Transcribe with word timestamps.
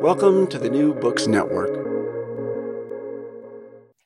Welcome 0.00 0.46
to 0.46 0.58
the 0.58 0.70
New 0.70 0.94
Books 0.94 1.26
Network. 1.26 1.74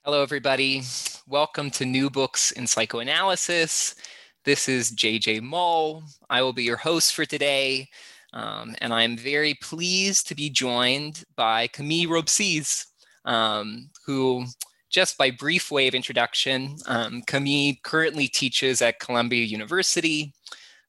Hello, 0.04 0.24
everybody. 0.24 0.82
Welcome 1.28 1.70
to 1.70 1.84
New 1.84 2.10
Books 2.10 2.50
in 2.50 2.66
Psychoanalysis. 2.66 3.94
This 4.44 4.68
is 4.68 4.90
JJ 4.90 5.42
Mull. 5.42 6.02
I 6.28 6.42
will 6.42 6.52
be 6.52 6.64
your 6.64 6.78
host 6.78 7.14
for 7.14 7.24
today, 7.24 7.88
um, 8.32 8.74
and 8.80 8.92
I'm 8.92 9.16
very 9.16 9.54
pleased 9.62 10.26
to 10.26 10.34
be 10.34 10.50
joined 10.50 11.22
by 11.36 11.68
Camille 11.68 12.10
Robcis, 12.10 12.86
um, 13.24 13.88
who, 14.04 14.46
just 14.90 15.16
by 15.16 15.30
brief 15.30 15.70
way 15.70 15.86
of 15.86 15.94
introduction, 15.94 16.74
um, 16.88 17.22
Camille 17.28 17.76
currently 17.84 18.26
teaches 18.26 18.82
at 18.82 18.98
Columbia 18.98 19.44
University. 19.44 20.34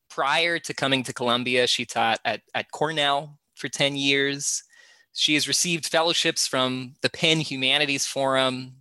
Prior 0.09 0.57
to 0.57 0.73
coming 0.73 1.03
to 1.03 1.13
Columbia, 1.13 1.67
she 1.67 1.85
taught 1.85 2.19
at, 2.25 2.41
at 2.55 2.71
Cornell 2.71 3.37
for 3.53 3.69
10 3.69 3.95
years. 3.95 4.63
She 5.17 5.33
has 5.35 5.47
received 5.47 5.87
fellowships 5.87 6.45
from 6.45 6.95
the 7.01 7.09
Penn 7.09 7.39
Humanities 7.39 8.05
Forum, 8.05 8.73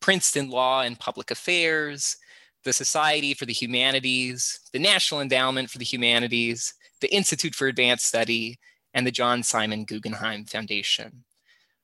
Princeton 0.00 0.50
Law 0.50 0.82
and 0.82 0.98
Public 0.98 1.30
Affairs, 1.30 2.18
the 2.62 2.74
Society 2.74 3.32
for 3.32 3.46
the 3.46 3.54
Humanities, 3.54 4.60
the 4.74 4.78
National 4.78 5.22
Endowment 5.22 5.70
for 5.70 5.78
the 5.78 5.86
Humanities, 5.86 6.74
the 7.00 7.12
Institute 7.12 7.54
for 7.54 7.68
Advanced 7.68 8.04
Study, 8.04 8.58
and 8.92 9.06
the 9.06 9.10
John 9.10 9.42
Simon 9.42 9.86
Guggenheim 9.86 10.44
Foundation. 10.44 11.24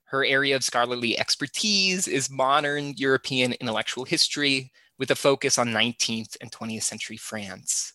Her 0.05 0.23
area 0.23 0.55
of 0.55 0.65
scholarly 0.65 1.19
expertise 1.19 2.07
is 2.07 2.31
modern 2.31 2.93
European 2.99 3.55
intellectual 3.55 4.05
history 4.05 4.71
with 4.99 5.11
a 5.13 5.17
focus 5.17 5.57
on 5.57 5.69
19th 5.69 6.37
and 6.43 6.53
20th 6.53 6.83
century 6.83 7.17
France. 7.17 7.94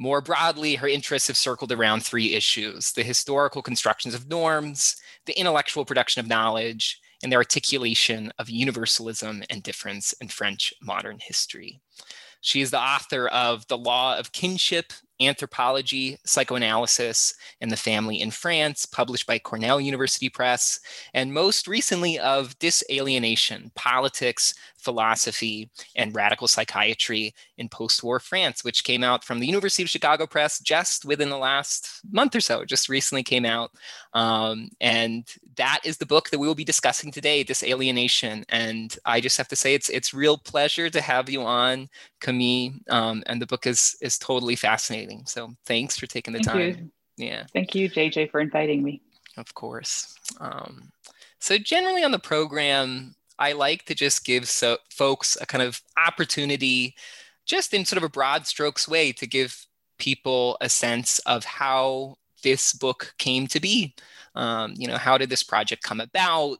More 0.00 0.22
broadly, 0.22 0.76
her 0.76 0.88
interests 0.88 1.28
have 1.28 1.36
circled 1.36 1.70
around 1.70 2.00
three 2.00 2.32
issues 2.32 2.92
the 2.92 3.02
historical 3.02 3.60
constructions 3.60 4.14
of 4.14 4.30
norms, 4.30 4.96
the 5.26 5.38
intellectual 5.38 5.84
production 5.84 6.20
of 6.20 6.26
knowledge, 6.26 6.98
and 7.22 7.30
the 7.30 7.36
articulation 7.36 8.32
of 8.38 8.48
universalism 8.48 9.42
and 9.50 9.62
difference 9.62 10.14
in 10.14 10.28
French 10.28 10.72
modern 10.80 11.18
history. 11.20 11.82
She 12.40 12.62
is 12.62 12.70
the 12.70 12.80
author 12.80 13.28
of 13.28 13.68
The 13.68 13.76
Law 13.76 14.16
of 14.16 14.32
Kinship, 14.32 14.94
Anthropology, 15.20 16.16
Psychoanalysis, 16.24 17.34
and 17.60 17.70
the 17.70 17.76
Family 17.76 18.22
in 18.22 18.30
France, 18.30 18.86
published 18.86 19.26
by 19.26 19.38
Cornell 19.38 19.82
University 19.82 20.30
Press, 20.30 20.80
and 21.12 21.34
most 21.34 21.68
recently 21.68 22.18
of 22.18 22.58
Disalienation, 22.58 23.70
Politics, 23.74 24.54
Philosophy, 24.82 25.70
and 25.96 26.14
Radical 26.14 26.48
Psychiatry 26.48 27.34
in 27.58 27.68
Post 27.68 28.02
War 28.02 28.20
France, 28.20 28.64
which 28.64 28.84
came 28.84 29.04
out 29.04 29.24
from 29.24 29.38
the 29.38 29.46
University 29.46 29.82
of 29.82 29.90
Chicago 29.90 30.26
Press 30.26 30.58
just 30.60 31.04
within 31.04 31.28
the 31.28 31.38
last 31.38 32.00
month 32.10 32.34
or 32.34 32.40
so, 32.40 32.64
just 32.64 32.88
recently 32.88 33.22
came 33.22 33.44
out. 33.44 33.70
Um, 34.14 34.70
and 34.80 35.28
that 35.56 35.80
is 35.84 35.98
the 35.98 36.06
book 36.06 36.30
that 36.30 36.38
we 36.38 36.46
will 36.46 36.54
be 36.54 36.64
discussing 36.64 37.10
today, 37.10 37.44
Disalienation. 37.44 38.44
And 38.48 38.96
I 39.04 39.20
just 39.20 39.36
have 39.38 39.48
to 39.48 39.56
say, 39.56 39.74
it's 39.74 39.88
it's 39.88 40.14
real 40.14 40.38
pleasure 40.38 40.90
to 40.90 41.00
have 41.00 41.28
you 41.28 41.42
on, 41.42 41.88
Camille. 42.20 42.72
Um, 42.88 43.22
and 43.26 43.40
the 43.40 43.46
book 43.46 43.66
is 43.66 43.96
is 44.00 44.18
totally 44.18 44.56
fascinating. 44.56 45.26
So 45.26 45.50
thanks 45.66 45.98
for 45.98 46.06
taking 46.06 46.32
the 46.32 46.40
Thank 46.40 46.48
time. 46.48 46.90
You. 47.16 47.26
Yeah. 47.26 47.44
Thank 47.52 47.74
you, 47.74 47.90
JJ, 47.90 48.30
for 48.30 48.40
inviting 48.40 48.82
me. 48.82 49.02
Of 49.36 49.54
course. 49.54 50.16
Um, 50.40 50.90
so 51.38 51.58
generally 51.58 52.04
on 52.04 52.10
the 52.10 52.18
program, 52.18 53.14
I 53.40 53.52
like 53.52 53.86
to 53.86 53.94
just 53.94 54.24
give 54.24 54.48
so 54.48 54.76
folks 54.90 55.36
a 55.40 55.46
kind 55.46 55.62
of 55.62 55.80
opportunity, 55.96 56.94
just 57.46 57.72
in 57.74 57.84
sort 57.84 57.96
of 57.96 58.04
a 58.04 58.10
broad 58.10 58.46
strokes 58.46 58.86
way, 58.86 59.12
to 59.12 59.26
give 59.26 59.66
people 59.98 60.58
a 60.60 60.68
sense 60.68 61.18
of 61.20 61.44
how 61.44 62.16
this 62.42 62.72
book 62.72 63.14
came 63.18 63.46
to 63.48 63.60
be. 63.60 63.94
Um, 64.34 64.74
you 64.76 64.86
know, 64.86 64.96
how 64.98 65.18
did 65.18 65.30
this 65.30 65.42
project 65.42 65.82
come 65.82 66.00
about? 66.00 66.58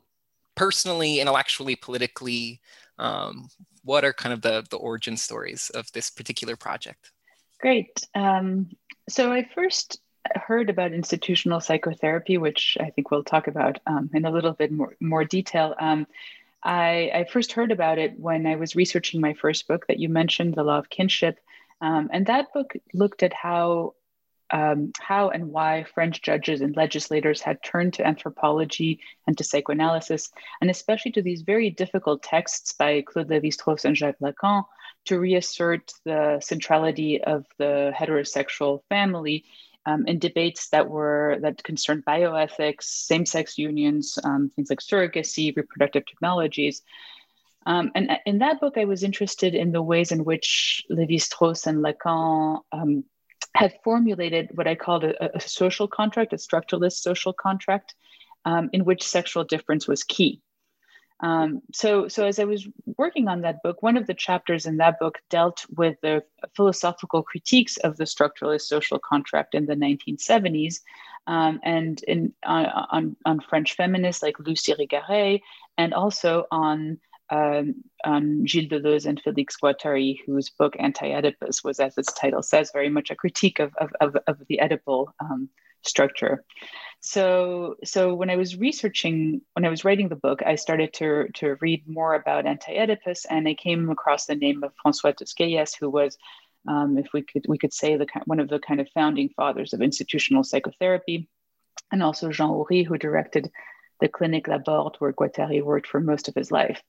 Personally, 0.56 1.20
intellectually, 1.20 1.76
politically, 1.76 2.60
um, 2.98 3.48
what 3.84 4.04
are 4.04 4.12
kind 4.12 4.32
of 4.32 4.42
the 4.42 4.66
the 4.70 4.76
origin 4.76 5.16
stories 5.16 5.70
of 5.70 5.90
this 5.92 6.10
particular 6.10 6.56
project? 6.56 7.12
Great. 7.60 8.06
Um, 8.14 8.70
so 9.08 9.32
I 9.32 9.48
first 9.54 10.00
heard 10.34 10.70
about 10.70 10.92
institutional 10.92 11.60
psychotherapy, 11.60 12.38
which 12.38 12.76
I 12.80 12.90
think 12.90 13.10
we'll 13.10 13.24
talk 13.24 13.46
about 13.48 13.78
um, 13.86 14.10
in 14.12 14.24
a 14.24 14.30
little 14.30 14.52
bit 14.52 14.72
more 14.72 14.96
more 15.00 15.24
detail. 15.24 15.74
Um, 15.78 16.06
I, 16.62 17.10
I, 17.14 17.24
first 17.24 17.52
heard 17.52 17.72
about 17.72 17.98
it 17.98 18.18
when 18.18 18.46
I 18.46 18.56
was 18.56 18.76
researching 18.76 19.20
my 19.20 19.34
first 19.34 19.66
book 19.66 19.86
that 19.86 19.98
you 19.98 20.08
mentioned, 20.08 20.54
The 20.54 20.62
Law 20.62 20.78
of 20.78 20.90
Kinship, 20.90 21.38
um, 21.80 22.10
and 22.12 22.26
that 22.26 22.52
book 22.52 22.74
looked 22.92 23.22
at 23.22 23.32
how 23.32 23.94
um, 24.52 24.92
how 24.98 25.30
and 25.30 25.50
why 25.50 25.84
French 25.84 26.22
judges 26.22 26.60
and 26.60 26.76
legislators 26.76 27.40
had 27.40 27.62
turned 27.62 27.94
to 27.94 28.06
anthropology 28.06 29.00
and 29.26 29.38
to 29.38 29.44
psychoanalysis, 29.44 30.30
and 30.60 30.70
especially 30.70 31.12
to 31.12 31.22
these 31.22 31.42
very 31.42 31.70
difficult 31.70 32.22
texts 32.22 32.72
by 32.72 33.02
Claude 33.02 33.28
Lévi-Strauss 33.28 33.84
and 33.84 33.96
Jacques 33.96 34.18
Lacan 34.20 34.64
to 35.06 35.20
reassert 35.20 35.92
the 36.04 36.40
centrality 36.40 37.22
of 37.22 37.46
the 37.58 37.92
heterosexual 37.96 38.80
family 38.88 39.44
um, 39.86 40.06
in 40.06 40.18
debates 40.18 40.68
that 40.70 40.88
were 40.88 41.38
that 41.42 41.62
concerned 41.62 42.04
bioethics, 42.04 42.84
same-sex 42.84 43.58
unions, 43.58 44.18
um, 44.24 44.50
things 44.54 44.70
like 44.70 44.80
surrogacy, 44.80 45.56
reproductive 45.56 46.04
technologies. 46.06 46.82
Um, 47.66 47.90
and 47.94 48.10
in 48.26 48.38
that 48.38 48.60
book, 48.60 48.78
I 48.78 48.84
was 48.84 49.02
interested 49.02 49.54
in 49.54 49.72
the 49.72 49.82
ways 49.82 50.12
in 50.12 50.24
which 50.24 50.84
Lévi-Strauss 50.90 51.66
and 51.66 51.84
Lacan 51.84 52.60
um, 52.72 53.04
had 53.54 53.74
formulated 53.84 54.50
what 54.54 54.66
I 54.66 54.74
called 54.74 55.04
a, 55.04 55.36
a, 55.36 55.40
social 55.40 55.88
contract, 55.88 56.32
a 56.32 56.36
structuralist 56.36 57.00
social 57.00 57.32
contract, 57.32 57.94
um, 58.44 58.70
in 58.72 58.84
which 58.84 59.02
sexual 59.02 59.44
difference 59.44 59.86
was 59.86 60.04
key. 60.04 60.40
Um, 61.22 61.60
so, 61.72 62.08
so 62.08 62.26
as 62.26 62.38
I 62.38 62.44
was 62.44 62.66
working 62.96 63.28
on 63.28 63.42
that 63.42 63.62
book, 63.62 63.82
one 63.82 63.96
of 63.96 64.06
the 64.06 64.14
chapters 64.14 64.66
in 64.66 64.78
that 64.78 64.98
book 64.98 65.18
dealt 65.28 65.66
with 65.76 66.00
the 66.00 66.22
philosophical 66.56 67.22
critiques 67.22 67.76
of 67.78 67.96
the 67.96 68.04
structuralist 68.04 68.62
social 68.62 68.98
contract 68.98 69.54
in 69.54 69.66
the 69.66 69.74
1970s, 69.74 70.80
um, 71.26 71.60
and 71.62 72.02
in 72.04 72.32
on, 72.44 73.16
on, 73.26 73.40
French 73.40 73.76
feminists 73.76 74.22
like 74.22 74.38
Lucie 74.38 74.72
Irigaray, 74.72 75.40
and 75.76 75.92
also 75.92 76.46
on 76.50 76.98
um, 77.28 77.74
um, 78.04 78.46
Gilles 78.46 78.68
Deleuze 78.68 79.06
and 79.06 79.22
Félix 79.22 79.54
Guattari, 79.62 80.18
whose 80.26 80.48
book 80.48 80.74
Anti-Oedipus 80.78 81.62
was, 81.62 81.78
as 81.78 81.96
its 81.98 82.12
title 82.14 82.42
says, 82.42 82.70
very 82.72 82.88
much 82.88 83.10
a 83.10 83.14
critique 83.14 83.58
of, 83.60 83.72
of, 83.76 83.90
of, 84.00 84.16
of 84.26 84.38
the 84.48 84.58
Oedipal 84.62 85.08
um, 85.20 85.48
structure. 85.82 86.44
So, 87.00 87.76
so 87.82 88.14
when 88.14 88.28
I 88.28 88.36
was 88.36 88.58
researching, 88.58 89.40
when 89.54 89.64
I 89.64 89.70
was 89.70 89.84
writing 89.84 90.08
the 90.08 90.16
book, 90.16 90.42
I 90.44 90.56
started 90.56 90.92
to, 90.94 91.28
to 91.36 91.56
read 91.60 91.88
more 91.88 92.14
about 92.14 92.46
Anti-Oedipus, 92.46 93.24
and 93.24 93.48
I 93.48 93.54
came 93.54 93.88
across 93.90 94.26
the 94.26 94.34
name 94.34 94.62
of 94.62 94.72
François 94.84 95.16
Tosquelles, 95.16 95.74
who 95.74 95.88
was 95.88 96.18
um, 96.68 96.98
if 96.98 97.06
we 97.14 97.22
could 97.22 97.46
we 97.48 97.56
could 97.56 97.72
say 97.72 97.96
the 97.96 98.06
one 98.26 98.38
of 98.38 98.48
the 98.48 98.58
kind 98.58 98.80
of 98.80 98.88
founding 98.90 99.30
fathers 99.30 99.72
of 99.72 99.80
institutional 99.80 100.44
psychotherapy, 100.44 101.26
and 101.90 102.02
also 102.02 102.30
Jean 102.30 102.50
Oury, 102.50 102.86
who 102.86 102.98
directed 102.98 103.50
the 104.00 104.08
Clinique 104.08 104.48
La 104.48 104.58
Borde, 104.58 104.96
where 104.98 105.12
Guattari 105.12 105.62
worked 105.62 105.86
for 105.86 106.00
most 106.00 106.28
of 106.28 106.34
his 106.34 106.50
life. 106.50 106.82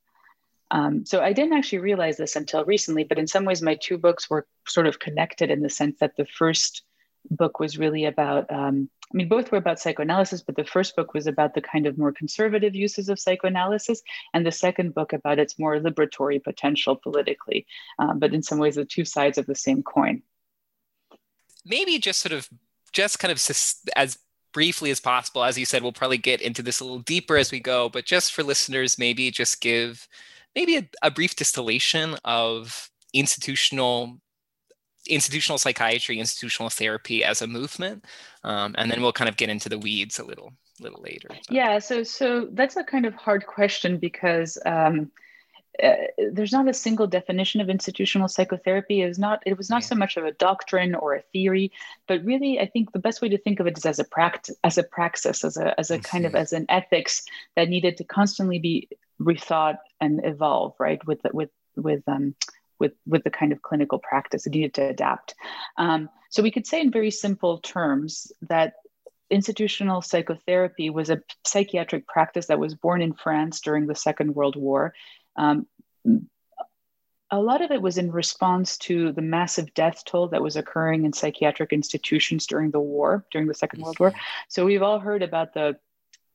Um, 0.72 1.06
so 1.06 1.22
I 1.22 1.34
didn't 1.34 1.54
actually 1.54 1.80
realize 1.80 2.18
this 2.18 2.36
until 2.36 2.64
recently, 2.66 3.04
but 3.04 3.20
in 3.20 3.28
some 3.28 3.46
ways, 3.46 3.62
my 3.62 3.76
two 3.76 3.98
books 3.98 4.30
were 4.30 4.48
sort 4.68 4.88
of 4.88 5.00
connected 5.00 5.52
in 5.52 5.62
the 5.62 5.70
sense 5.70 6.00
that 6.00 6.16
the 6.16 6.26
first 6.26 6.84
book 7.30 7.60
was 7.60 7.78
really 7.78 8.06
about, 8.06 8.52
um, 8.52 8.90
I 9.14 9.18
mean, 9.18 9.28
both 9.28 9.52
were 9.52 9.58
about 9.58 9.80
psychoanalysis, 9.80 10.42
but 10.42 10.56
the 10.56 10.64
first 10.64 10.96
book 10.96 11.14
was 11.14 11.28
about 11.28 11.54
the 11.54 11.62
kind 11.62 11.86
of 11.86 11.98
more 11.98 12.12
conservative 12.12 12.76
uses 12.76 13.10
of 13.10 13.20
psychoanalysis, 13.20 14.02
and 14.34 14.46
the 14.46 14.52
second 14.52 14.94
book 14.94 15.14
about 15.14 15.40
its 15.40 15.60
more 15.60 15.78
liberatory 15.80 16.44
potential 16.44 16.96
politically, 16.96 17.66
um, 18.00 18.20
but 18.20 18.34
in 18.34 18.42
some 18.42 18.60
ways, 18.60 18.76
the 18.76 18.86
two 18.86 19.06
sides 19.06 19.38
of 19.38 19.46
the 19.46 19.56
same 19.56 19.84
coin. 19.84 20.22
Maybe 21.66 22.00
just 22.00 22.22
sort 22.22 22.34
of, 22.34 22.50
just 22.92 23.20
kind 23.20 23.32
of 23.32 23.38
as 23.96 24.18
briefly 24.54 24.92
as 24.92 25.00
possible. 25.00 25.44
As 25.44 25.58
you 25.58 25.66
said, 25.66 25.84
we'll 25.84 25.92
probably 25.92 26.18
get 26.18 26.42
into 26.42 26.62
this 26.62 26.80
a 26.80 26.84
little 26.84 27.00
deeper 27.00 27.38
as 27.38 27.52
we 27.52 27.60
go, 27.60 27.90
but 27.90 28.06
just 28.06 28.34
for 28.34 28.44
listeners, 28.44 28.98
maybe 28.98 29.32
just 29.32 29.62
give 29.62 30.08
maybe 30.56 30.78
a, 30.78 30.90
a 31.02 31.12
brief 31.12 31.36
distillation 31.36 32.16
of 32.26 32.90
institutional 33.14 34.20
institutional 35.08 35.58
psychiatry, 35.58 36.20
institutional 36.20 36.70
therapy 36.70 37.24
as 37.24 37.42
a 37.42 37.48
movement, 37.48 38.06
um, 38.44 38.76
and 38.78 38.92
then 38.92 39.02
we'll 39.02 39.14
kind 39.14 39.30
of 39.30 39.38
get 39.38 39.50
into 39.50 39.70
the 39.70 39.80
weeds 39.80 40.20
a 40.20 40.24
little 40.24 40.54
little 40.80 41.02
later. 41.02 41.30
Yeah, 41.50 41.80
so 41.80 42.04
so 42.04 42.48
that's 42.52 42.76
a 42.76 42.84
kind 42.84 43.06
of 43.06 43.14
hard 43.16 43.46
question 43.46 43.98
because 43.98 44.58
um, 44.66 45.12
uh, 45.82 45.94
there's 46.32 46.52
not 46.52 46.68
a 46.68 46.74
single 46.74 47.08
definition 47.08 47.62
of 47.62 47.70
institutional 47.70 48.28
psychotherapy. 48.28 49.02
It 49.02 49.08
was 49.08 49.20
not 49.20 49.42
it 49.46 49.58
was 49.58 49.70
not 49.70 49.82
yeah. 49.84 49.88
so 49.88 49.96
much 49.96 50.18
of 50.18 50.26
a 50.26 50.34
doctrine 50.34 50.96
or 50.96 51.16
a 51.16 51.22
theory, 51.22 51.72
but 52.08 52.24
really 52.24 52.60
I 52.60 52.68
think 52.68 52.92
the 52.92 53.00
best 53.00 53.22
way 53.22 53.30
to 53.30 53.38
think 53.38 53.60
of 53.60 53.68
it 53.68 53.78
is 53.78 53.86
as 53.86 54.00
a 54.00 54.04
practice, 54.04 54.56
as 54.64 54.78
a 54.78 54.84
praxis, 54.84 55.44
as 55.44 55.58
a 55.58 55.80
as 55.80 55.90
a 55.90 56.00
kind 56.00 56.26
of 56.26 56.36
as 56.36 56.54
an 56.54 56.66
ethics 56.70 57.24
that 57.56 57.70
needed 57.70 57.98
to 57.98 58.04
constantly 58.04 58.60
be 58.60 58.90
rethought 59.20 59.78
and 60.00 60.22
evolve, 60.26 60.76
right? 60.80 61.06
With 61.06 61.22
with 61.34 61.50
with 61.76 62.04
um, 62.08 62.36
with 62.82 62.94
with 63.06 63.24
the 63.24 63.30
kind 63.30 63.52
of 63.54 63.62
clinical 63.62 64.00
practice 64.00 64.46
it 64.46 64.54
needed 64.54 64.74
to 64.74 64.86
adapt. 64.96 65.36
Um, 65.78 66.10
so 66.30 66.44
we 66.44 66.52
could 66.52 66.68
say 66.68 66.82
in 66.82 66.92
very 66.92 67.12
simple 67.12 67.60
terms 67.60 68.32
that 68.42 68.74
institutional 69.30 70.02
psychotherapy 70.02 70.90
was 70.90 71.10
a 71.10 71.22
psychiatric 71.46 72.06
practice 72.08 72.48
that 72.48 72.60
was 72.60 72.76
born 72.76 73.02
in 73.02 73.14
France 73.14 73.62
during 73.62 73.88
the 73.88 73.96
Second 73.96 74.36
World 74.36 74.58
War. 74.58 74.94
Um, 75.38 75.68
a 77.34 77.40
lot 77.40 77.62
of 77.62 77.72
it 77.72 77.82
was 77.82 77.98
in 77.98 78.12
response 78.12 78.78
to 78.78 79.14
the 79.14 79.22
massive 79.22 79.74
death 79.74 80.04
toll 80.06 80.28
that 80.30 80.42
was 80.42 80.58
occurring 80.58 81.06
in 81.06 81.14
psychiatric 81.14 81.72
institutions 81.72 82.46
during 82.46 82.72
the 82.72 82.80
war, 82.82 83.26
during 83.32 83.48
the 83.48 83.54
Second 83.54 83.82
World 83.82 84.00
War. 84.00 84.10
Mm-hmm. 84.10 84.50
So 84.50 84.66
we've 84.66 84.82
all 84.82 85.00
heard 85.00 85.24
about 85.24 85.54
the 85.54 85.78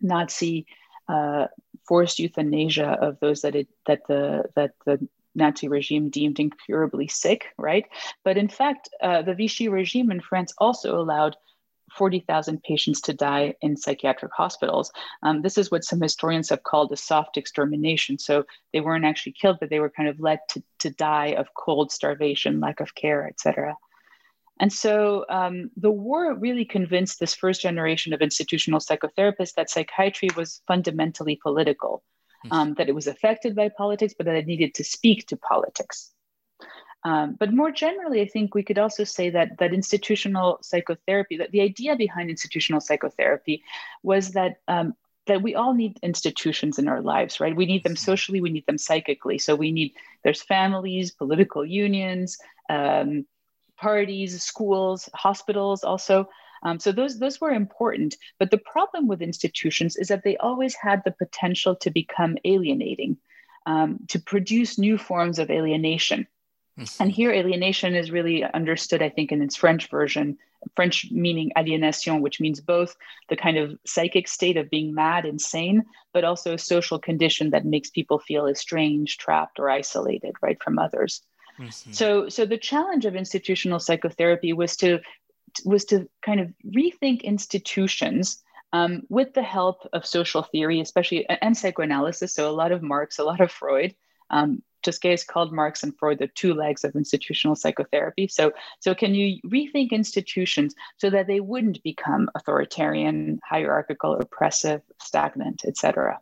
Nazi 0.00 0.66
uh, 1.08 1.46
forced 1.87 2.19
euthanasia 2.19 2.96
of 3.06 3.20
those 3.20 3.42
that 3.42 3.54
it, 3.54 3.69
that 3.87 4.06
the 4.08 4.44
that 4.56 4.72
the 4.87 5.06
Nazi 5.36 5.68
regime 5.68 6.10
deemed 6.10 6.40
incurably 6.40 7.08
sick, 7.08 7.46
right? 7.58 7.86
But 8.24 8.36
in 8.36 8.48
fact, 8.48 8.88
uh, 9.02 9.22
the 9.22 9.34
Vichy 9.34 9.68
regime 9.68 10.10
in 10.10 10.20
France 10.20 10.52
also 10.58 10.98
allowed 10.98 11.36
40,000 11.96 12.62
patients 12.62 13.00
to 13.02 13.14
die 13.14 13.54
in 13.62 13.76
psychiatric 13.76 14.32
hospitals. 14.32 14.90
Um, 15.22 15.42
this 15.42 15.56
is 15.56 15.70
what 15.70 15.84
some 15.84 16.00
historians 16.00 16.50
have 16.50 16.62
called 16.62 16.92
a 16.92 16.96
soft 16.96 17.36
extermination. 17.36 18.18
So 18.18 18.44
they 18.72 18.80
weren't 18.80 19.04
actually 19.04 19.32
killed, 19.32 19.58
but 19.60 19.70
they 19.70 19.80
were 19.80 19.90
kind 19.90 20.08
of 20.08 20.20
led 20.20 20.40
to, 20.50 20.62
to 20.80 20.90
die 20.90 21.34
of 21.38 21.54
cold, 21.54 21.92
starvation, 21.92 22.60
lack 22.60 22.80
of 22.80 22.94
care, 22.94 23.26
etc. 23.26 23.76
And 24.58 24.72
so 24.72 25.26
um, 25.28 25.70
the 25.76 25.90
war 25.90 26.34
really 26.34 26.64
convinced 26.64 27.20
this 27.20 27.34
first 27.34 27.60
generation 27.60 28.12
of 28.12 28.22
institutional 28.22 28.80
psychotherapists 28.80 29.54
that 29.54 29.70
psychiatry 29.70 30.28
was 30.36 30.62
fundamentally 30.66 31.38
political. 31.42 32.02
Um, 32.50 32.74
that 32.74 32.88
it 32.88 32.94
was 32.94 33.06
affected 33.06 33.54
by 33.54 33.68
politics, 33.68 34.14
but 34.16 34.26
that 34.26 34.36
it 34.36 34.46
needed 34.46 34.74
to 34.74 34.84
speak 34.84 35.26
to 35.26 35.36
politics. 35.36 36.12
Um, 37.04 37.36
but 37.38 37.52
more 37.52 37.70
generally, 37.70 38.20
I 38.20 38.26
think 38.26 38.54
we 38.54 38.64
could 38.64 38.78
also 38.78 39.04
say 39.04 39.30
that 39.30 39.58
that 39.58 39.72
institutional 39.72 40.58
psychotherapy, 40.62 41.36
that 41.36 41.52
the 41.52 41.60
idea 41.60 41.94
behind 41.94 42.30
institutional 42.30 42.80
psychotherapy 42.80 43.62
was 44.02 44.32
that 44.32 44.56
um, 44.66 44.94
that 45.26 45.42
we 45.42 45.54
all 45.54 45.74
need 45.74 45.98
institutions 46.02 46.78
in 46.78 46.88
our 46.88 47.00
lives, 47.00 47.38
right? 47.40 47.54
We 47.54 47.66
need 47.66 47.84
them 47.84 47.96
socially, 47.96 48.40
we 48.40 48.50
need 48.50 48.66
them 48.66 48.78
psychically. 48.78 49.38
So 49.38 49.54
we 49.54 49.70
need 49.70 49.94
there's 50.24 50.42
families, 50.42 51.12
political 51.12 51.64
unions, 51.64 52.38
um, 52.68 53.26
parties, 53.76 54.42
schools, 54.42 55.08
hospitals 55.14 55.84
also. 55.84 56.28
Um, 56.62 56.78
so 56.80 56.92
those 56.92 57.18
those 57.18 57.40
were 57.40 57.50
important. 57.50 58.16
But 58.38 58.50
the 58.50 58.58
problem 58.58 59.08
with 59.08 59.22
institutions 59.22 59.96
is 59.96 60.08
that 60.08 60.24
they 60.24 60.36
always 60.36 60.74
had 60.74 61.02
the 61.04 61.10
potential 61.10 61.76
to 61.76 61.90
become 61.90 62.36
alienating, 62.44 63.18
um, 63.66 64.00
to 64.08 64.18
produce 64.18 64.78
new 64.78 64.98
forms 64.98 65.38
of 65.38 65.50
alienation. 65.50 66.26
Mm-hmm. 66.78 67.02
And 67.02 67.12
here, 67.12 67.32
alienation 67.32 67.94
is 67.94 68.10
really 68.10 68.44
understood, 68.44 69.02
I 69.02 69.08
think, 69.08 69.32
in 69.32 69.40
its 69.40 69.56
French 69.56 69.88
version, 69.88 70.36
French 70.74 71.10
meaning 71.10 71.50
alienation, 71.56 72.20
which 72.20 72.40
means 72.40 72.60
both 72.60 72.96
the 73.30 73.36
kind 73.36 73.56
of 73.56 73.78
psychic 73.86 74.28
state 74.28 74.58
of 74.58 74.68
being 74.68 74.94
mad, 74.94 75.24
insane, 75.24 75.84
but 76.12 76.24
also 76.24 76.54
a 76.54 76.58
social 76.58 76.98
condition 76.98 77.50
that 77.50 77.64
makes 77.64 77.88
people 77.88 78.18
feel 78.18 78.46
estranged, 78.46 79.20
trapped, 79.20 79.58
or 79.58 79.70
isolated, 79.70 80.34
right, 80.42 80.62
from 80.62 80.78
others. 80.78 81.22
Mm-hmm. 81.58 81.92
So, 81.92 82.28
so 82.28 82.44
the 82.44 82.58
challenge 82.58 83.06
of 83.06 83.16
institutional 83.16 83.80
psychotherapy 83.80 84.52
was 84.52 84.76
to 84.78 85.00
was 85.64 85.84
to 85.86 86.08
kind 86.22 86.40
of 86.40 86.52
rethink 86.64 87.22
institutions 87.22 88.42
um, 88.72 89.02
with 89.08 89.34
the 89.34 89.42
help 89.42 89.88
of 89.92 90.06
social 90.06 90.42
theory, 90.42 90.80
especially 90.80 91.26
and 91.28 91.56
psychoanalysis. 91.56 92.34
So, 92.34 92.50
a 92.50 92.52
lot 92.52 92.72
of 92.72 92.82
Marx, 92.82 93.18
a 93.18 93.24
lot 93.24 93.40
of 93.40 93.50
Freud. 93.50 93.94
Um, 94.30 94.62
Tosquelles 94.82 95.24
called 95.24 95.52
Marx 95.52 95.82
and 95.82 95.96
Freud 95.98 96.18
the 96.18 96.28
two 96.28 96.54
legs 96.54 96.84
of 96.84 96.94
institutional 96.94 97.56
psychotherapy. 97.56 98.28
So, 98.28 98.52
so 98.78 98.94
can 98.94 99.14
you 99.14 99.40
rethink 99.44 99.90
institutions 99.90 100.74
so 100.98 101.10
that 101.10 101.26
they 101.26 101.40
wouldn't 101.40 101.82
become 101.82 102.30
authoritarian, 102.36 103.40
hierarchical, 103.44 104.14
oppressive, 104.14 104.82
stagnant, 105.02 105.64
etc. 105.66 106.20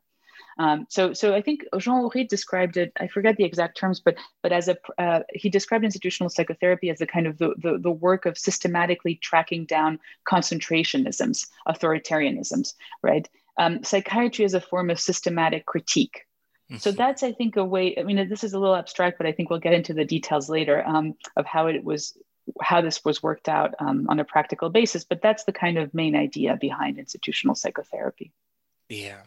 Um, 0.59 0.87
so, 0.89 1.13
so 1.13 1.35
I 1.35 1.43
think 1.43 1.65
Jean 1.79 2.03
Oury 2.03 2.29
described 2.29 2.77
it. 2.77 2.93
I 3.01 3.09
forget 3.09 3.37
the 3.37 3.45
exact 3.45 3.77
terms, 3.77 4.01
but 4.01 4.17
but 4.43 4.53
as 4.53 4.69
a 4.69 4.77
uh, 4.99 5.21
he 5.33 5.49
described 5.49 5.85
institutional 5.85 6.31
psychotherapy 6.31 6.91
as 6.91 7.01
a 7.01 7.07
kind 7.07 7.27
of 7.27 7.39
the, 7.39 7.55
the, 7.59 7.79
the 7.79 7.91
work 7.91 8.27
of 8.27 8.39
systematically 8.39 9.17
tracking 9.17 9.65
down 9.65 9.99
concentrationisms, 10.29 11.49
authoritarianisms, 11.69 12.75
right? 13.03 13.29
Um, 13.59 13.83
psychiatry 13.83 14.45
is 14.45 14.55
a 14.55 14.61
form 14.61 14.91
of 14.91 15.01
systematic 15.01 15.67
critique. 15.67 16.27
So 16.79 16.91
mm-hmm. 16.91 16.97
that's, 16.97 17.23
I 17.23 17.33
think, 17.33 17.57
a 17.57 17.65
way. 17.65 17.95
I 17.99 18.03
mean, 18.05 18.29
this 18.29 18.43
is 18.43 18.55
a 18.55 18.59
little 18.59 18.75
abstract, 18.75 19.19
but 19.19 19.27
I 19.27 19.33
think 19.33 19.51
we'll 19.51 19.61
get 19.61 19.75
into 19.75 19.93
the 19.93 20.05
details 20.05 20.49
later 20.49 20.83
um, 20.87 21.15
of 21.37 21.45
how 21.45 21.67
it 21.67 21.85
was, 21.85 22.17
how 22.63 22.81
this 22.81 23.05
was 23.05 23.23
worked 23.23 23.49
out 23.49 23.75
um, 23.81 24.07
on 24.09 24.19
a 24.19 24.25
practical 24.25 24.71
basis. 24.71 25.05
But 25.05 25.21
that's 25.21 25.45
the 25.45 25.53
kind 25.53 25.79
of 25.79 25.93
main 25.93 26.17
idea 26.17 26.57
behind 26.57 26.99
institutional 26.99 27.55
psychotherapy. 27.55 28.33
Yeah, 28.89 29.21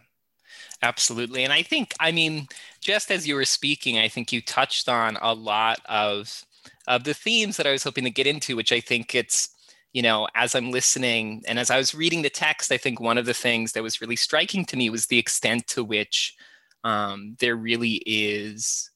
Absolutely. 0.82 1.44
And 1.44 1.52
I 1.52 1.64
think, 1.64 1.94
I 2.00 2.12
mean, 2.12 2.48
just 2.82 3.10
as 3.12 3.28
you 3.28 3.36
were 3.36 3.46
speaking, 3.46 3.98
I 3.98 4.08
think 4.08 4.32
you 4.32 4.42
touched 4.42 4.88
on 4.90 5.18
a 5.22 5.34
lot 5.34 5.80
of 5.86 6.44
of 6.88 7.04
the 7.04 7.14
themes 7.14 7.58
that 7.58 7.68
I 7.68 7.72
was 7.72 7.84
hoping 7.84 8.04
to 8.06 8.10
get 8.10 8.28
into, 8.28 8.56
which 8.56 8.72
I 8.72 8.80
think 8.80 9.16
it's, 9.16 9.50
you 9.94 10.02
know, 10.02 10.28
as 10.36 10.54
I'm 10.56 10.72
listening 10.72 11.44
and 11.48 11.60
as 11.60 11.70
I 11.72 11.78
was 11.78 11.96
reading 11.96 12.22
the 12.22 12.30
text, 12.30 12.72
I 12.72 12.78
think 12.78 13.00
one 13.00 13.18
of 13.18 13.26
the 13.26 13.34
things 13.34 13.72
that 13.74 13.84
was 13.84 14.02
really 14.02 14.16
striking 14.16 14.66
to 14.66 14.78
me 14.78 14.90
was 14.90 15.06
the 15.08 15.18
extent 15.18 15.68
to 15.70 15.84
which 15.84 16.36
um, 16.84 17.36
there 17.40 17.56
really 17.56 18.02
is 18.06 18.90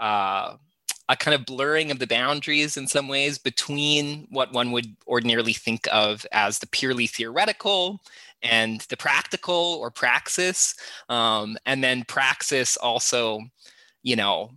uh, 0.00 0.54
a 1.08 1.16
kind 1.16 1.34
of 1.34 1.46
blurring 1.46 1.90
of 1.90 1.98
the 1.98 2.06
boundaries 2.06 2.76
in 2.76 2.86
some 2.86 3.08
ways 3.08 3.38
between 3.38 4.26
what 4.30 4.52
one 4.52 4.72
would 4.72 4.94
ordinarily 5.06 5.52
think 5.54 5.88
of 5.90 6.26
as 6.32 6.58
the 6.58 6.66
purely 6.66 7.06
theoretical 7.06 8.00
and 8.42 8.80
the 8.88 8.96
practical 8.96 9.78
or 9.80 9.90
praxis. 9.90 10.74
Um, 11.08 11.56
and 11.66 11.82
then 11.82 12.04
praxis 12.06 12.76
also, 12.76 13.40
you 14.02 14.16
know, 14.16 14.50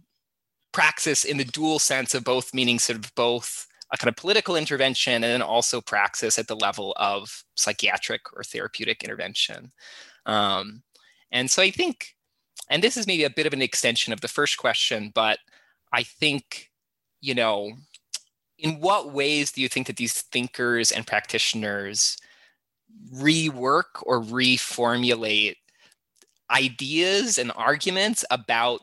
praxis 0.72 1.26
in 1.26 1.38
the 1.38 1.46
dual 1.46 1.80
sense 1.80 2.14
of 2.16 2.24
both 2.24 2.54
meaning 2.54 2.80
sort 2.80 3.04
of 3.04 3.14
both 3.16 3.68
a 3.94 3.98
kind 3.98 4.10
of 4.10 4.16
political 4.16 4.56
intervention 4.56 5.16
and 5.16 5.24
then 5.24 5.42
also 5.42 5.82
praxis 5.82 6.40
at 6.40 6.48
the 6.48 6.56
level 6.56 6.94
of 6.98 7.44
psychiatric 7.56 8.22
or 8.36 8.44
therapeutic 8.44 9.04
intervention. 9.04 9.72
Um, 10.26 10.84
and 11.32 11.52
so 11.52 11.62
I 11.62 11.72
think 11.72 12.16
and 12.72 12.82
this 12.82 12.96
is 12.96 13.06
maybe 13.06 13.26
a 13.26 13.30
bit 13.30 13.46
of 13.46 13.54
an 13.54 13.62
extension 13.62 14.14
of 14.14 14.22
the 14.22 14.30
first 14.30 14.58
question, 14.58 15.12
but 15.14 15.40
I 15.92 16.04
think, 16.04 16.72
you 17.20 17.36
know, 17.36 17.74
in 18.58 18.80
what 18.80 19.12
ways 19.12 19.52
do 19.52 19.62
you 19.62 19.68
think 19.68 19.88
that 19.88 19.98
these 19.98 20.22
thinkers 20.22 20.92
and 20.92 21.06
practitioners 21.06 22.18
rework 23.14 24.04
or 24.04 24.22
reformulate 24.22 25.56
ideas 26.50 27.38
and 27.38 27.52
arguments 27.56 28.26
about 28.30 28.82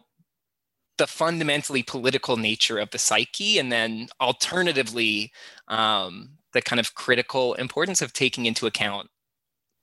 the 0.96 1.06
fundamentally 1.06 1.82
political 1.82 2.36
nature 2.36 2.78
of 2.78 2.90
the 2.90 2.98
psyche, 2.98 3.58
and 3.58 3.70
then 3.70 4.08
alternatively, 4.20 5.32
um, 5.68 6.30
the 6.52 6.62
kind 6.62 6.80
of 6.80 6.94
critical 6.94 7.54
importance 7.54 8.02
of 8.02 8.12
taking 8.12 8.46
into 8.46 8.66
account 8.66 9.08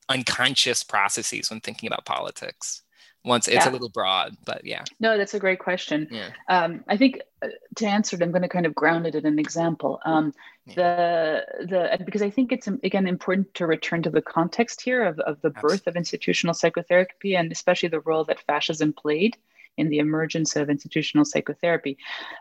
unconscious 0.10 0.84
processes 0.84 1.50
when 1.50 1.60
thinking 1.62 1.88
about 1.88 2.06
politics 2.06 2.84
once 3.24 3.48
it's 3.48 3.66
yeah. 3.66 3.70
a 3.70 3.74
little 3.74 3.90
broad 3.90 4.36
but 4.46 4.64
yeah 4.64 4.84
no 5.00 5.18
that's 5.18 5.34
a 5.34 5.40
great 5.40 5.58
question 5.58 6.08
yeah. 6.12 6.30
um, 6.48 6.84
i 6.88 6.96
think 6.96 7.20
uh, 7.42 7.48
to 7.76 7.88
answer 7.88 8.16
it 8.16 8.22
i'm 8.22 8.32
going 8.32 8.44
to 8.44 8.48
kind 8.48 8.68
of 8.68 8.76
ground 8.76 9.08
it 9.08 9.16
in 9.16 9.26
an 9.26 9.40
example 9.40 10.00
um, 10.06 10.32
yeah. 10.66 10.74
the 10.76 11.46
the 11.68 12.04
because 12.06 12.22
i 12.22 12.30
think 12.30 12.52
it's 12.52 12.68
um, 12.68 12.80
again 12.84 13.08
important 13.08 13.54
to 13.54 13.68
return 13.68 14.02
to 14.02 14.10
the 14.10 14.22
context 14.22 14.82
here 14.82 15.04
of, 15.04 15.20
of 15.20 15.40
the 15.42 15.50
Absolutely. 15.50 15.78
birth 15.78 15.88
of 15.88 15.96
institutional 15.96 16.54
psychotherapy 16.54 17.36
and 17.36 17.52
especially 17.52 17.90
the 17.90 18.00
role 18.02 18.24
that 18.26 18.40
fascism 18.42 18.94
played 18.94 19.38
in 19.78 19.90
the 19.90 20.00
emergence 20.00 20.56
of 20.56 20.70
institutional 20.70 21.26
psychotherapy. 21.26 21.98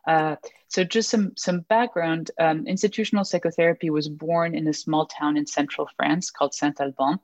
Uh, 0.07 0.37
so, 0.69 0.85
just 0.85 1.11
some 1.11 1.33
some 1.37 1.61
background: 1.61 2.31
um, 2.39 2.67
institutional 2.67 3.25
psychotherapy 3.25 3.91
was 3.91 4.09
born 4.09 4.55
in 4.55 4.67
a 4.69 4.73
small 4.73 5.07
town 5.07 5.37
in 5.37 5.47
central 5.47 5.89
France 5.97 6.31
called 6.31 6.55
Saint 6.55 6.81
Alban, 6.81 7.19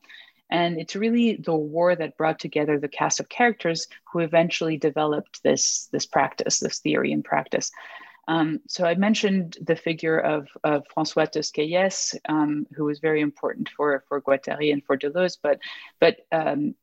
and 0.51 0.79
it's 0.79 0.97
really 0.97 1.37
the 1.37 1.55
war 1.55 1.95
that 1.95 2.17
brought 2.17 2.39
together 2.39 2.79
the 2.79 2.89
cast 2.89 3.21
of 3.21 3.29
characters 3.29 3.87
who 4.13 4.21
eventually 4.21 4.77
developed 4.77 5.43
this 5.43 5.89
this 5.93 6.07
practice, 6.07 6.61
this 6.61 6.81
theory 6.81 7.13
and 7.13 7.25
practice. 7.25 7.71
Um, 8.31 8.61
so 8.69 8.85
I 8.85 8.95
mentioned 8.95 9.59
the 9.61 9.75
figure 9.75 10.19
of, 10.21 10.47
of 10.63 10.85
François 10.97 11.29
Tosquelles, 11.29 12.15
um, 12.29 12.65
who 12.77 12.85
was 12.85 13.01
very 13.01 13.23
important 13.23 13.69
for, 13.77 14.05
for 14.09 14.23
Guattari 14.23 14.73
and 14.73 14.85
for 14.85 14.97
Deleuze, 14.97 15.37
but, 15.43 15.59
but 15.99 16.19
um, 16.31 16.77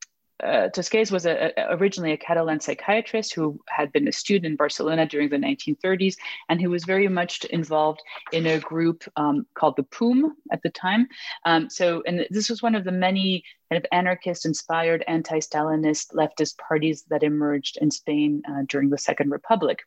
uh, 0.43 0.67
Tosquelles 0.67 1.09
was 1.09 1.25
a, 1.25 1.53
a, 1.57 1.75
originally 1.77 2.11
a 2.11 2.17
Catalan 2.17 2.59
psychiatrist 2.59 3.33
who 3.33 3.57
had 3.69 3.93
been 3.93 4.09
a 4.09 4.11
student 4.11 4.45
in 4.45 4.55
Barcelona 4.57 5.05
during 5.05 5.29
the 5.29 5.37
1930s, 5.37 6.17
and 6.49 6.61
who 6.61 6.69
was 6.69 6.83
very 6.83 7.07
much 7.07 7.45
involved 7.45 8.01
in 8.33 8.45
a 8.45 8.59
group 8.59 9.05
um, 9.15 9.45
called 9.53 9.77
the 9.77 9.83
POUM 9.83 10.35
at 10.51 10.61
the 10.63 10.69
time. 10.69 11.07
Um, 11.45 11.69
so, 11.69 12.03
and 12.05 12.27
this 12.29 12.49
was 12.49 12.61
one 12.61 12.75
of 12.75 12.83
the 12.83 12.91
many 12.91 13.41
kind 13.71 13.81
of 13.81 13.87
anarchist-inspired 13.93 15.05
anti-Stalinist 15.07 16.13
leftist 16.13 16.57
parties 16.57 17.05
that 17.09 17.23
emerged 17.23 17.77
in 17.79 17.89
Spain 17.89 18.43
uh, 18.49 18.63
during 18.67 18.89
the 18.89 18.97
Second 18.97 19.31
Republic. 19.31 19.79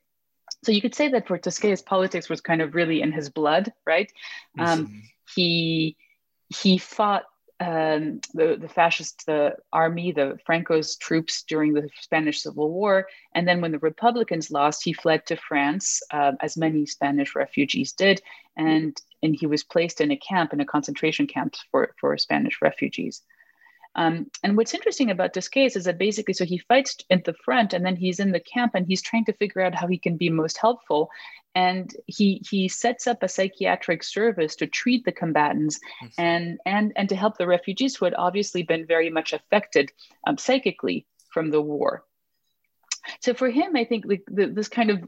So 0.63 0.73
you 0.73 0.83
could 0.83 0.95
say 0.95 1.09
that 1.09 1.27
for 1.27 1.39
Tosquelles, 1.39 1.83
politics 1.83 2.29
was 2.29 2.41
kind 2.41 2.61
of 2.61 2.75
really 2.75 3.01
in 3.01 3.13
his 3.13 3.31
blood, 3.31 3.73
right? 3.87 4.13
Um, 4.59 4.87
mm-hmm. 4.87 4.99
He 5.35 5.97
he 6.49 6.79
fought 6.79 7.25
um, 7.61 8.21
the, 8.33 8.57
the 8.59 8.69
fascist 8.69 9.27
the 9.27 9.57
army, 9.73 10.13
the 10.13 10.39
Franco's 10.47 10.97
troops 10.97 11.43
during 11.43 11.75
the 11.75 11.89
Spanish 12.01 12.43
Civil 12.43 12.71
War. 12.71 13.07
And 13.35 13.47
then 13.47 13.61
when 13.61 13.73
the 13.73 13.79
Republicans 13.79 14.51
lost, 14.51 14.83
he 14.83 14.95
fled 14.95 15.27
to 15.27 15.37
France, 15.37 16.01
uh, 16.11 16.33
as 16.41 16.57
many 16.57 16.87
Spanish 16.87 17.37
refugees 17.37 17.93
did. 17.93 18.23
And, 18.57 18.99
and 19.23 19.37
he 19.39 19.47
was 19.47 19.63
placed 19.63 20.01
in 20.01 20.11
a 20.11 20.17
camp, 20.17 20.55
in 20.55 20.61
a 20.61 20.65
concentration 20.65 21.27
camp 21.27 21.55
for, 21.71 21.95
for 22.01 22.17
Spanish 22.17 22.63
refugees. 22.63 23.23
Um, 23.97 24.31
and 24.45 24.57
what's 24.57 24.75
interesting 24.75 25.11
about 25.11 25.33
this 25.33 25.49
case 25.49 25.75
is 25.75 25.85
that 25.85 25.99
basically, 25.99 26.35
so 26.35 26.45
he 26.45 26.59
fights 26.59 26.99
at 27.11 27.25
the 27.25 27.35
front 27.35 27.73
and 27.73 27.85
then 27.85 27.97
he's 27.97 28.21
in 28.21 28.31
the 28.31 28.41
camp 28.41 28.73
and 28.75 28.87
he's 28.87 29.03
trying 29.03 29.25
to 29.25 29.33
figure 29.33 29.63
out 29.63 29.75
how 29.75 29.89
he 29.89 29.99
can 29.99 30.17
be 30.17 30.31
most 30.31 30.59
helpful. 30.59 31.11
And 31.57 31.93
he 32.07 32.43
he 32.49 32.69
sets 32.69 33.09
up 33.09 33.23
a 33.23 33.29
psychiatric 33.29 34.05
service 34.05 34.55
to 34.57 34.69
treat 34.69 35.05
the 35.05 35.11
combatants 35.11 35.81
and 36.17 36.61
and 36.65 36.93
and 36.95 37.09
to 37.09 37.17
help 37.17 37.39
the 37.39 37.49
refugees 37.49 37.97
who 37.97 38.05
had 38.05 38.15
obviously 38.15 38.63
been 38.63 38.87
very 38.87 39.11
much 39.11 39.33
affected 39.33 39.91
um, 40.29 40.39
psychically 40.39 41.07
from 41.33 41.51
the 41.51 41.61
war. 41.61 42.05
So 43.21 43.35
for 43.35 43.51
him, 43.51 43.75
I 43.75 43.85
think 43.85 44.07
the, 44.07 44.21
the, 44.29 44.47
this 44.47 44.69
kind 44.69 44.91
of 44.91 45.05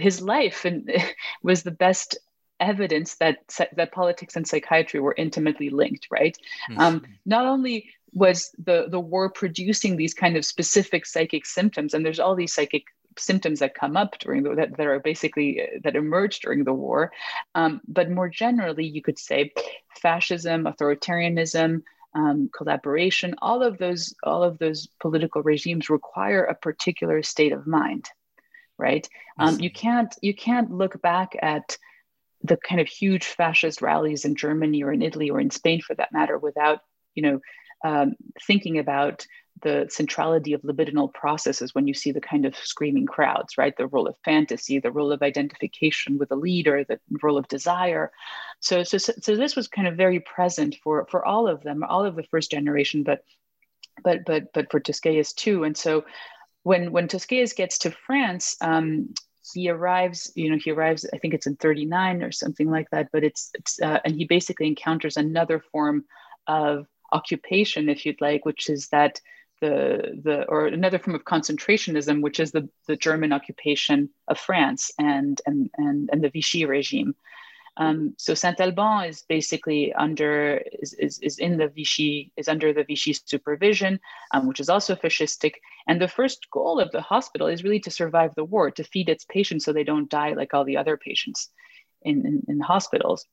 his 0.00 0.22
life 0.22 0.64
and 0.64 0.90
was 1.42 1.62
the 1.62 1.70
best 1.70 2.16
evidence 2.60 3.16
that 3.16 3.38
that 3.76 3.92
politics 3.92 4.36
and 4.36 4.46
psychiatry 4.46 5.00
were 5.00 5.14
intimately 5.18 5.70
linked 5.70 6.06
right 6.08 6.38
mm-hmm. 6.70 6.80
um, 6.80 7.04
not 7.26 7.46
only 7.46 7.90
was 8.14 8.50
the 8.64 8.86
the 8.88 9.00
war 9.00 9.28
producing 9.28 9.96
these 9.96 10.14
kind 10.14 10.36
of 10.36 10.44
specific 10.44 11.04
psychic 11.06 11.44
symptoms. 11.46 11.94
And 11.94 12.04
there's 12.04 12.20
all 12.20 12.34
these 12.34 12.54
psychic 12.54 12.84
symptoms 13.18 13.60
that 13.60 13.74
come 13.74 13.96
up 13.96 14.18
during 14.18 14.42
the, 14.42 14.54
that, 14.56 14.76
that 14.76 14.86
are 14.86 14.98
basically 14.98 15.62
uh, 15.62 15.66
that 15.84 15.96
emerged 15.96 16.42
during 16.42 16.64
the 16.64 16.72
war. 16.72 17.12
Um, 17.54 17.80
but 17.86 18.10
more 18.10 18.28
generally 18.28 18.86
you 18.86 19.02
could 19.02 19.18
say 19.18 19.52
fascism 20.00 20.64
authoritarianism 20.64 21.82
um, 22.14 22.48
collaboration 22.56 23.34
all 23.42 23.62
of 23.62 23.78
those 23.78 24.14
all 24.22 24.44
of 24.44 24.58
those 24.58 24.88
political 25.00 25.42
regimes 25.42 25.90
require 25.90 26.44
a 26.44 26.54
particular 26.54 27.22
state 27.22 27.52
of 27.52 27.66
mind 27.66 28.08
right? 28.76 29.08
Um, 29.38 29.60
you 29.60 29.70
can't 29.70 30.14
you 30.20 30.34
can't 30.34 30.70
look 30.70 31.00
back 31.00 31.36
at 31.40 31.78
the 32.42 32.56
kind 32.56 32.80
of 32.80 32.86
huge 32.86 33.24
fascist 33.24 33.82
rallies 33.82 34.24
in 34.24 34.36
germany 34.36 34.82
or 34.82 34.92
in 34.92 35.02
italy 35.02 35.30
or 35.30 35.40
in 35.40 35.50
spain 35.50 35.80
for 35.80 35.94
that 35.94 36.12
matter 36.12 36.38
without 36.38 36.80
you 37.14 37.22
know 37.22 37.40
um, 37.84 38.14
thinking 38.46 38.78
about 38.78 39.26
the 39.62 39.86
centrality 39.88 40.52
of 40.52 40.62
libidinal 40.62 41.12
processes 41.12 41.74
when 41.74 41.86
you 41.86 41.94
see 41.94 42.10
the 42.10 42.20
kind 42.20 42.44
of 42.44 42.56
screaming 42.56 43.06
crowds, 43.06 43.56
right? 43.56 43.76
The 43.76 43.86
role 43.86 44.08
of 44.08 44.16
fantasy, 44.24 44.78
the 44.78 44.90
role 44.90 45.12
of 45.12 45.22
identification 45.22 46.18
with 46.18 46.32
a 46.32 46.36
leader, 46.36 46.84
the 46.84 46.98
role 47.22 47.38
of 47.38 47.46
desire. 47.46 48.10
So, 48.60 48.82
so, 48.82 48.98
so 48.98 49.36
this 49.36 49.54
was 49.54 49.68
kind 49.68 49.86
of 49.86 49.96
very 49.96 50.20
present 50.20 50.76
for 50.82 51.06
for 51.10 51.24
all 51.24 51.46
of 51.46 51.62
them, 51.62 51.84
all 51.84 52.04
of 52.04 52.16
the 52.16 52.24
first 52.24 52.50
generation, 52.50 53.04
but 53.04 53.24
but 54.02 54.24
but 54.26 54.52
but 54.52 54.70
for 54.70 54.80
Tosquelles 54.80 55.32
too. 55.32 55.64
And 55.64 55.76
so, 55.76 56.04
when 56.64 56.90
when 56.90 57.06
Tosquelles 57.06 57.52
gets 57.52 57.78
to 57.78 57.90
France, 57.90 58.56
um, 58.60 59.14
he 59.52 59.68
arrives. 59.68 60.32
You 60.34 60.50
know, 60.50 60.58
he 60.62 60.72
arrives. 60.72 61.06
I 61.12 61.18
think 61.18 61.32
it's 61.32 61.46
in 61.46 61.56
'39 61.56 62.22
or 62.22 62.32
something 62.32 62.70
like 62.70 62.90
that. 62.90 63.08
But 63.12 63.24
it's 63.24 63.50
it's 63.54 63.80
uh, 63.80 64.00
and 64.04 64.16
he 64.16 64.24
basically 64.24 64.66
encounters 64.66 65.16
another 65.16 65.60
form 65.60 66.04
of 66.46 66.86
occupation, 67.18 67.88
if 67.88 68.04
you'd 68.04 68.20
like, 68.20 68.44
which 68.44 68.68
is 68.68 68.88
that 68.88 69.20
the 69.60 70.20
the 70.26 70.44
or 70.48 70.66
another 70.66 70.98
form 70.98 71.14
of 71.14 71.24
concentrationism, 71.24 72.20
which 72.20 72.38
is 72.40 72.50
the 72.52 72.68
the 72.88 72.96
German 72.96 73.32
occupation 73.32 74.10
of 74.28 74.38
France 74.38 74.90
and 74.98 75.40
and 75.46 75.70
and, 75.76 76.10
and 76.12 76.22
the 76.22 76.30
Vichy 76.30 76.64
regime. 76.66 77.14
Um, 77.76 78.14
so 78.18 78.34
Saint 78.34 78.60
Alban 78.60 79.08
is 79.08 79.24
basically 79.28 79.92
under 79.94 80.62
is, 80.82 80.92
is, 80.94 81.18
is 81.20 81.38
in 81.38 81.56
the 81.56 81.68
Vichy 81.68 82.30
is 82.36 82.48
under 82.48 82.72
the 82.72 82.84
Vichy 82.84 83.12
supervision, 83.12 83.98
um, 84.32 84.46
which 84.46 84.60
is 84.60 84.68
also 84.68 84.94
fascistic. 84.94 85.54
And 85.88 86.00
the 86.00 86.08
first 86.08 86.50
goal 86.52 86.78
of 86.78 86.92
the 86.92 87.00
hospital 87.00 87.48
is 87.48 87.64
really 87.64 87.80
to 87.80 87.90
survive 87.90 88.32
the 88.34 88.44
war, 88.44 88.70
to 88.70 88.84
feed 88.84 89.08
its 89.08 89.24
patients 89.24 89.64
so 89.64 89.72
they 89.72 89.84
don't 89.84 90.08
die 90.08 90.34
like 90.34 90.54
all 90.54 90.64
the 90.64 90.76
other 90.76 90.96
patients 90.96 91.50
in, 92.02 92.24
in, 92.26 92.42
in 92.48 92.60
hospitals. 92.60 93.26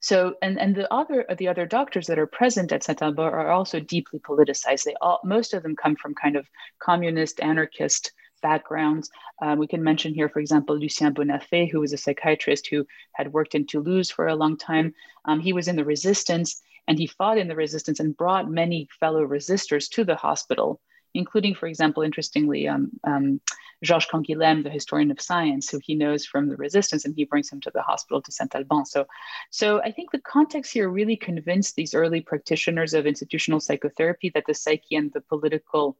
So, 0.00 0.34
and, 0.42 0.58
and 0.58 0.74
the 0.74 0.92
other 0.92 1.26
the 1.36 1.48
other 1.48 1.66
doctors 1.66 2.06
that 2.06 2.18
are 2.18 2.26
present 2.26 2.72
at 2.72 2.82
Saint 2.82 3.02
Alban 3.02 3.24
are 3.24 3.50
also 3.50 3.80
deeply 3.80 4.18
politicized. 4.18 4.84
They 4.84 4.94
all 5.00 5.20
most 5.24 5.54
of 5.54 5.62
them 5.62 5.76
come 5.76 5.96
from 5.96 6.14
kind 6.14 6.36
of 6.36 6.48
communist, 6.78 7.40
anarchist 7.40 8.12
backgrounds. 8.42 9.10
Um, 9.42 9.58
we 9.58 9.66
can 9.66 9.82
mention 9.82 10.14
here, 10.14 10.28
for 10.28 10.40
example, 10.40 10.76
Lucien 10.76 11.14
Bonafé, 11.14 11.70
who 11.70 11.80
was 11.80 11.92
a 11.92 11.96
psychiatrist 11.96 12.68
who 12.68 12.86
had 13.12 13.32
worked 13.32 13.54
in 13.54 13.66
Toulouse 13.66 14.10
for 14.10 14.28
a 14.28 14.36
long 14.36 14.56
time. 14.56 14.94
Um, 15.24 15.40
he 15.40 15.52
was 15.52 15.68
in 15.68 15.76
the 15.76 15.84
resistance 15.84 16.62
and 16.88 16.98
he 16.98 17.06
fought 17.06 17.38
in 17.38 17.48
the 17.48 17.56
resistance 17.56 17.98
and 18.00 18.16
brought 18.16 18.50
many 18.50 18.88
fellow 19.00 19.26
resistors 19.26 19.88
to 19.90 20.04
the 20.04 20.16
hospital 20.16 20.80
including, 21.16 21.54
for 21.54 21.66
example, 21.66 22.02
interestingly, 22.02 22.68
um, 22.68 22.90
um, 23.04 23.40
Georges 23.82 24.08
Canguilhem, 24.10 24.62
the 24.62 24.70
historian 24.70 25.10
of 25.10 25.20
science, 25.20 25.68
who 25.68 25.78
he 25.82 25.94
knows 25.94 26.24
from 26.24 26.48
the 26.48 26.56
resistance, 26.56 27.04
and 27.04 27.14
he 27.14 27.24
brings 27.24 27.50
him 27.50 27.60
to 27.62 27.70
the 27.74 27.82
hospital 27.82 28.22
to 28.22 28.32
Saint 28.32 28.54
Alban. 28.54 28.86
So, 28.86 29.06
so 29.50 29.82
I 29.82 29.92
think 29.92 30.10
the 30.10 30.20
context 30.20 30.72
here 30.72 30.88
really 30.88 31.16
convinced 31.16 31.76
these 31.76 31.94
early 31.94 32.20
practitioners 32.20 32.94
of 32.94 33.06
institutional 33.06 33.60
psychotherapy 33.60 34.30
that 34.34 34.44
the 34.46 34.54
psyche 34.54 34.96
and 34.96 35.12
the 35.12 35.20
political 35.20 35.96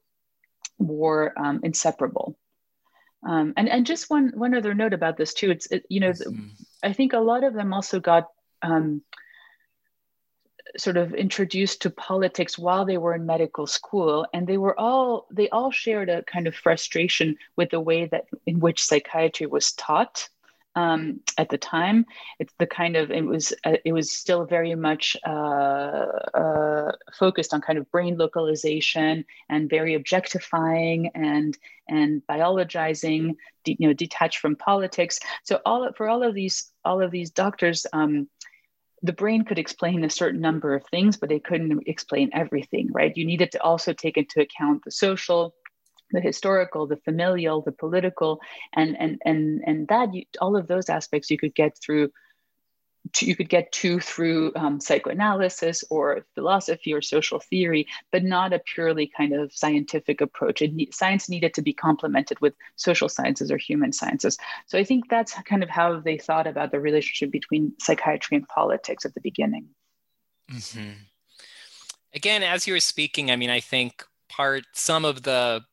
were 0.78 1.35
um, 1.37 1.61
inseparable. 1.62 2.38
Um, 3.26 3.54
and 3.56 3.68
and 3.68 3.85
just 3.87 4.08
one 4.08 4.32
one 4.35 4.54
other 4.54 4.75
note 4.75 4.92
about 4.92 5.16
this 5.16 5.35
too. 5.35 5.50
It's 5.50 5.66
it, 5.66 5.85
you 5.88 6.00
know, 6.00 6.11
mm-hmm. 6.11 6.49
I 6.82 6.92
think 6.92 7.12
a 7.12 7.18
lot 7.18 7.44
of 7.44 7.54
them 7.54 7.73
also 7.73 7.99
got 7.99 8.28
um, 8.62 9.02
sort 10.76 10.96
of 10.96 11.14
introduced 11.14 11.82
to 11.82 11.90
politics 11.90 12.58
while 12.58 12.85
they 12.85 12.99
were 12.99 13.14
in 13.14 13.26
medical 13.26 13.66
school 13.66 14.26
and 14.32 14.46
they 14.46 14.58
were 14.58 14.78
all 14.78 15.26
they 15.30 15.49
all 15.50 15.70
shared 15.70 16.08
a 16.08 16.23
kind 16.25 16.46
of 16.46 16.54
frustration 16.54 17.37
with 17.56 17.70
the 17.70 17.80
way 17.80 18.06
that 18.06 18.25
in 18.46 18.61
which 18.61 18.85
psychiatry 18.85 19.46
was 19.46 19.73
taught 19.73 20.28
um, 20.76 21.20
at 21.38 21.49
the 21.49 21.58
time. 21.58 22.04
It's 22.38 22.52
the 22.58 22.66
kind 22.66 22.96
of 22.96 23.11
it 23.11 23.25
was 23.25 23.52
uh, 23.64 23.76
it 23.85 23.92
was 23.92 24.12
still 24.12 24.44
very 24.44 24.75
much 24.75 25.16
uh, 25.26 26.06
uh, 26.35 26.92
focused 27.18 27.54
on 27.54 27.62
kind 27.62 27.78
of 27.78 27.90
brain 27.90 28.16
localization 28.16 29.25
and 29.49 29.70
very 29.70 29.94
objectifying 29.94 31.11
and 31.14 31.56
and 31.88 32.23
biologizing, 32.28 33.37
you 33.64 33.76
know, 33.80 33.94
detached 33.94 34.38
from 34.38 34.54
politics. 34.54 35.18
So 35.44 35.61
all 35.64 35.90
for 35.96 36.08
all 36.08 36.23
of 36.23 36.35
these 36.35 36.70
all 36.85 37.02
of 37.02 37.11
these 37.11 37.30
doctors. 37.30 37.87
Um, 37.92 38.28
the 39.02 39.12
brain 39.12 39.44
could 39.44 39.58
explain 39.58 40.04
a 40.04 40.10
certain 40.10 40.40
number 40.40 40.74
of 40.74 40.86
things, 40.86 41.16
but 41.16 41.32
it 41.32 41.44
couldn't 41.44 41.82
explain 41.86 42.30
everything, 42.32 42.88
right? 42.92 43.16
You 43.16 43.26
needed 43.26 43.52
to 43.52 43.62
also 43.62 43.92
take 43.92 44.16
into 44.16 44.40
account 44.40 44.84
the 44.84 44.90
social, 44.90 45.54
the 46.12 46.20
historical, 46.20 46.86
the 46.86 46.96
familial, 46.98 47.62
the 47.62 47.72
political, 47.72 48.40
and 48.72 48.96
and 48.98 49.20
and 49.24 49.62
and 49.66 49.88
that 49.88 50.14
you, 50.14 50.24
all 50.40 50.56
of 50.56 50.66
those 50.66 50.88
aspects 50.88 51.30
you 51.30 51.38
could 51.38 51.54
get 51.54 51.76
through. 51.78 52.10
You 53.20 53.36
could 53.36 53.48
get 53.48 53.70
to 53.72 54.00
through 54.00 54.52
um, 54.56 54.80
psychoanalysis 54.80 55.84
or 55.90 56.26
philosophy 56.34 56.92
or 56.92 57.02
social 57.02 57.40
theory, 57.40 57.86
but 58.12 58.25
not 58.25 58.52
a 58.52 58.58
purely 58.58 59.10
kind 59.16 59.32
of 59.32 59.52
scientific 59.52 60.20
approach. 60.20 60.62
It, 60.62 60.94
science 60.94 61.28
needed 61.28 61.54
to 61.54 61.62
be 61.62 61.72
complemented 61.72 62.40
with 62.40 62.54
social 62.76 63.08
sciences 63.08 63.50
or 63.50 63.56
human 63.56 63.92
sciences. 63.92 64.38
So 64.66 64.78
I 64.78 64.84
think 64.84 65.08
that's 65.08 65.34
kind 65.42 65.62
of 65.62 65.68
how 65.68 66.00
they 66.00 66.18
thought 66.18 66.46
about 66.46 66.72
the 66.72 66.80
relationship 66.80 67.30
between 67.30 67.72
psychiatry 67.80 68.36
and 68.36 68.48
politics 68.48 69.04
at 69.04 69.14
the 69.14 69.20
beginning. 69.20 69.68
Mm-hmm. 70.50 70.90
Again, 72.14 72.42
as 72.42 72.66
you 72.66 72.72
were 72.72 72.80
speaking, 72.80 73.30
I 73.30 73.36
mean, 73.36 73.50
I 73.50 73.60
think 73.60 74.04
part 74.28 74.64
some 74.72 75.04
of 75.04 75.22
the 75.22 75.64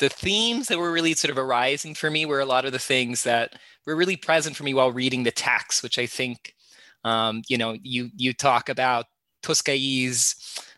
the 0.00 0.08
themes 0.08 0.68
that 0.68 0.78
were 0.78 0.90
really 0.90 1.14
sort 1.14 1.30
of 1.30 1.38
arising 1.38 1.94
for 1.94 2.10
me 2.10 2.24
were 2.24 2.40
a 2.40 2.46
lot 2.46 2.64
of 2.64 2.72
the 2.72 2.78
things 2.78 3.22
that 3.22 3.54
were 3.86 3.94
really 3.94 4.16
present 4.16 4.56
for 4.56 4.64
me 4.64 4.74
while 4.74 4.90
reading 4.90 5.22
the 5.22 5.30
text, 5.30 5.82
which 5.82 5.98
I 5.98 6.06
think, 6.06 6.54
um, 7.04 7.42
you 7.48 7.58
know, 7.58 7.76
you 7.82 8.10
you 8.16 8.32
talk 8.32 8.68
about 8.68 9.06
Tosquelles's 9.42 10.34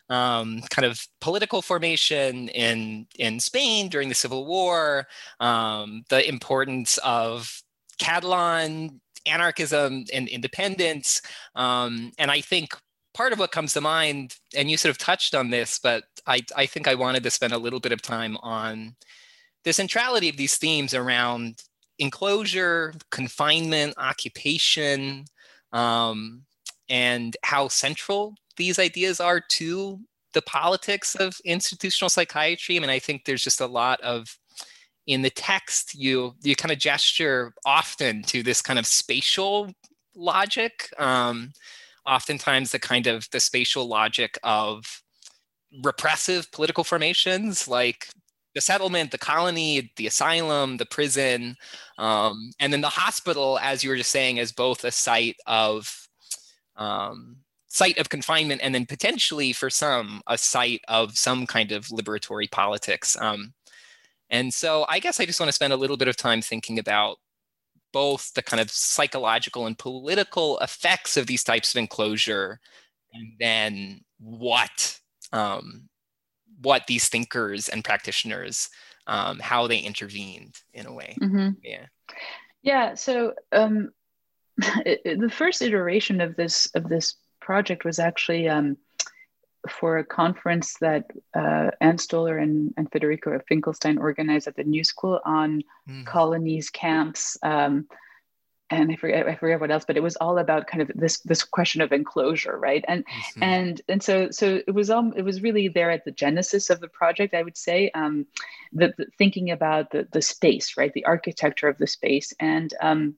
um, 0.08 0.62
kind 0.70 0.84
of 0.84 1.06
political 1.20 1.62
formation 1.62 2.48
in 2.50 3.06
in 3.18 3.40
Spain 3.40 3.88
during 3.88 4.08
the 4.08 4.14
Civil 4.14 4.46
War, 4.46 5.06
um, 5.40 6.04
the 6.08 6.26
importance 6.28 6.98
of 6.98 7.62
Catalan 7.98 9.00
anarchism 9.24 10.04
and 10.12 10.26
independence, 10.28 11.22
um, 11.54 12.10
and 12.18 12.30
I 12.30 12.40
think 12.40 12.74
part 13.14 13.32
of 13.32 13.38
what 13.38 13.52
comes 13.52 13.72
to 13.74 13.80
mind, 13.80 14.36
and 14.56 14.70
you 14.70 14.76
sort 14.76 14.90
of 14.90 14.98
touched 14.98 15.34
on 15.34 15.50
this, 15.50 15.78
but 15.78 16.04
I, 16.26 16.40
I 16.56 16.66
think 16.66 16.88
I 16.88 16.94
wanted 16.94 17.22
to 17.22 17.30
spend 17.30 17.52
a 17.52 17.58
little 17.58 17.80
bit 17.80 17.92
of 17.92 18.02
time 18.02 18.36
on 18.38 18.96
the 19.64 19.72
centrality 19.72 20.28
of 20.28 20.36
these 20.36 20.56
themes 20.56 20.94
around 20.94 21.62
enclosure, 21.98 22.94
confinement, 23.10 23.94
occupation, 23.98 25.24
um, 25.72 26.42
and 26.88 27.36
how 27.42 27.68
central 27.68 28.34
these 28.56 28.78
ideas 28.78 29.20
are 29.20 29.40
to 29.40 29.98
the 30.34 30.42
politics 30.42 31.14
of 31.14 31.38
institutional 31.44 32.08
psychiatry. 32.08 32.76
I 32.76 32.80
mean, 32.80 32.90
I 32.90 32.98
think 32.98 33.24
there's 33.24 33.44
just 33.44 33.60
a 33.60 33.66
lot 33.66 34.00
of 34.00 34.36
in 35.06 35.22
the 35.22 35.30
text 35.30 35.94
you 35.94 36.34
you 36.42 36.54
kind 36.54 36.72
of 36.72 36.78
gesture 36.78 37.52
often 37.66 38.22
to 38.22 38.42
this 38.42 38.62
kind 38.62 38.78
of 38.78 38.86
spatial 38.86 39.72
logic 40.14 40.88
um, 40.98 41.52
oftentimes 42.06 42.70
the 42.70 42.78
kind 42.78 43.06
of 43.06 43.28
the 43.32 43.40
spatial 43.40 43.86
logic 43.86 44.38
of 44.42 45.02
repressive 45.82 46.50
political 46.52 46.84
formations 46.84 47.66
like 47.66 48.08
the 48.54 48.60
settlement, 48.60 49.10
the 49.10 49.18
colony, 49.18 49.92
the 49.96 50.06
asylum, 50.06 50.76
the 50.76 50.86
prison, 50.86 51.56
um, 51.98 52.50
and 52.60 52.72
then 52.72 52.80
the 52.80 52.88
hospital, 52.88 53.58
as 53.62 53.82
you 53.82 53.90
were 53.90 53.96
just 53.96 54.10
saying, 54.10 54.38
as 54.38 54.52
both 54.52 54.84
a 54.84 54.90
site 54.90 55.36
of 55.46 56.08
um, 56.76 57.36
site 57.68 57.98
of 57.98 58.08
confinement, 58.08 58.60
and 58.62 58.74
then 58.74 58.86
potentially 58.86 59.52
for 59.52 59.70
some 59.70 60.22
a 60.26 60.36
site 60.36 60.82
of 60.88 61.16
some 61.16 61.46
kind 61.46 61.72
of 61.72 61.86
liberatory 61.86 62.50
politics. 62.50 63.16
Um, 63.20 63.54
and 64.30 64.52
so, 64.52 64.86
I 64.88 64.98
guess 64.98 65.20
I 65.20 65.26
just 65.26 65.40
want 65.40 65.48
to 65.48 65.54
spend 65.54 65.72
a 65.72 65.76
little 65.76 65.96
bit 65.96 66.08
of 66.08 66.16
time 66.16 66.42
thinking 66.42 66.78
about 66.78 67.18
both 67.92 68.32
the 68.34 68.42
kind 68.42 68.60
of 68.60 68.70
psychological 68.70 69.66
and 69.66 69.78
political 69.78 70.58
effects 70.60 71.16
of 71.16 71.26
these 71.26 71.44
types 71.44 71.74
of 71.74 71.78
enclosure, 71.78 72.60
and 73.14 73.32
then 73.40 74.00
what 74.18 74.98
um, 75.32 75.88
what 76.62 76.86
these 76.86 77.08
thinkers 77.08 77.68
and 77.68 77.84
practitioners 77.84 78.68
um, 79.06 79.38
how 79.38 79.66
they 79.66 79.78
intervened 79.78 80.54
in 80.72 80.86
a 80.86 80.92
way. 80.92 81.16
Mm-hmm. 81.20 81.50
Yeah. 81.62 81.86
Yeah. 82.62 82.94
So 82.94 83.34
um, 83.50 83.90
it, 84.86 85.20
the 85.20 85.30
first 85.30 85.62
iteration 85.62 86.20
of 86.20 86.36
this 86.36 86.66
of 86.74 86.88
this 86.88 87.16
project 87.40 87.84
was 87.84 87.98
actually 87.98 88.48
um, 88.48 88.76
for 89.68 89.98
a 89.98 90.04
conference 90.04 90.76
that 90.80 91.06
uh, 91.34 91.70
Ann 91.80 91.96
Stoler 91.96 92.42
and, 92.42 92.72
and 92.76 92.90
Federico 92.90 93.38
Finchelstein 93.50 93.98
organized 93.98 94.48
at 94.48 94.56
the 94.56 94.64
New 94.64 94.84
School 94.84 95.20
on 95.24 95.62
mm. 95.88 96.04
colonies, 96.06 96.70
camps, 96.70 97.36
um, 97.42 97.86
and 98.72 98.90
I 98.90 98.96
forget 98.96 99.28
I 99.28 99.34
forget 99.34 99.60
what 99.60 99.70
else, 99.70 99.84
but 99.86 99.96
it 99.96 100.02
was 100.02 100.16
all 100.16 100.38
about 100.38 100.66
kind 100.66 100.82
of 100.82 100.90
this 100.94 101.20
this 101.20 101.44
question 101.44 101.80
of 101.82 101.92
enclosure, 101.92 102.56
right? 102.58 102.84
And 102.88 103.04
mm-hmm. 103.04 103.42
and 103.42 103.80
and 103.88 104.02
so 104.02 104.30
so 104.30 104.60
it 104.66 104.72
was 104.72 104.90
um 104.90 105.12
it 105.16 105.22
was 105.22 105.42
really 105.42 105.68
there 105.68 105.90
at 105.90 106.04
the 106.04 106.10
genesis 106.10 106.70
of 106.70 106.80
the 106.80 106.88
project, 106.88 107.34
I 107.34 107.42
would 107.42 107.56
say, 107.56 107.90
um, 107.94 108.26
the, 108.72 108.94
the 108.96 109.06
thinking 109.18 109.50
about 109.50 109.90
the 109.90 110.08
the 110.10 110.22
space, 110.22 110.76
right, 110.76 110.92
the 110.92 111.04
architecture 111.04 111.68
of 111.68 111.78
the 111.78 111.86
space, 111.86 112.32
and 112.40 112.72
um, 112.80 113.14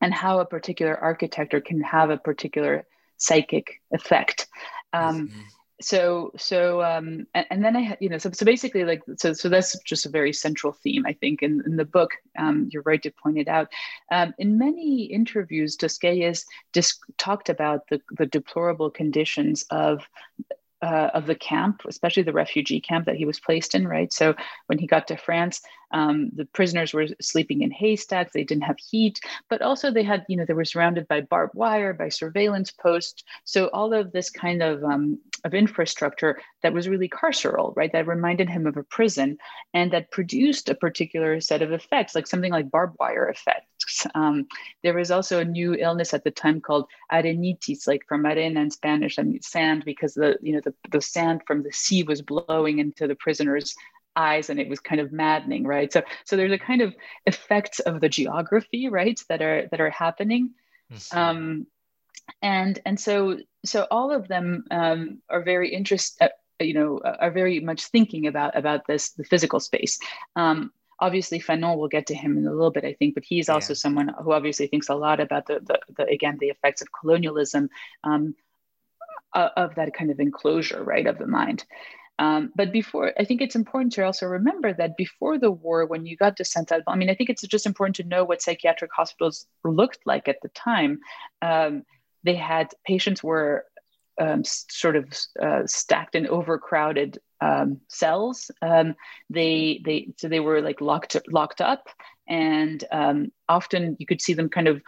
and 0.00 0.14
how 0.14 0.38
a 0.38 0.46
particular 0.46 0.96
architecture 0.96 1.60
can 1.60 1.80
have 1.82 2.10
a 2.10 2.16
particular 2.16 2.86
psychic 3.16 3.80
effect. 3.92 4.46
Um, 4.92 5.28
mm-hmm 5.28 5.40
so 5.80 6.30
so 6.36 6.82
um 6.82 7.26
and, 7.34 7.46
and, 7.50 7.64
then 7.64 7.76
i 7.76 7.96
you 8.00 8.08
know 8.08 8.18
so, 8.18 8.30
so 8.30 8.44
basically 8.44 8.84
like 8.84 9.02
so 9.16 9.32
so 9.32 9.48
that's 9.48 9.76
just 9.80 10.06
a 10.06 10.08
very 10.08 10.32
central 10.32 10.72
theme 10.72 11.04
i 11.06 11.12
think 11.12 11.42
in, 11.42 11.62
in 11.66 11.76
the 11.76 11.84
book 11.84 12.12
um, 12.38 12.68
you're 12.72 12.82
right 12.86 13.02
to 13.02 13.10
point 13.10 13.38
it 13.38 13.48
out 13.48 13.68
um, 14.12 14.32
in 14.38 14.58
many 14.58 15.04
interviews 15.04 15.76
Tosquelles 15.76 16.44
just 16.72 17.00
talked 17.18 17.48
about 17.48 17.88
the, 17.88 18.00
the 18.12 18.26
deplorable 18.26 18.90
conditions 18.90 19.64
of 19.70 20.06
uh, 20.84 21.10
of 21.14 21.26
the 21.26 21.34
camp, 21.34 21.80
especially 21.88 22.22
the 22.22 22.32
refugee 22.32 22.80
camp 22.80 23.06
that 23.06 23.16
he 23.16 23.24
was 23.24 23.40
placed 23.40 23.74
in, 23.74 23.88
right? 23.88 24.12
So 24.12 24.34
when 24.66 24.78
he 24.78 24.86
got 24.86 25.06
to 25.08 25.16
France, 25.16 25.62
um, 25.92 26.30
the 26.34 26.44
prisoners 26.44 26.92
were 26.92 27.06
sleeping 27.22 27.62
in 27.62 27.70
haystacks. 27.70 28.34
They 28.34 28.44
didn't 28.44 28.64
have 28.64 28.76
heat, 28.78 29.18
but 29.48 29.62
also 29.62 29.90
they 29.90 30.02
had, 30.02 30.26
you 30.28 30.36
know, 30.36 30.44
they 30.44 30.52
were 30.52 30.66
surrounded 30.66 31.08
by 31.08 31.22
barbed 31.22 31.54
wire, 31.54 31.94
by 31.94 32.10
surveillance 32.10 32.70
posts. 32.70 33.24
So 33.44 33.68
all 33.68 33.94
of 33.94 34.12
this 34.12 34.28
kind 34.28 34.62
of 34.62 34.84
um, 34.84 35.20
of 35.44 35.54
infrastructure 35.54 36.40
that 36.62 36.72
was 36.72 36.88
really 36.88 37.08
carceral, 37.08 37.76
right? 37.76 37.92
That 37.92 38.06
reminded 38.06 38.48
him 38.48 38.66
of 38.66 38.76
a 38.76 38.82
prison, 38.82 39.38
and 39.72 39.92
that 39.92 40.10
produced 40.10 40.68
a 40.68 40.74
particular 40.74 41.40
set 41.40 41.62
of 41.62 41.72
effects, 41.72 42.14
like 42.14 42.26
something 42.26 42.52
like 42.52 42.70
barbed 42.70 42.96
wire 42.98 43.28
effects. 43.28 44.06
Um, 44.14 44.46
there 44.82 44.94
was 44.94 45.10
also 45.10 45.40
a 45.40 45.44
new 45.44 45.74
illness 45.74 46.14
at 46.14 46.24
the 46.24 46.30
time 46.30 46.60
called 46.60 46.86
arenitis, 47.12 47.86
like 47.86 48.04
from 48.08 48.26
arena 48.26 48.60
in 48.60 48.70
Spanish, 48.70 49.18
I 49.18 49.22
mean 49.22 49.42
sand, 49.42 49.84
because 49.84 50.14
the 50.14 50.38
you 50.40 50.54
know 50.54 50.60
the, 50.64 50.74
the 50.90 51.02
sand 51.02 51.42
from 51.46 51.62
the 51.62 51.72
sea 51.72 52.02
was 52.02 52.22
blowing 52.22 52.78
into 52.78 53.06
the 53.06 53.14
prisoners' 53.14 53.74
eyes 54.16 54.48
and 54.48 54.60
it 54.60 54.68
was 54.68 54.78
kind 54.78 55.00
of 55.00 55.10
maddening 55.10 55.64
right 55.64 55.92
so 55.92 56.00
so 56.24 56.36
there's 56.36 56.52
a 56.52 56.58
kind 56.58 56.80
of 56.80 56.94
effects 57.26 57.80
of 57.80 58.00
the 58.00 58.08
geography 58.08 58.88
right 58.88 59.20
that 59.28 59.42
are 59.42 59.66
that 59.72 59.80
are 59.80 59.90
happening 59.90 60.50
um 61.12 61.66
and 62.42 62.80
and 62.84 62.98
so 62.98 63.38
so 63.64 63.86
all 63.90 64.10
of 64.10 64.28
them 64.28 64.64
um, 64.70 65.20
are 65.28 65.42
very 65.42 65.72
interested 65.72 66.22
uh, 66.24 66.64
you 66.64 66.74
know 66.74 67.00
are 67.04 67.30
very 67.30 67.60
much 67.60 67.86
thinking 67.86 68.26
about 68.26 68.56
about 68.56 68.86
this 68.86 69.10
the 69.12 69.24
physical 69.24 69.60
space 69.60 69.98
um, 70.36 70.70
obviously 71.00 71.40
fanon 71.40 71.76
will 71.76 71.88
get 71.88 72.06
to 72.06 72.14
him 72.14 72.38
in 72.38 72.46
a 72.46 72.52
little 72.52 72.70
bit 72.70 72.84
i 72.84 72.92
think 72.94 73.14
but 73.14 73.24
he's 73.24 73.48
also 73.48 73.72
yeah. 73.72 73.76
someone 73.76 74.10
who 74.22 74.32
obviously 74.32 74.66
thinks 74.66 74.88
a 74.88 74.94
lot 74.94 75.20
about 75.20 75.46
the, 75.46 75.60
the, 75.64 75.78
the 75.96 76.04
again 76.06 76.36
the 76.40 76.48
effects 76.48 76.82
of 76.82 76.88
colonialism 76.98 77.68
um, 78.04 78.34
uh, 79.34 79.48
of 79.56 79.74
that 79.74 79.92
kind 79.92 80.10
of 80.10 80.20
enclosure 80.20 80.82
right 80.82 81.06
of 81.06 81.18
the 81.18 81.26
mind 81.26 81.64
um, 82.18 82.52
but 82.54 82.72
before, 82.72 83.12
I 83.18 83.24
think 83.24 83.40
it's 83.40 83.56
important 83.56 83.92
to 83.94 84.04
also 84.04 84.26
remember 84.26 84.72
that 84.72 84.96
before 84.96 85.38
the 85.38 85.50
war, 85.50 85.84
when 85.84 86.06
you 86.06 86.16
got 86.16 86.36
to 86.36 86.44
Sant 86.44 86.70
Albans, 86.70 86.86
I 86.86 86.96
mean, 86.96 87.10
I 87.10 87.14
think 87.14 87.28
it's 87.28 87.42
just 87.42 87.66
important 87.66 87.96
to 87.96 88.04
know 88.04 88.24
what 88.24 88.40
psychiatric 88.40 88.92
hospitals 88.94 89.46
looked 89.64 89.98
like 90.06 90.28
at 90.28 90.40
the 90.42 90.48
time. 90.50 91.00
Um, 91.42 91.82
they 92.24 92.34
had 92.34 92.72
patients 92.86 93.22
were 93.22 93.64
um, 94.20 94.42
sort 94.44 94.96
of 94.96 95.12
uh, 95.40 95.62
stacked 95.66 96.14
in 96.14 96.26
overcrowded 96.26 97.18
um, 97.40 97.80
cells. 97.88 98.50
Um, 98.62 98.94
they 99.30 99.82
they 99.84 100.08
so 100.16 100.28
they 100.28 100.40
were 100.40 100.60
like 100.60 100.80
locked 100.80 101.16
locked 101.28 101.60
up, 101.60 101.88
and 102.28 102.82
um, 102.90 103.32
often 103.48 103.96
you 103.98 104.06
could 104.06 104.22
see 104.22 104.34
them 104.34 104.48
kind 104.48 104.68
of 104.68 104.82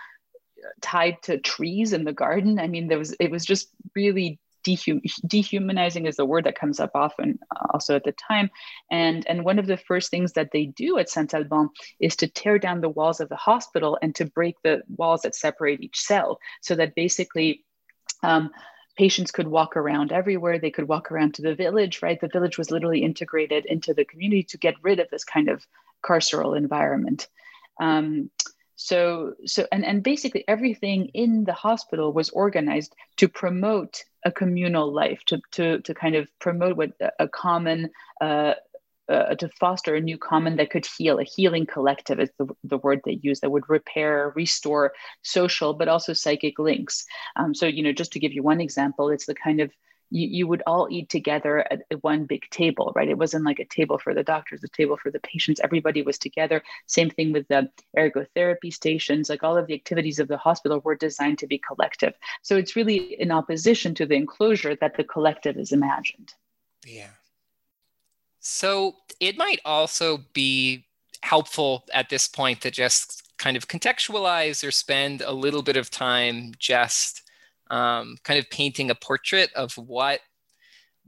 tied 0.80 1.22
to 1.22 1.38
trees 1.38 1.92
in 1.92 2.04
the 2.04 2.12
garden. 2.12 2.58
I 2.58 2.66
mean, 2.66 2.88
there 2.88 2.98
was 2.98 3.14
it 3.20 3.30
was 3.30 3.44
just 3.44 3.68
really 3.94 4.38
dehum- 4.66 5.00
dehumanizing 5.26 6.06
is 6.06 6.16
the 6.16 6.24
word 6.24 6.44
that 6.44 6.58
comes 6.58 6.80
up 6.80 6.90
often 6.94 7.38
uh, 7.54 7.66
also 7.70 7.94
at 7.94 8.04
the 8.04 8.12
time. 8.12 8.50
And 8.90 9.26
and 9.28 9.44
one 9.44 9.58
of 9.58 9.66
the 9.66 9.76
first 9.76 10.10
things 10.10 10.32
that 10.32 10.50
they 10.52 10.66
do 10.66 10.98
at 10.98 11.08
saint 11.08 11.34
alban 11.34 11.70
is 12.00 12.16
to 12.16 12.28
tear 12.28 12.58
down 12.58 12.80
the 12.80 12.88
walls 12.88 13.20
of 13.20 13.28
the 13.28 13.36
hospital 13.36 13.98
and 14.02 14.14
to 14.16 14.24
break 14.24 14.56
the 14.62 14.82
walls 14.96 15.22
that 15.22 15.34
separate 15.34 15.80
each 15.80 16.00
cell 16.00 16.38
so 16.60 16.74
that 16.74 16.94
basically 16.94 17.64
um, 18.22 18.50
patients 18.96 19.30
could 19.30 19.48
walk 19.48 19.76
around 19.76 20.10
everywhere. 20.10 20.58
They 20.58 20.70
could 20.70 20.88
walk 20.88 21.12
around 21.12 21.34
to 21.34 21.42
the 21.42 21.54
village 21.54 22.02
right? 22.02 22.20
The 22.20 22.28
village 22.28 22.58
was 22.58 22.70
literally 22.70 23.02
integrated 23.02 23.66
into 23.66 23.94
the 23.94 24.04
community 24.04 24.42
to 24.44 24.58
get 24.58 24.74
rid 24.82 25.00
of 25.00 25.08
this 25.10 25.24
kind 25.24 25.48
of 25.48 25.64
carceral 26.04 26.56
environment. 26.56 27.28
Um, 27.78 28.30
so 28.76 29.32
so 29.46 29.66
and, 29.72 29.84
and 29.84 30.02
basically 30.02 30.44
everything 30.46 31.06
in 31.14 31.44
the 31.44 31.52
hospital 31.52 32.12
was 32.12 32.30
organized 32.30 32.94
to 33.16 33.26
promote 33.26 34.04
a 34.24 34.30
communal 34.30 34.92
life 34.92 35.22
to 35.26 35.40
to, 35.52 35.80
to 35.80 35.94
kind 35.94 36.14
of 36.14 36.28
promote 36.38 36.76
what 36.76 36.92
a 37.18 37.26
common 37.26 37.90
uh, 38.20 38.52
uh, 39.08 39.34
to 39.36 39.48
foster 39.60 39.94
a 39.94 40.00
new 40.00 40.18
common 40.18 40.56
that 40.56 40.70
could 40.70 40.86
heal 40.98 41.18
a 41.18 41.24
healing 41.24 41.64
collective 41.64 42.18
is 42.20 42.30
the, 42.38 42.46
the 42.64 42.78
word 42.78 43.00
they 43.04 43.18
use 43.22 43.40
that 43.40 43.50
would 43.50 43.68
repair 43.68 44.32
restore 44.36 44.92
social 45.22 45.72
but 45.72 45.88
also 45.88 46.12
psychic 46.12 46.58
links. 46.58 47.06
Um, 47.36 47.54
so 47.54 47.66
you 47.66 47.82
know 47.82 47.92
just 47.92 48.12
to 48.12 48.20
give 48.20 48.32
you 48.32 48.42
one 48.42 48.60
example 48.60 49.08
it's 49.08 49.26
the 49.26 49.34
kind 49.34 49.60
of 49.60 49.70
you, 50.10 50.28
you 50.28 50.46
would 50.46 50.62
all 50.66 50.88
eat 50.90 51.08
together 51.08 51.66
at 51.70 51.82
one 52.00 52.24
big 52.24 52.48
table, 52.50 52.92
right? 52.94 53.08
It 53.08 53.18
wasn't 53.18 53.44
like 53.44 53.58
a 53.58 53.64
table 53.64 53.98
for 53.98 54.14
the 54.14 54.22
doctors, 54.22 54.62
a 54.64 54.68
table 54.68 54.96
for 54.96 55.10
the 55.10 55.20
patients. 55.20 55.60
Everybody 55.62 56.02
was 56.02 56.18
together. 56.18 56.62
Same 56.86 57.10
thing 57.10 57.32
with 57.32 57.48
the 57.48 57.68
ergotherapy 57.96 58.72
stations. 58.72 59.28
Like 59.28 59.42
all 59.42 59.56
of 59.56 59.66
the 59.66 59.74
activities 59.74 60.18
of 60.18 60.28
the 60.28 60.36
hospital 60.36 60.80
were 60.80 60.94
designed 60.94 61.38
to 61.38 61.46
be 61.46 61.58
collective. 61.58 62.14
So 62.42 62.56
it's 62.56 62.76
really 62.76 63.20
in 63.20 63.30
opposition 63.30 63.94
to 63.96 64.06
the 64.06 64.16
enclosure 64.16 64.76
that 64.76 64.96
the 64.96 65.04
collective 65.04 65.56
is 65.56 65.72
imagined. 65.72 66.34
Yeah. 66.84 67.10
So 68.40 68.96
it 69.18 69.36
might 69.36 69.60
also 69.64 70.20
be 70.32 70.86
helpful 71.22 71.84
at 71.92 72.08
this 72.08 72.28
point 72.28 72.60
to 72.60 72.70
just 72.70 73.24
kind 73.38 73.56
of 73.56 73.68
contextualize 73.68 74.66
or 74.66 74.70
spend 74.70 75.20
a 75.20 75.32
little 75.32 75.62
bit 75.62 75.76
of 75.76 75.90
time 75.90 76.52
just 76.58 77.22
um, 77.70 78.16
kind 78.22 78.38
of 78.38 78.48
painting 78.50 78.90
a 78.90 78.94
portrait 78.94 79.52
of 79.54 79.72
what 79.74 80.20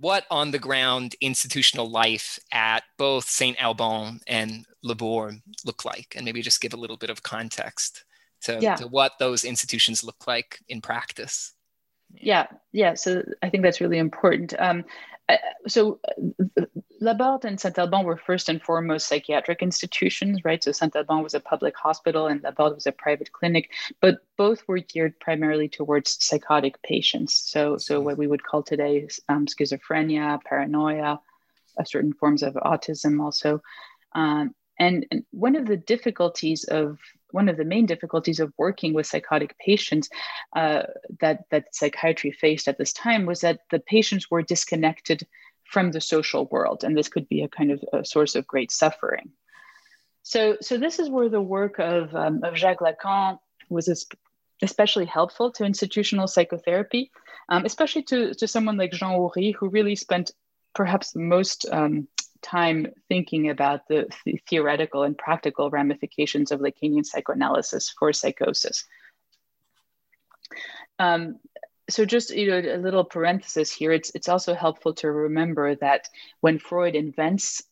what 0.01 0.25
on 0.31 0.53
the 0.53 0.59
ground 0.59 1.17
institutional 1.21 1.91
life 1.91 2.39
at 2.53 2.85
both 2.99 3.29
Saint 3.29 3.61
Alban 3.61 4.21
and 4.29 4.65
La 4.83 4.95
Borde 4.95 5.41
look 5.65 5.85
like, 5.85 6.15
and 6.15 6.25
maybe 6.25 6.41
just 6.41 6.61
give 6.61 6.73
a 6.73 6.77
little 6.77 6.97
bit 6.97 7.11
of 7.11 7.23
context 7.25 8.05
to, 8.43 8.59
yeah. 8.61 8.77
to 8.77 8.87
what 8.87 9.13
those 9.19 9.45
institutions 9.45 10.05
look 10.05 10.27
like 10.29 10.61
in 10.69 10.81
practice. 10.81 11.53
Yeah, 12.15 12.47
yeah. 12.73 12.95
So 12.95 13.23
I 13.43 13.51
think 13.51 13.65
that's 13.65 13.81
really 13.81 13.99
important. 13.99 14.55
Um, 14.59 14.85
so 15.67 16.01
La 17.01 17.15
Borde 17.15 17.45
and 17.45 17.61
Saint 17.61 17.79
Alban 17.79 18.05
were 18.05 18.17
first 18.17 18.49
and 18.49 18.61
foremost 18.61 19.07
psychiatric 19.07 19.63
institutions, 19.63 20.45
right? 20.45 20.63
So 20.63 20.73
Saint 20.73 20.97
Alban 20.97 21.23
was 21.23 21.35
a 21.35 21.41
public 21.41 21.77
hospital 21.77 22.27
and 22.27 22.43
La 22.43 22.51
Borde 22.51 22.75
was 22.75 22.87
a 22.87 22.93
private 22.93 23.31
clinic, 23.33 23.71
but 24.01 24.19
both 24.37 24.67
were 24.67 24.79
geared 24.81 25.19
primarily 25.21 25.69
towards 25.69 26.23
psychotic 26.25 26.83
patients. 26.83 27.35
So, 27.35 27.77
so 27.77 28.01
what 28.01 28.19
we 28.19 28.27
would 28.27 28.43
call 28.43 28.63
today 28.63 29.09
um, 29.29 29.47
schizophrenia, 29.47 30.43
paranoia, 30.43 31.21
uh, 31.79 31.85
certain 31.85 32.13
forms 32.13 32.43
of 32.43 32.55
autism 32.55 33.23
also. 33.23 33.63
Um, 34.13 34.55
and, 34.81 35.07
and 35.11 35.25
one 35.31 35.57
of 35.57 35.67
the 35.67 35.77
difficulties 35.77 36.65
of 36.65 36.99
one 37.31 37.49
of 37.49 37.57
the 37.57 37.65
main 37.65 37.85
difficulties 37.85 38.41
of 38.41 38.53
working 38.57 38.95
with 38.95 39.07
psychotic 39.07 39.57
patients 39.59 40.09
uh, 40.57 40.85
that 41.21 41.45
that 41.51 41.75
psychiatry 41.75 42.31
faced 42.31 42.69
at 42.69 42.79
this 42.79 42.93
time 42.93 43.27
was 43.27 43.41
that 43.41 43.61
the 43.71 43.81
patients 43.81 44.31
were 44.31 44.41
disconnected 44.41 45.27
from 45.69 45.93
the 45.93 46.01
social 46.01 46.47
world, 46.47 46.83
and 46.83 46.97
this 46.97 47.09
could 47.09 47.29
be 47.29 47.43
a 47.43 47.49
kind 47.49 47.71
of 47.71 47.85
a 47.93 48.05
source 48.05 48.35
of 48.35 48.47
great 48.47 48.73
suffering. 48.73 49.31
So, 50.23 50.57
so 50.61 50.77
this 50.77 50.99
is 50.99 51.09
where 51.09 51.29
the 51.29 51.41
work 51.41 51.79
of, 51.79 52.15
um, 52.15 52.43
of 52.43 52.57
Jacques 52.57 52.81
Lacan 52.81 53.39
was 53.71 54.07
especially 54.63 55.07
helpful 55.07 55.53
to 55.53 55.65
institutional 55.65 56.27
psychotherapy, 56.27 57.11
um, 57.49 57.65
especially 57.65 58.03
to, 58.05 58.35
to 58.35 58.49
someone 58.49 58.77
like 58.77 58.93
Jean 58.93 59.19
Oury, 59.19 59.55
who 59.55 59.69
really 59.69 59.97
spent 59.97 60.33
perhaps 60.75 61.15
most 61.15 61.67
um, 61.71 62.09
time 62.43 62.87
thinking 63.09 63.51
about 63.51 63.89
the, 63.89 64.09
the, 64.25 64.41
theoretical 64.49 65.03
and 65.03 65.17
practical 65.17 65.71
ramifications 65.71 66.51
of 66.51 66.61
Lacanian 66.61 67.05
psychoanalysis 67.05 67.91
for 67.99 68.13
psychosis. 68.13 68.85
Um, 70.99 71.39
so 71.89 72.05
just 72.05 72.35
you 72.35 72.51
know 72.51 72.59
a 72.59 72.79
little 72.79 73.05
parenthesis 73.05 73.71
here 73.73 73.93
it's 73.93 74.11
it's 74.15 74.29
also 74.29 74.55
helpful 74.55 74.93
to 74.93 75.11
remember 75.11 75.75
that 75.77 76.09
when 76.41 76.59
freud 76.59 76.95
invents 76.95 77.63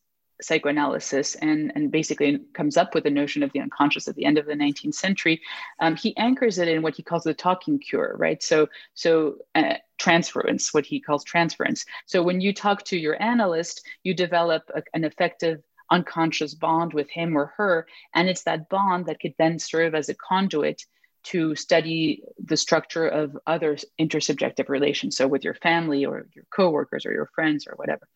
psychoanalysis 0.40 1.34
and 1.36 1.72
and 1.74 1.90
basically 1.90 2.40
comes 2.54 2.76
up 2.76 2.94
with 2.94 3.04
the 3.04 3.10
notion 3.10 3.42
of 3.42 3.52
the 3.52 3.60
unconscious 3.60 4.08
at 4.08 4.14
the 4.16 4.24
end 4.24 4.38
of 4.38 4.46
the 4.46 4.52
19th 4.52 4.94
century 4.94 5.40
um, 5.80 5.96
he 5.96 6.16
anchors 6.16 6.58
it 6.58 6.68
in 6.68 6.82
what 6.82 6.94
he 6.94 7.02
calls 7.02 7.24
the 7.24 7.34
talking 7.34 7.78
cure 7.78 8.14
right? 8.18 8.42
So 8.42 8.68
so 8.94 9.36
uh, 9.54 9.74
transference 9.98 10.74
what 10.74 10.84
he 10.84 11.00
calls 11.00 11.24
transference. 11.24 11.86
So 12.04 12.22
when 12.22 12.40
you 12.40 12.52
talk 12.52 12.84
to 12.84 12.98
your 12.98 13.20
analyst 13.22 13.86
you 14.02 14.14
develop 14.14 14.62
a, 14.74 14.82
an 14.94 15.04
effective 15.04 15.62
unconscious 15.90 16.54
bond 16.54 16.92
with 16.92 17.08
him 17.10 17.36
or 17.36 17.52
her 17.56 17.86
and 18.14 18.28
it's 18.28 18.42
that 18.42 18.68
bond 18.68 19.06
that 19.06 19.20
could 19.20 19.34
then 19.38 19.58
serve 19.58 19.94
as 19.94 20.08
a 20.08 20.14
conduit 20.14 20.84
to 21.30 21.54
study 21.56 22.22
the 22.44 22.56
structure 22.56 23.06
of 23.06 23.36
other 23.46 23.76
intersubjective 24.00 24.68
relations, 24.68 25.16
so 25.16 25.26
with 25.26 25.44
your 25.44 25.54
family 25.54 26.04
or 26.04 26.28
your 26.34 26.44
coworkers 26.54 27.04
or 27.04 27.12
your 27.12 27.30
friends 27.34 27.66
or 27.66 27.74
whatever. 27.76 28.06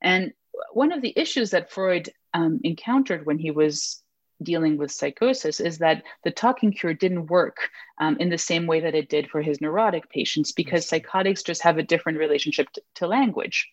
And 0.00 0.32
one 0.72 0.92
of 0.92 1.02
the 1.02 1.12
issues 1.16 1.50
that 1.50 1.70
Freud 1.70 2.10
um, 2.34 2.60
encountered 2.64 3.26
when 3.26 3.38
he 3.38 3.50
was 3.50 4.02
dealing 4.42 4.76
with 4.76 4.92
psychosis 4.92 5.60
is 5.60 5.78
that 5.78 6.02
the 6.24 6.30
talking 6.30 6.72
cure 6.72 6.94
didn't 6.94 7.26
work 7.26 7.56
um, 8.00 8.16
in 8.20 8.30
the 8.30 8.38
same 8.38 8.66
way 8.66 8.80
that 8.80 8.94
it 8.94 9.08
did 9.08 9.28
for 9.28 9.42
his 9.42 9.60
neurotic 9.60 10.08
patients 10.10 10.52
because 10.52 10.88
psychotics 10.88 11.42
just 11.42 11.62
have 11.62 11.78
a 11.78 11.82
different 11.82 12.18
relationship 12.18 12.70
to, 12.72 12.82
to 12.94 13.06
language. 13.06 13.68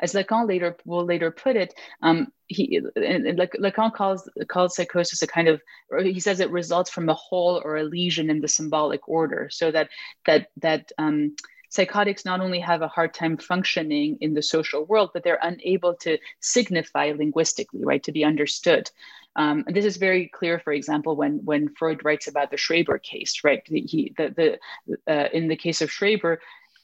As 0.00 0.12
Lacan 0.12 0.48
later 0.48 0.76
will 0.84 1.04
later 1.04 1.30
put 1.30 1.56
it, 1.56 1.74
um, 2.02 2.32
he 2.46 2.80
and, 2.96 3.38
Lacan 3.38 3.92
calls 3.92 4.28
calls 4.48 4.76
psychosis 4.76 5.22
a 5.22 5.26
kind 5.26 5.48
of, 5.48 5.60
he 6.02 6.20
says 6.20 6.40
it 6.40 6.50
results 6.50 6.90
from 6.90 7.08
a 7.08 7.14
hole 7.14 7.60
or 7.64 7.76
a 7.76 7.84
lesion 7.84 8.30
in 8.30 8.40
the 8.40 8.48
symbolic 8.48 9.08
order, 9.08 9.48
so 9.50 9.70
that 9.70 9.88
that 10.26 10.48
that 10.56 10.92
um, 10.98 11.36
psychotics 11.70 12.24
not 12.24 12.40
only 12.40 12.60
have 12.60 12.82
a 12.82 12.88
hard 12.88 13.14
time 13.14 13.36
functioning 13.36 14.18
in 14.20 14.34
the 14.34 14.42
social 14.42 14.84
world, 14.84 15.10
but 15.14 15.22
they're 15.22 15.38
unable 15.42 15.94
to 15.94 16.18
signify 16.40 17.12
linguistically, 17.16 17.84
right, 17.84 18.02
to 18.02 18.12
be 18.12 18.24
understood. 18.24 18.90
Um, 19.36 19.62
and 19.66 19.76
this 19.76 19.84
is 19.84 19.96
very 19.96 20.26
clear, 20.26 20.58
for 20.58 20.72
example, 20.72 21.14
when 21.14 21.44
when 21.44 21.72
Freud 21.78 22.04
writes 22.04 22.26
about 22.26 22.50
the 22.50 22.56
Schreber 22.56 23.00
case, 23.00 23.44
right? 23.44 23.62
He 23.64 24.12
the 24.16 24.58
the 25.06 25.12
uh, 25.12 25.28
in 25.32 25.46
the 25.46 25.56
case 25.56 25.80
of 25.80 25.90
Schreber, 25.90 26.38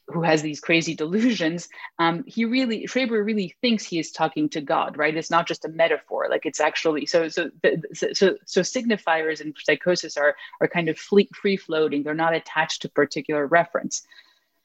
who 0.09 0.23
has 0.23 0.42
these 0.42 0.61
crazy 0.61 0.95
delusions, 0.95 1.69
um, 1.99 2.25
he 2.27 2.45
really 2.45 2.87
Schreber 2.87 3.25
really 3.25 3.55
thinks 3.61 3.85
he 3.85 3.99
is 3.99 4.12
talking 4.12 4.49
to 4.51 4.61
God, 4.61 4.97
right? 4.97 5.16
It's 5.16 5.31
not 5.31 5.47
just 5.47 5.64
a 5.64 5.69
metaphor; 5.69 6.29
like 6.31 6.47
it's 6.47 6.61
actually 6.61 7.07
so. 7.07 7.29
So 7.29 7.51
so 7.92 8.37
so 8.45 8.61
signifiers 8.61 9.40
in 9.40 9.55
psychosis 9.59 10.16
are 10.16 10.37
are 10.61 10.69
kind 10.69 10.88
of 10.88 10.99
free 10.99 11.57
floating. 11.57 12.03
They're 12.03 12.14
not 12.14 12.35
attached 12.35 12.83
to 12.83 12.88
particular 12.88 13.47
reference. 13.47 14.07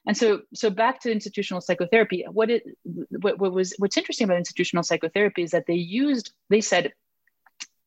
And 0.07 0.17
so, 0.17 0.41
so 0.53 0.69
back 0.69 0.99
to 1.01 1.11
institutional 1.11 1.61
psychotherapy. 1.61 2.25
What 2.29 2.49
it, 2.49 2.63
what, 2.83 3.37
what 3.37 3.51
was, 3.51 3.75
what's 3.77 3.97
interesting 3.97 4.25
about 4.25 4.37
institutional 4.37 4.83
psychotherapy 4.83 5.43
is 5.43 5.51
that 5.51 5.67
they 5.67 5.75
used, 5.75 6.31
they 6.49 6.61
said, 6.61 6.93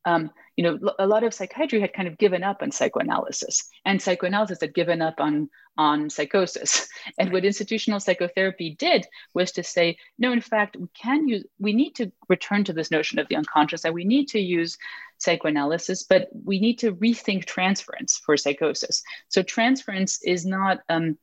um, 0.04 0.30
you 0.56 0.62
know, 0.64 0.92
a 0.98 1.06
lot 1.06 1.24
of 1.24 1.34
psychiatry 1.34 1.80
had 1.80 1.92
kind 1.92 2.06
of 2.06 2.18
given 2.18 2.44
up 2.44 2.62
on 2.62 2.70
psychoanalysis, 2.70 3.68
and 3.84 4.00
psychoanalysis 4.00 4.60
had 4.60 4.74
given 4.74 5.02
up 5.02 5.20
on 5.20 5.50
on 5.76 6.08
psychosis. 6.10 6.88
And 7.18 7.32
what 7.32 7.44
institutional 7.44 8.00
psychotherapy 8.00 8.76
did 8.78 9.06
was 9.34 9.52
to 9.52 9.62
say, 9.62 9.98
no, 10.18 10.32
in 10.32 10.40
fact, 10.40 10.76
we 10.76 10.88
can 10.94 11.28
use, 11.28 11.44
we 11.58 11.72
need 11.72 11.94
to 11.96 12.12
return 12.28 12.64
to 12.64 12.72
this 12.72 12.90
notion 12.90 13.18
of 13.18 13.28
the 13.28 13.36
unconscious, 13.36 13.84
and 13.84 13.94
we 13.94 14.04
need 14.04 14.28
to 14.28 14.40
use 14.40 14.78
psychoanalysis, 15.18 16.02
but 16.04 16.28
we 16.44 16.60
need 16.60 16.78
to 16.80 16.94
rethink 16.94 17.44
transference 17.44 18.18
for 18.24 18.36
psychosis. 18.36 19.02
So 19.28 19.42
transference 19.42 20.22
is 20.22 20.46
not 20.46 20.80
um, 20.88 21.18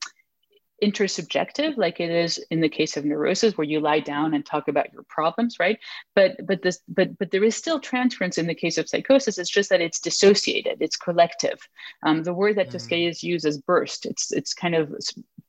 intersubjective 0.82 1.78
like 1.78 2.00
it 2.00 2.10
is 2.10 2.44
in 2.50 2.60
the 2.60 2.70
case 2.70 2.98
of 2.98 3.06
neurosis 3.06 3.58
where 3.58 3.68
you 3.68 3.80
lie 3.80 4.00
down 4.00 4.34
and 4.34 4.46
talk 4.46 4.68
about 4.68 4.92
your 4.92 5.04
problems 5.04 5.58
right? 5.60 5.80
But 6.16 6.46
but 6.46 6.62
this 6.62 6.80
but 6.88 7.18
but 7.18 7.32
there 7.32 7.44
is 7.44 7.56
still 7.56 7.80
transference 7.80 8.38
in 8.38 8.48
the 8.48 8.56
case 8.56 8.78
of 8.78 8.90
psychosis. 8.90 9.38
It's 9.38 9.50
just 9.50 9.70
that 9.70 9.82
it's 9.82 10.00
dissociated 10.00 10.82
it's 10.82 10.98
collective. 10.98 11.60
Um, 12.04 12.24
the 12.24 12.34
word 12.34 12.58
that 12.58 12.70
mm. 12.70 12.72
Tosquelles 12.72 13.24
uses 13.24 13.60
burst. 13.60 14.06
It's 14.06 14.32
it's 14.32 14.54
kind 14.54 14.76
of 14.76 14.94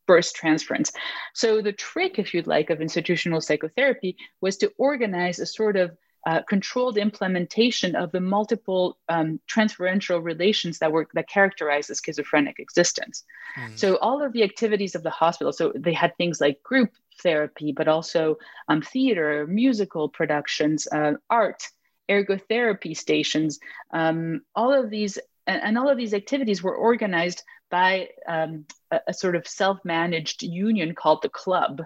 burst 0.06 0.34
transference. 0.34 0.92
So 1.34 1.62
the 1.62 1.72
trick 1.72 2.18
if 2.18 2.34
you'd 2.34 2.46
like 2.46 2.70
of 2.70 2.80
institutional 2.80 3.40
psychotherapy 3.40 4.16
was 4.40 4.56
to 4.58 4.72
organize 4.78 5.38
a 5.38 5.46
sort 5.46 5.76
of 5.76 5.96
uh, 6.26 6.42
controlled 6.48 6.98
implementation 6.98 7.96
of 7.96 8.12
the 8.12 8.20
multiple 8.20 8.98
um, 9.08 9.40
transferential 9.48 10.22
relations 10.22 10.78
that 10.78 10.92
were 10.92 11.08
that 11.14 11.28
characterize 11.28 11.88
the 11.88 11.94
schizophrenic 11.94 12.58
existence. 12.58 13.24
Mm. 13.58 13.78
So 13.78 13.96
all 13.96 14.22
of 14.22 14.32
the 14.32 14.42
activities 14.42 14.94
of 14.94 15.02
the 15.02 15.10
hospital. 15.10 15.52
So 15.52 15.72
they 15.74 15.92
had 15.92 16.16
things 16.16 16.40
like 16.40 16.62
group 16.62 16.90
therapy, 17.22 17.72
but 17.72 17.88
also 17.88 18.38
um, 18.68 18.82
theater, 18.82 19.46
musical 19.46 20.08
productions, 20.08 20.86
uh, 20.92 21.14
art, 21.28 21.62
ergotherapy 22.08 22.96
stations. 22.96 23.58
Um, 23.92 24.42
all 24.54 24.72
of 24.72 24.90
these 24.90 25.18
and, 25.46 25.60
and, 25.62 25.78
all 25.78 25.88
of 25.88 25.96
these 25.96 26.14
activities 26.14 26.62
were 26.62 26.76
organized 26.76 27.42
by 27.68 28.10
um, 28.28 28.64
a, 28.92 29.00
a, 29.08 29.14
sort 29.14 29.34
of 29.34 29.48
self-managed 29.48 30.44
union 30.44 30.94
called 30.94 31.20
the 31.22 31.28
club. 31.28 31.82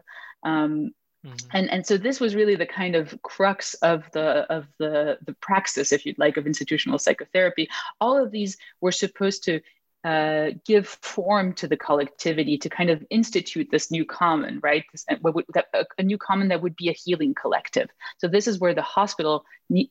Mm-hmm. 1.27 1.57
And, 1.57 1.71
and 1.71 1.87
so 1.87 1.97
this 1.97 2.21
was 2.21 2.35
really 2.35 2.55
the 2.55 2.67
kind 2.67 2.95
of 2.95 3.21
crux 3.23 3.75
of 3.75 4.05
the 4.13 4.51
of 4.53 4.67
the 4.79 5.19
the 5.25 5.35
praxis, 5.35 5.93
if 5.93 6.07
you'd 6.07 6.19
like, 6.19 6.37
of 6.37 6.47
institutional 6.47 6.99
psychotherapy. 6.99 7.69
All 8.01 8.17
of 8.17 8.31
these 8.31 8.57
were 8.81 8.93
supposed 8.93 9.45
to 9.45 9.61
uh, 10.05 10.51
give 10.65 10.87
form 10.87 11.53
to 11.55 11.67
the 11.67 11.77
collectivity 11.77 12.57
to 12.59 12.69
kind 12.69 12.91
of 12.91 13.05
institute 13.11 13.69
this 13.73 13.91
new 13.91 14.05
common, 14.05 14.61
right? 14.63 14.85
This, 14.93 15.05
a, 15.11 15.85
a, 15.99 16.03
new 16.05 16.17
common 16.17 16.47
that 16.49 16.63
would 16.63 16.77
be 16.77 16.91
a 16.91 16.93
healing 16.93 17.35
collective. 17.35 17.89
So 18.19 18.29
this 18.29 18.47
is 18.47 18.61
where 18.61 18.75
the 18.75 18.83
hospital 18.83 19.45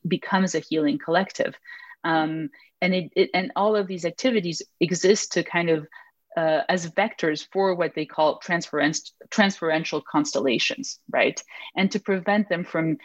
becomes 0.08 0.54
a 0.54 0.60
healing 0.60 0.98
collective, 0.98 1.54
um, 2.02 2.48
and 2.80 2.94
it, 2.94 3.12
it 3.14 3.30
and 3.34 3.52
all 3.56 3.76
of 3.76 3.86
these 3.86 4.06
activities 4.06 4.62
exist 4.80 5.32
to 5.32 5.42
kind 5.42 5.68
of 5.68 5.86
uh, 6.36 6.62
as 6.68 6.90
vectors 6.90 7.46
for 7.52 7.74
what 7.74 7.94
they 7.94 8.04
call 8.04 8.38
transference, 8.38 9.12
transferential 9.30 10.02
constellations, 10.04 11.00
right? 11.10 11.42
And 11.76 11.90
to 11.92 12.00
prevent 12.00 12.48
them 12.48 12.64
from, 12.64 12.98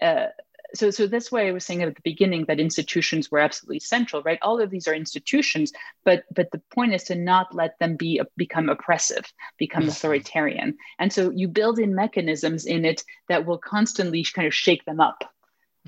uh, 0.00 0.26
so, 0.74 0.90
so 0.90 1.06
that's 1.06 1.30
why 1.32 1.48
I 1.48 1.52
was 1.52 1.64
saying 1.64 1.82
at 1.82 1.94
the 1.94 2.00
beginning 2.02 2.44
that 2.46 2.60
institutions 2.60 3.30
were 3.30 3.38
absolutely 3.38 3.80
central, 3.80 4.22
right? 4.22 4.38
All 4.42 4.60
of 4.60 4.70
these 4.70 4.86
are 4.86 4.94
institutions, 4.94 5.72
but 6.04 6.24
but 6.34 6.50
the 6.50 6.60
point 6.74 6.94
is 6.94 7.04
to 7.04 7.14
not 7.14 7.54
let 7.54 7.78
them 7.78 7.96
be 7.96 8.20
become 8.36 8.68
oppressive, 8.68 9.24
become 9.58 9.88
authoritarian, 9.88 10.76
and 10.98 11.10
so 11.10 11.30
you 11.30 11.48
build 11.48 11.78
in 11.78 11.94
mechanisms 11.94 12.66
in 12.66 12.84
it 12.84 13.02
that 13.30 13.46
will 13.46 13.56
constantly 13.56 14.22
kind 14.24 14.46
of 14.46 14.52
shake 14.54 14.84
them 14.84 15.00
up. 15.00 15.24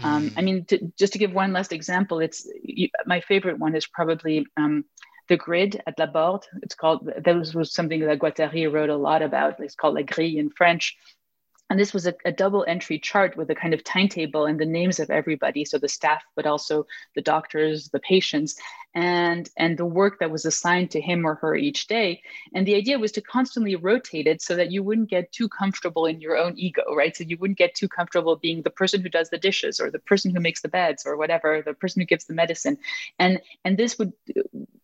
Um, 0.02 0.32
I 0.36 0.40
mean, 0.40 0.64
to, 0.66 0.92
just 0.98 1.12
to 1.12 1.18
give 1.18 1.32
one 1.32 1.52
last 1.52 1.72
example, 1.72 2.20
it's 2.20 2.48
you, 2.62 2.88
my 3.04 3.20
favorite 3.20 3.58
one 3.58 3.76
is 3.76 3.86
probably 3.86 4.46
um, 4.56 4.84
the 5.30 5.36
grid 5.36 5.80
at 5.86 5.98
La 5.98 6.06
Borde. 6.06 6.44
It's 6.60 6.74
called, 6.74 7.08
that 7.16 7.36
was, 7.36 7.54
was 7.54 7.72
something 7.72 8.00
that 8.00 8.18
Guattari 8.18 8.70
wrote 8.70 8.90
a 8.90 8.96
lot 8.96 9.22
about. 9.22 9.60
It's 9.60 9.76
called 9.76 9.94
La 9.94 10.02
Grille 10.02 10.38
in 10.38 10.50
French. 10.50 10.98
And 11.70 11.78
this 11.78 11.94
was 11.94 12.08
a, 12.08 12.14
a, 12.24 12.32
double 12.32 12.64
entry 12.66 12.98
chart 12.98 13.36
with 13.36 13.48
a 13.48 13.54
kind 13.54 13.72
of 13.72 13.84
timetable 13.84 14.46
and 14.46 14.58
the 14.58 14.66
names 14.66 14.98
of 14.98 15.08
everybody, 15.08 15.64
so 15.64 15.78
the 15.78 15.88
staff, 15.88 16.20
but 16.34 16.44
also 16.44 16.84
the 17.14 17.22
doctors, 17.22 17.90
the 17.90 18.00
patients, 18.00 18.56
and 18.92 19.48
and 19.56 19.78
the 19.78 19.84
work 19.84 20.18
that 20.18 20.32
was 20.32 20.44
assigned 20.44 20.90
to 20.90 21.00
him 21.00 21.24
or 21.24 21.36
her 21.36 21.54
each 21.54 21.86
day. 21.86 22.22
And 22.52 22.66
the 22.66 22.74
idea 22.74 22.98
was 22.98 23.12
to 23.12 23.20
constantly 23.20 23.76
rotate 23.76 24.26
it 24.26 24.42
so 24.42 24.56
that 24.56 24.72
you 24.72 24.82
wouldn't 24.82 25.10
get 25.10 25.30
too 25.30 25.48
comfortable 25.48 26.06
in 26.06 26.20
your 26.20 26.36
own 26.36 26.58
ego, 26.58 26.82
right? 26.92 27.16
So 27.16 27.22
you 27.22 27.36
wouldn't 27.38 27.58
get 27.58 27.76
too 27.76 27.88
comfortable 27.88 28.34
being 28.34 28.62
the 28.62 28.70
person 28.70 29.00
who 29.00 29.08
does 29.08 29.30
the 29.30 29.38
dishes 29.38 29.78
or 29.78 29.92
the 29.92 30.00
person 30.00 30.34
who 30.34 30.40
makes 30.40 30.62
the 30.62 30.68
beds 30.68 31.06
or 31.06 31.16
whatever, 31.16 31.62
the 31.64 31.74
person 31.74 32.00
who 32.00 32.06
gives 32.06 32.24
the 32.24 32.34
medicine. 32.34 32.78
And 33.20 33.40
and 33.64 33.78
this 33.78 33.96
would 33.96 34.12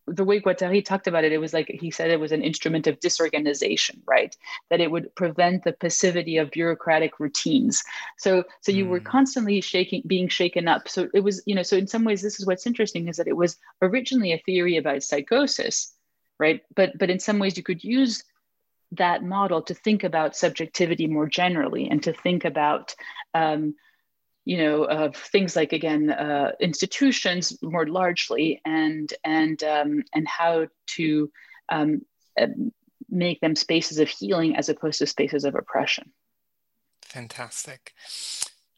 the 0.07 0.23
way 0.23 0.39
Guattari 0.39 0.83
talked 0.83 1.07
about 1.07 1.25
it, 1.25 1.33
it 1.33 1.37
was 1.37 1.53
like 1.53 1.67
he 1.67 1.91
said 1.91 2.09
it 2.09 2.19
was 2.19 2.31
an 2.31 2.41
instrument 2.41 2.87
of 2.87 2.99
disorganization, 2.99 4.01
right? 4.05 4.35
That 4.69 4.79
it 4.79 4.89
would 4.89 5.13
prevent 5.15 5.63
the 5.63 5.73
passivity 5.73 6.37
of 6.37 6.51
bureaucratic 6.51 7.19
routines. 7.19 7.83
So, 8.17 8.43
so 8.61 8.71
you 8.71 8.85
mm. 8.85 8.89
were 8.89 8.99
hmm. 8.99 9.05
constantly 9.05 9.59
shaking, 9.61 10.03
being 10.07 10.29
shaken 10.29 10.67
up. 10.67 10.87
So 10.87 11.09
it 11.13 11.19
was, 11.19 11.43
you 11.45 11.55
know, 11.55 11.63
so 11.63 11.75
in 11.75 11.87
some 11.87 12.05
ways, 12.05 12.21
this 12.21 12.39
is 12.39 12.45
what's 12.45 12.65
interesting 12.65 13.07
is 13.07 13.17
that 13.17 13.27
it 13.27 13.35
was 13.35 13.57
originally 13.81 14.31
a 14.31 14.41
theory 14.45 14.77
about 14.77 15.03
psychosis, 15.03 15.93
right? 16.39 16.61
But 16.75 16.97
but 16.97 17.09
in 17.09 17.19
some 17.19 17.39
ways, 17.39 17.57
you 17.57 17.63
could 17.63 17.83
use 17.83 18.23
that 18.91 19.23
model 19.23 19.61
to 19.63 19.73
think 19.73 20.05
about 20.05 20.37
subjectivity 20.37 21.07
more 21.07 21.27
generally 21.27 21.89
and 21.89 22.01
to 22.03 22.13
think 22.13 22.45
about 22.45 22.95
um, 23.33 23.75
you 24.47 24.55
know, 24.55 24.85
of 24.85 25.13
things 25.13 25.57
like 25.57 25.73
again 25.73 26.09
uh, 26.09 26.53
institutions 26.61 27.57
more 27.61 27.85
largely, 27.85 28.61
and 28.63 29.13
and 29.25 29.61
um, 29.63 30.03
and 30.13 30.25
how 30.25 30.67
to 30.95 31.29
um, 31.67 32.01
uh, 32.39 32.47
make 33.09 33.41
them 33.41 33.57
spaces 33.57 33.99
of 33.99 34.07
healing 34.07 34.55
as 34.55 34.69
opposed 34.69 34.99
to 34.99 35.05
spaces 35.05 35.43
of 35.43 35.53
oppression. 35.53 36.13
Fantastic. 37.01 37.93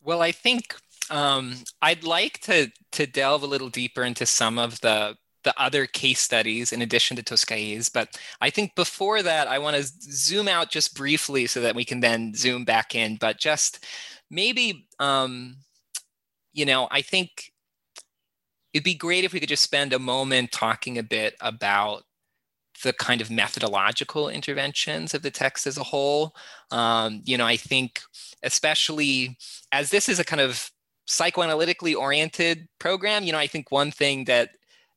Well, 0.02 0.24
I 0.24 0.32
think 0.32 0.76
um, 1.12 1.58
I'd 1.84 2.04
like 2.04 2.40
to 2.42 2.72
to 2.94 3.06
delve 3.06 3.44
a 3.44 3.48
little 3.48 3.70
deeper 3.70 4.04
into 4.04 4.26
some 4.26 4.58
of 4.58 4.82
the 4.82 5.18
the 5.44 5.54
other 5.62 5.86
case 5.86 6.20
studies 6.20 6.74
in 6.74 6.82
addition 6.82 7.16
to 7.16 7.24
Tosquelles's. 7.24 7.90
But 7.90 8.20
I 8.42 8.50
think 8.50 8.76
before 8.76 9.22
that, 9.22 9.48
I 9.48 9.60
want 9.60 9.78
to 9.78 9.84
zoom 9.84 10.48
out 10.48 10.72
just 10.72 10.96
briefly 10.96 11.46
so 11.46 11.62
that 11.62 11.76
we 11.76 11.86
can 11.86 12.00
then 12.00 12.34
zoom 12.36 12.66
back 12.66 12.96
in. 12.96 13.18
But 13.18 13.38
just 13.38 13.86
maybe 14.30 14.88
um, 15.00 15.58
you 16.54 16.66
know 16.66 16.88
i 16.92 17.02
think 17.02 17.52
it'd 18.74 18.84
be 18.84 18.94
great 18.94 19.24
if 19.24 19.34
we 19.34 19.40
could 19.40 19.50
just 19.50 19.64
spend 19.64 19.94
a 19.94 20.00
moment 20.00 20.52
talking 20.52 20.98
a 20.98 21.04
bit 21.04 21.36
about 21.42 22.04
the 22.84 22.94
kind 22.94 23.20
of 23.20 23.30
methodological 23.30 24.30
interventions 24.30 25.14
of 25.14 25.22
the 25.22 25.32
text 25.32 25.68
as 25.68 25.78
a 25.78 25.84
whole. 25.84 26.34
Um, 26.72 27.22
you 27.26 27.38
know 27.38 27.46
i 27.46 27.58
think 27.58 28.02
especially 28.44 29.38
as 29.72 29.90
this 29.90 30.08
is 30.08 30.20
a 30.20 30.24
kind 30.24 30.42
of 30.42 30.72
psychoanalytically 31.08 31.96
oriented 31.96 32.68
program 32.80 33.24
you 33.24 33.32
know 33.32 33.40
i 33.40 33.48
think 33.48 33.72
one 33.72 33.90
thing 33.90 34.26
that 34.26 34.52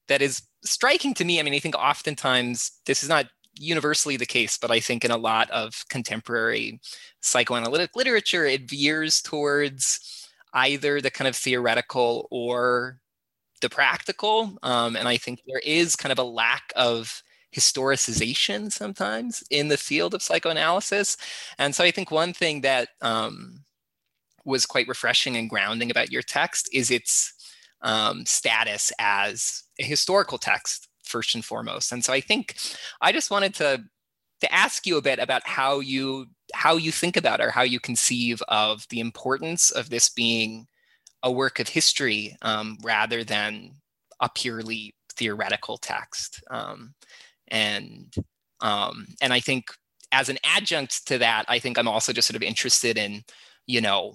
that 0.09 0.21
is 0.21 0.42
striking 0.62 1.14
to 1.14 1.25
me 1.25 1.40
i 1.40 1.42
mean 1.42 1.55
i 1.55 1.59
think 1.59 1.75
oftentimes 1.75 2.73
this 2.85 3.03
is 3.03 3.09
not 3.09 3.27
universally 3.55 4.17
the 4.17 4.27
case, 4.27 4.59
but 4.59 4.71
I 4.71 4.81
think 4.81 5.05
in 5.05 5.11
a 5.11 5.17
lot 5.17 5.51
of 5.51 5.85
contemporary 5.88 6.81
psychoanalytic 7.21 7.97
literature, 7.97 8.47
it 8.47 8.69
veers 8.69 9.21
towards 9.21 10.29
either 10.55 11.01
the 11.01 11.11
kind 11.11 11.29
of 11.29 11.37
theoretical 11.37 12.29
or 12.31 12.99
the 13.61 13.71
practical. 13.71 14.59
Um, 14.62 14.97
and 14.97 15.09
I 15.09 15.17
think 15.17 15.41
there 15.47 15.62
is 15.65 15.97
kind 15.97 16.12
of 16.12 16.19
a 16.19 16.25
lack 16.25 16.73
of 16.77 17.23
historicization 17.55 18.73
sometimes 18.73 19.43
in 19.51 19.69
the 19.69 19.77
field 19.77 20.15
of 20.15 20.23
psychoanalysis. 20.23 21.17
And 21.59 21.75
so 21.75 21.85
I 21.85 21.91
think 21.91 22.11
one 22.11 22.33
thing 22.33 22.62
that 22.62 22.88
um, 23.03 23.65
was 24.45 24.67
quite 24.67 24.88
refreshing 24.88 25.37
and 25.37 25.51
grounding 25.51 25.91
about 25.91 26.11
your 26.11 26.23
text 26.23 26.69
is 26.73 26.91
its 26.91 27.35
um, 27.83 28.25
status 28.25 28.93
as 28.99 29.65
a 29.79 29.85
historical 29.85 30.38
text 30.38 30.88
first 31.03 31.35
and 31.35 31.45
foremost. 31.45 31.93
And 31.93 32.05
so 32.05 32.12
I 32.12 32.21
think 32.21 32.57
I 33.01 33.12
just 33.12 33.31
wanted 33.31 33.55
to 33.57 33.85
to 34.41 34.53
ask 34.53 34.87
you 34.87 34.97
a 34.97 35.03
bit 35.03 35.21
about 35.21 35.47
how 35.47 35.79
you 35.81 36.27
how 36.53 36.77
you 36.77 36.91
think 36.91 37.17
about 37.17 37.41
or 37.41 37.51
how 37.51 37.62
you 37.62 37.79
conceive 37.81 38.43
of 38.49 38.87
the 38.88 39.01
importance 39.01 39.71
of 39.71 39.88
this 39.88 40.09
being 40.09 40.67
a 41.23 41.31
work 41.31 41.61
of 41.61 41.69
history 41.69 42.37
um, 42.43 42.77
rather 42.83 43.23
than 43.25 43.71
a 44.21 44.29
purely 44.29 44.95
theoretical 45.15 45.79
text. 45.79 46.43
Um, 46.51 46.95
and 47.49 48.12
um, 48.61 49.07
and 49.21 49.33
I 49.33 49.41
think 49.41 49.67
as 50.11 50.29
an 50.29 50.38
adjunct 50.45 51.07
to 51.07 51.19
that, 51.19 51.45
I 51.49 51.59
think 51.59 51.79
I'm 51.79 51.88
also 51.88 52.12
just 52.12 52.29
sort 52.29 52.37
of 52.37 52.43
interested 52.43 52.99
in, 52.99 53.23
you 53.67 53.81
know, 53.81 54.15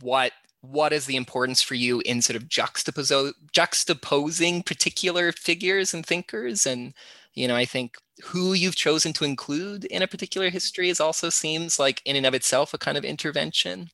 what 0.00 0.32
what 0.70 0.92
is 0.92 1.06
the 1.06 1.16
importance 1.16 1.62
for 1.62 1.74
you 1.74 2.00
in 2.04 2.22
sort 2.22 2.36
of 2.36 2.44
juxtapose, 2.44 3.32
juxtaposing 3.52 4.64
particular 4.64 5.32
figures 5.32 5.94
and 5.94 6.04
thinkers 6.06 6.66
and 6.66 6.94
you 7.34 7.46
know 7.46 7.56
i 7.56 7.64
think 7.64 7.96
who 8.22 8.52
you've 8.52 8.76
chosen 8.76 9.12
to 9.12 9.24
include 9.24 9.84
in 9.86 10.02
a 10.02 10.06
particular 10.06 10.48
history 10.48 10.88
is 10.88 11.00
also 11.00 11.28
seems 11.28 11.78
like 11.78 12.00
in 12.04 12.16
and 12.16 12.26
of 12.26 12.34
itself 12.34 12.72
a 12.74 12.78
kind 12.78 12.96
of 12.96 13.04
intervention 13.04 13.88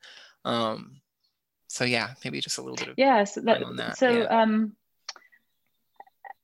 um 0.44 1.00
so 1.68 1.84
yeah 1.84 2.10
maybe 2.24 2.40
just 2.40 2.58
a 2.58 2.62
little 2.62 2.76
bit 2.76 2.88
of 2.88 2.94
yeah 2.96 3.24
so, 3.24 3.40
that, 3.40 3.62
that. 3.76 3.96
so 3.96 4.10
yeah. 4.10 4.42
um 4.42 4.72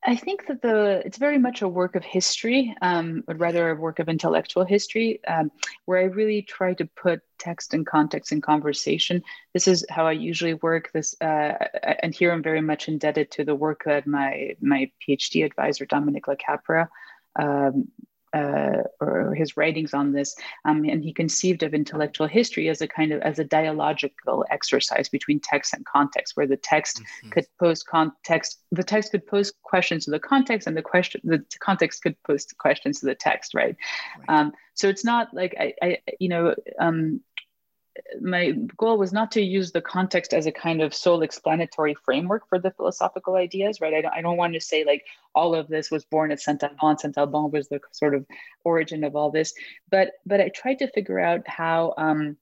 I 0.08 0.14
think 0.14 0.46
that 0.46 0.62
the 0.62 1.02
it's 1.04 1.18
very 1.18 1.36
much 1.36 1.62
a 1.62 1.68
work 1.68 1.96
of 1.96 2.04
history, 2.04 2.74
um, 2.80 3.24
but 3.26 3.40
rather 3.40 3.70
a 3.70 3.74
work 3.74 3.98
of 3.98 4.08
intellectual 4.08 4.64
history, 4.64 5.20
um, 5.26 5.50
where 5.84 5.98
I 5.98 6.04
really 6.04 6.42
try 6.42 6.74
to 6.74 6.84
put 6.84 7.22
text 7.38 7.74
and 7.74 7.84
context 7.84 8.30
in 8.30 8.40
conversation. 8.40 9.22
This 9.52 9.66
is 9.66 9.84
how 9.90 10.06
I 10.06 10.12
usually 10.12 10.54
work. 10.54 10.92
This 10.92 11.16
uh, 11.20 11.54
and 12.02 12.14
here 12.14 12.30
I'm 12.32 12.42
very 12.42 12.60
much 12.60 12.86
indebted 12.86 13.32
to 13.32 13.44
the 13.44 13.56
work 13.56 13.82
that 13.86 14.06
my 14.06 14.54
my 14.60 14.90
PhD 15.02 15.44
advisor 15.44 15.84
Dominick 15.86 16.26
LaCapra 16.26 16.88
um, 17.36 17.88
uh, 18.37 18.83
or 19.01 19.35
his 19.35 19.57
writings 19.57 19.94
on 19.94 20.12
this, 20.12 20.37
um, 20.64 20.85
and 20.85 21.03
he 21.03 21.12
conceived 21.12 21.62
of 21.62 21.72
intellectual 21.75 22.27
history 22.27 22.68
as 22.68 22.81
a 22.83 22.88
kind 22.88 23.12
of 23.12 23.20
as 23.22 23.38
a 23.38 23.44
dialogical 23.44 24.44
exercise 24.51 25.09
between 25.09 25.40
text 25.40 25.72
and 25.72 25.85
context, 25.87 26.37
where 26.37 26.46
the 26.46 26.57
text 26.57 26.99
mm-hmm. 26.99 27.31
could 27.31 27.46
pose 27.59 27.83
context, 27.83 28.61
the 28.72 28.85
text 28.85 29.11
could 29.12 29.27
pose 29.27 29.53
questions 29.62 30.05
to 30.05 30.11
the 30.11 30.18
context, 30.18 30.66
and 30.66 30.77
the 30.77 30.83
question, 30.83 31.20
the 31.25 31.42
context 31.61 32.03
could 32.03 32.16
pose 32.25 32.46
questions 32.59 33.01
to 33.01 33.07
the 33.07 33.14
text, 33.14 33.55
right? 33.55 33.77
right. 34.18 34.40
Um, 34.40 34.53
so 34.75 34.88
it's 34.88 35.05
not 35.05 35.33
like 35.33 35.55
I, 35.59 35.72
I 35.83 35.99
you 36.20 36.29
know, 36.29 36.55
um, 36.79 37.20
my 38.20 38.52
goal 38.76 38.98
was 38.98 39.12
not 39.12 39.30
to 39.32 39.42
use 39.42 39.72
the 39.72 39.80
context 39.80 40.32
as 40.32 40.46
a 40.46 40.52
kind 40.52 40.82
of 40.82 40.94
sole 40.94 41.22
explanatory 41.22 41.94
framework 41.94 42.48
for 42.48 42.59
the 42.59 42.70
philosophical 42.70 43.37
ideas, 43.37 43.80
right? 43.80 43.94
I 43.94 44.00
don't, 44.00 44.14
I 44.14 44.20
don't 44.22 44.37
want 44.37 44.54
to 44.54 44.61
say 44.61 44.85
like 44.85 45.04
all 45.35 45.54
of 45.54 45.68
this 45.68 45.90
was 45.90 46.04
born 46.04 46.30
at 46.32 46.40
Saint 46.40 46.62
Alban, 46.62 46.98
Saint 46.98 47.18
Alban 47.18 47.50
was 47.50 47.68
the 47.68 47.80
sort 47.92 48.14
of 48.14 48.26
origin 48.64 49.04
of 49.04 49.16
all 49.16 49.30
this, 49.30 49.54
but 49.90 50.12
but 50.24 50.40
I 50.40 50.48
tried 50.48 50.78
to 50.80 50.90
figure 50.90 51.20
out 51.20 51.46
how 51.46 51.94
um, 51.96 52.37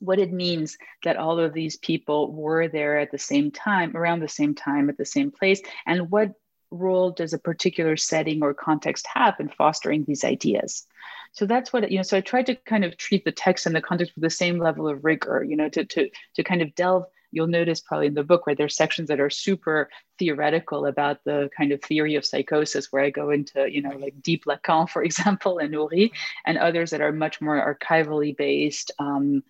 what 0.00 0.18
it 0.18 0.32
means 0.32 0.76
that 1.04 1.16
all 1.16 1.38
of 1.38 1.52
these 1.52 1.76
people 1.76 2.32
were 2.32 2.68
there 2.68 2.98
at 2.98 3.10
the 3.10 3.18
same 3.18 3.50
time, 3.50 3.96
around 3.96 4.20
the 4.20 4.28
same 4.28 4.54
time, 4.54 4.88
at 4.88 4.98
the 4.98 5.04
same 5.04 5.30
place, 5.30 5.60
and 5.86 6.10
what 6.10 6.32
role 6.74 7.10
does 7.10 7.32
a 7.32 7.38
particular 7.38 7.96
setting 7.96 8.42
or 8.42 8.54
context 8.54 9.06
have 9.12 9.34
in 9.38 9.48
fostering 9.48 10.04
these 10.04 10.24
ideas? 10.24 10.86
So 11.32 11.46
that's 11.46 11.72
what 11.72 11.90
you 11.90 11.98
know. 11.98 12.02
So 12.02 12.16
I 12.16 12.20
tried 12.20 12.46
to 12.46 12.54
kind 12.54 12.84
of 12.84 12.96
treat 12.96 13.24
the 13.24 13.32
text 13.32 13.66
and 13.66 13.74
the 13.74 13.80
context 13.80 14.14
with 14.14 14.22
the 14.22 14.30
same 14.30 14.58
level 14.58 14.88
of 14.88 15.04
rigor, 15.04 15.44
you 15.44 15.56
know, 15.56 15.68
to 15.70 15.84
to 15.84 16.10
to 16.34 16.44
kind 16.44 16.62
of 16.62 16.74
delve. 16.74 17.04
You'll 17.32 17.48
notice 17.48 17.80
probably 17.80 18.06
in 18.06 18.14
the 18.14 18.22
book 18.22 18.46
where 18.46 18.54
there's 18.54 18.76
sections 18.76 19.08
that 19.08 19.18
are 19.18 19.28
super 19.28 19.90
theoretical 20.20 20.86
about 20.86 21.24
the 21.24 21.50
kind 21.56 21.72
of 21.72 21.82
theory 21.82 22.14
of 22.14 22.24
psychosis, 22.24 22.92
where 22.92 23.02
I 23.02 23.10
go 23.10 23.30
into, 23.30 23.68
you 23.68 23.82
know, 23.82 23.96
like 23.96 24.14
deep 24.22 24.44
Lacan, 24.44 24.88
for 24.88 25.02
example, 25.08 25.58
and 25.58 25.74
Oury, 25.74 26.12
and 26.46 26.56
others 26.56 26.90
that 26.90 27.00
are 27.00 27.10
much 27.10 27.40
more 27.40 27.76
archivally 27.76 28.36
based. 28.36 28.92
Um, 29.00 29.42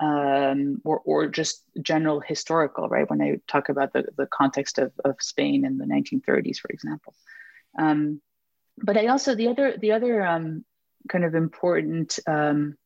um, 0.00 0.80
or, 0.84 1.00
or 1.04 1.26
just 1.26 1.62
general 1.80 2.20
historical, 2.20 2.88
right? 2.88 3.08
When 3.08 3.20
I 3.20 3.36
talk 3.46 3.68
about 3.68 3.92
the, 3.92 4.06
the 4.16 4.26
context 4.26 4.78
of, 4.78 4.92
of 5.04 5.16
Spain 5.20 5.64
in 5.64 5.78
the 5.78 5.84
1930s, 5.84 6.58
for 6.58 6.70
example. 6.70 7.14
Um, 7.78 8.20
but 8.78 8.96
I 8.96 9.08
also, 9.08 9.34
the 9.34 9.48
other, 9.48 9.76
the 9.76 9.92
other 9.92 10.24
um, 10.26 10.64
kind 11.08 11.24
of 11.24 11.34
important 11.34 12.18
um, 12.26 12.78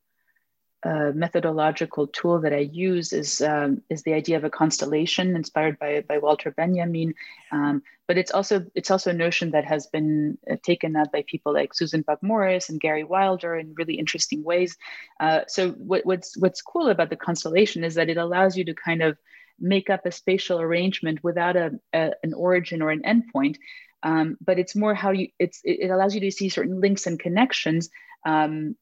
uh, 0.85 1.11
methodological 1.15 2.05
tool 2.05 2.39
that 2.41 2.53
I 2.53 2.69
use 2.71 3.11
is 3.11 3.41
um, 3.41 3.81
is 3.89 4.03
the 4.03 4.13
idea 4.13 4.37
of 4.37 4.43
a 4.43 4.51
constellation 4.51 5.35
inspired 5.35 5.79
by 5.79 6.01
by 6.07 6.19
Walter 6.19 6.51
Benjamin. 6.51 7.15
Um, 7.51 7.81
but 8.07 8.19
it's 8.19 8.29
also 8.29 8.67
it's 8.75 8.91
also 8.91 9.09
a 9.09 9.13
notion 9.13 9.49
that 9.51 9.65
has 9.65 9.87
been 9.87 10.37
uh, 10.49 10.57
taken 10.61 10.95
up 10.95 11.11
by 11.11 11.23
people 11.25 11.53
like 11.53 11.73
Susan 11.73 12.03
Buck 12.03 12.21
Morss 12.21 12.69
and 12.69 12.79
Gary 12.79 13.03
Wilder 13.03 13.55
in 13.55 13.73
really 13.75 13.95
interesting 13.95 14.43
ways. 14.43 14.77
Uh, 15.19 15.41
so 15.47 15.71
what, 15.71 16.05
what's 16.05 16.37
what's 16.37 16.61
cool 16.61 16.89
about 16.89 17.09
the 17.09 17.15
constellation 17.15 17.83
is 17.83 17.95
that 17.95 18.09
it 18.09 18.17
allows 18.17 18.55
you 18.55 18.65
to 18.65 18.75
kind 18.75 19.01
of 19.01 19.17
make 19.59 19.89
up 19.89 20.05
a 20.05 20.11
spatial 20.11 20.61
arrangement 20.61 21.23
without 21.23 21.55
a, 21.55 21.71
a 21.93 22.11
an 22.21 22.35
origin 22.35 22.83
or 22.83 22.91
an 22.91 23.01
endpoint. 23.01 23.57
Um, 24.03 24.37
but 24.39 24.59
it's 24.59 24.75
more 24.75 24.93
how 24.93 25.09
you 25.09 25.29
it's 25.39 25.61
it 25.63 25.89
allows 25.89 26.13
you 26.13 26.21
to 26.21 26.31
see 26.31 26.49
certain 26.49 26.79
links 26.79 27.07
and 27.07 27.19
connections 27.19 27.89
um, 28.23 28.75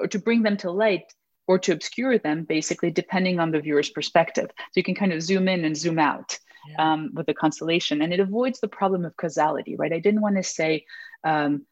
or 0.00 0.06
to 0.08 0.18
bring 0.18 0.42
them 0.42 0.56
to 0.58 0.70
light 0.70 1.04
or 1.46 1.58
to 1.58 1.72
obscure 1.72 2.18
them 2.18 2.44
basically 2.44 2.90
depending 2.90 3.38
on 3.38 3.50
the 3.50 3.60
viewer's 3.60 3.90
perspective 3.90 4.50
so 4.56 4.72
you 4.74 4.82
can 4.82 4.94
kind 4.94 5.12
of 5.12 5.22
zoom 5.22 5.48
in 5.48 5.64
and 5.64 5.76
zoom 5.76 5.98
out 5.98 6.38
yeah. 6.68 6.92
um, 6.92 7.10
with 7.14 7.26
the 7.26 7.34
constellation 7.34 8.02
and 8.02 8.12
it 8.12 8.20
avoids 8.20 8.60
the 8.60 8.68
problem 8.68 9.04
of 9.04 9.16
causality 9.16 9.76
right 9.76 9.92
i 9.92 9.98
didn't 9.98 10.20
want 10.20 10.36
to 10.36 10.42
say 10.42 10.84
um, 11.24 11.64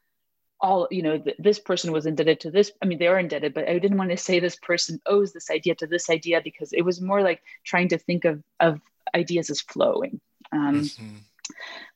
all 0.62 0.86
you 0.90 1.02
know 1.02 1.18
th- 1.18 1.36
this 1.38 1.58
person 1.58 1.92
was 1.92 2.06
indebted 2.06 2.40
to 2.40 2.50
this 2.50 2.70
i 2.82 2.86
mean 2.86 2.98
they 2.98 3.08
are 3.08 3.18
indebted 3.18 3.52
but 3.52 3.68
i 3.68 3.78
didn't 3.78 3.98
want 3.98 4.10
to 4.10 4.16
say 4.16 4.38
this 4.38 4.56
person 4.56 5.00
owes 5.06 5.32
this 5.32 5.50
idea 5.50 5.74
to 5.74 5.86
this 5.86 6.08
idea 6.08 6.40
because 6.42 6.72
it 6.72 6.82
was 6.82 7.00
more 7.00 7.22
like 7.22 7.42
trying 7.64 7.88
to 7.88 7.98
think 7.98 8.24
of 8.24 8.42
of 8.60 8.80
ideas 9.14 9.50
as 9.50 9.60
flowing 9.60 10.20
um, 10.52 10.82
mm-hmm. 10.82 11.16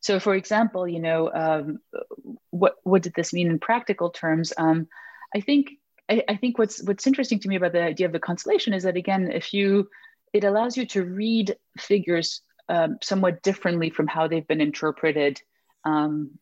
so 0.01 0.19
for 0.19 0.35
example 0.35 0.87
you 0.89 1.01
know 1.01 1.33
um, 1.33 1.79
what 2.51 2.75
what 2.83 3.03
did 3.03 3.15
this 3.15 3.33
mean 3.33 3.49
in 3.49 3.59
practical 3.59 4.11
terms 4.11 4.53
um, 4.59 4.89
i 5.35 5.41
think 5.41 5.71
I, 6.09 6.23
I 6.29 6.37
think 6.37 6.59
what's 6.59 6.83
what's 6.83 7.07
interesting 7.07 7.39
to 7.41 7.49
me 7.49 7.57
about 7.57 7.73
the 7.73 7.83
idea 7.83 8.07
of 8.07 8.13
the 8.13 8.21
constellation 8.21 8.73
is 8.73 8.85
that 8.85 8.97
again, 8.97 9.31
if 9.31 9.53
you 9.53 9.89
it 10.33 10.45
allows 10.45 10.77
you 10.77 10.87
to 10.87 11.05
read 11.05 11.57
figures 11.79 12.43
um, 12.69 12.99
somewhat 13.03 13.43
differently 13.43 13.91
from 13.91 14.07
how 14.07 14.27
they've 14.27 14.47
been 14.47 14.61
interpreted 14.61 15.41
um, 15.85 16.33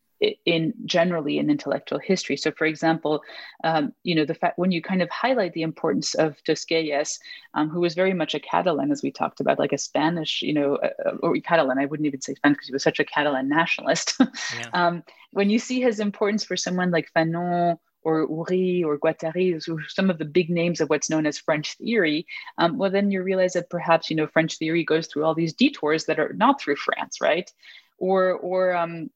in 0.45 0.73
generally 0.85 1.37
in 1.37 1.49
intellectual 1.49 1.99
history. 1.99 2.37
So, 2.37 2.51
for 2.51 2.65
example, 2.65 3.21
um, 3.63 3.93
you 4.03 4.15
know 4.15 4.25
the 4.25 4.33
fact 4.33 4.57
when 4.57 4.71
you 4.71 4.81
kind 4.81 5.01
of 5.01 5.09
highlight 5.09 5.53
the 5.53 5.61
importance 5.61 6.13
of 6.15 6.41
Tosquelles, 6.43 7.19
um, 7.53 7.69
who 7.69 7.81
was 7.81 7.95
very 7.95 8.13
much 8.13 8.33
a 8.33 8.39
Catalan, 8.39 8.91
as 8.91 9.03
we 9.03 9.11
talked 9.11 9.39
about, 9.39 9.59
like 9.59 9.73
a 9.73 9.77
Spanish, 9.77 10.41
you 10.41 10.53
know, 10.53 10.75
uh, 10.77 11.17
or 11.21 11.35
Catalan. 11.37 11.79
I 11.79 11.85
wouldn't 11.85 12.07
even 12.07 12.21
say 12.21 12.35
Spanish 12.35 12.57
because 12.57 12.67
he 12.67 12.73
was 12.73 12.83
such 12.83 12.99
a 12.99 13.05
Catalan 13.05 13.49
nationalist. 13.49 14.15
yeah. 14.19 14.69
um, 14.73 15.03
when 15.31 15.49
you 15.49 15.59
see 15.59 15.81
his 15.81 15.99
importance 15.99 16.43
for 16.43 16.55
someone 16.55 16.91
like 16.91 17.11
Fanon 17.15 17.77
or 18.05 18.27
Oury 18.27 18.85
or 18.85 18.99
Guattari, 18.99 19.59
some 19.89 20.09
of 20.11 20.19
the 20.19 20.25
big 20.25 20.49
names 20.49 20.79
of 20.79 20.89
what's 20.89 21.09
known 21.09 21.25
as 21.25 21.39
French 21.39 21.75
theory, 21.77 22.27
um, 22.59 22.77
well, 22.77 22.91
then 22.91 23.09
you 23.09 23.23
realize 23.23 23.53
that 23.53 23.69
perhaps 23.69 24.09
you 24.09 24.15
know 24.15 24.27
French 24.27 24.57
theory 24.57 24.83
goes 24.85 25.07
through 25.07 25.25
all 25.25 25.33
these 25.33 25.53
detours 25.53 26.05
that 26.05 26.19
are 26.19 26.33
not 26.33 26.61
through 26.61 26.75
France, 26.75 27.19
right? 27.19 27.51
Or 27.97 28.33
or 28.33 28.75
um, 28.75 29.09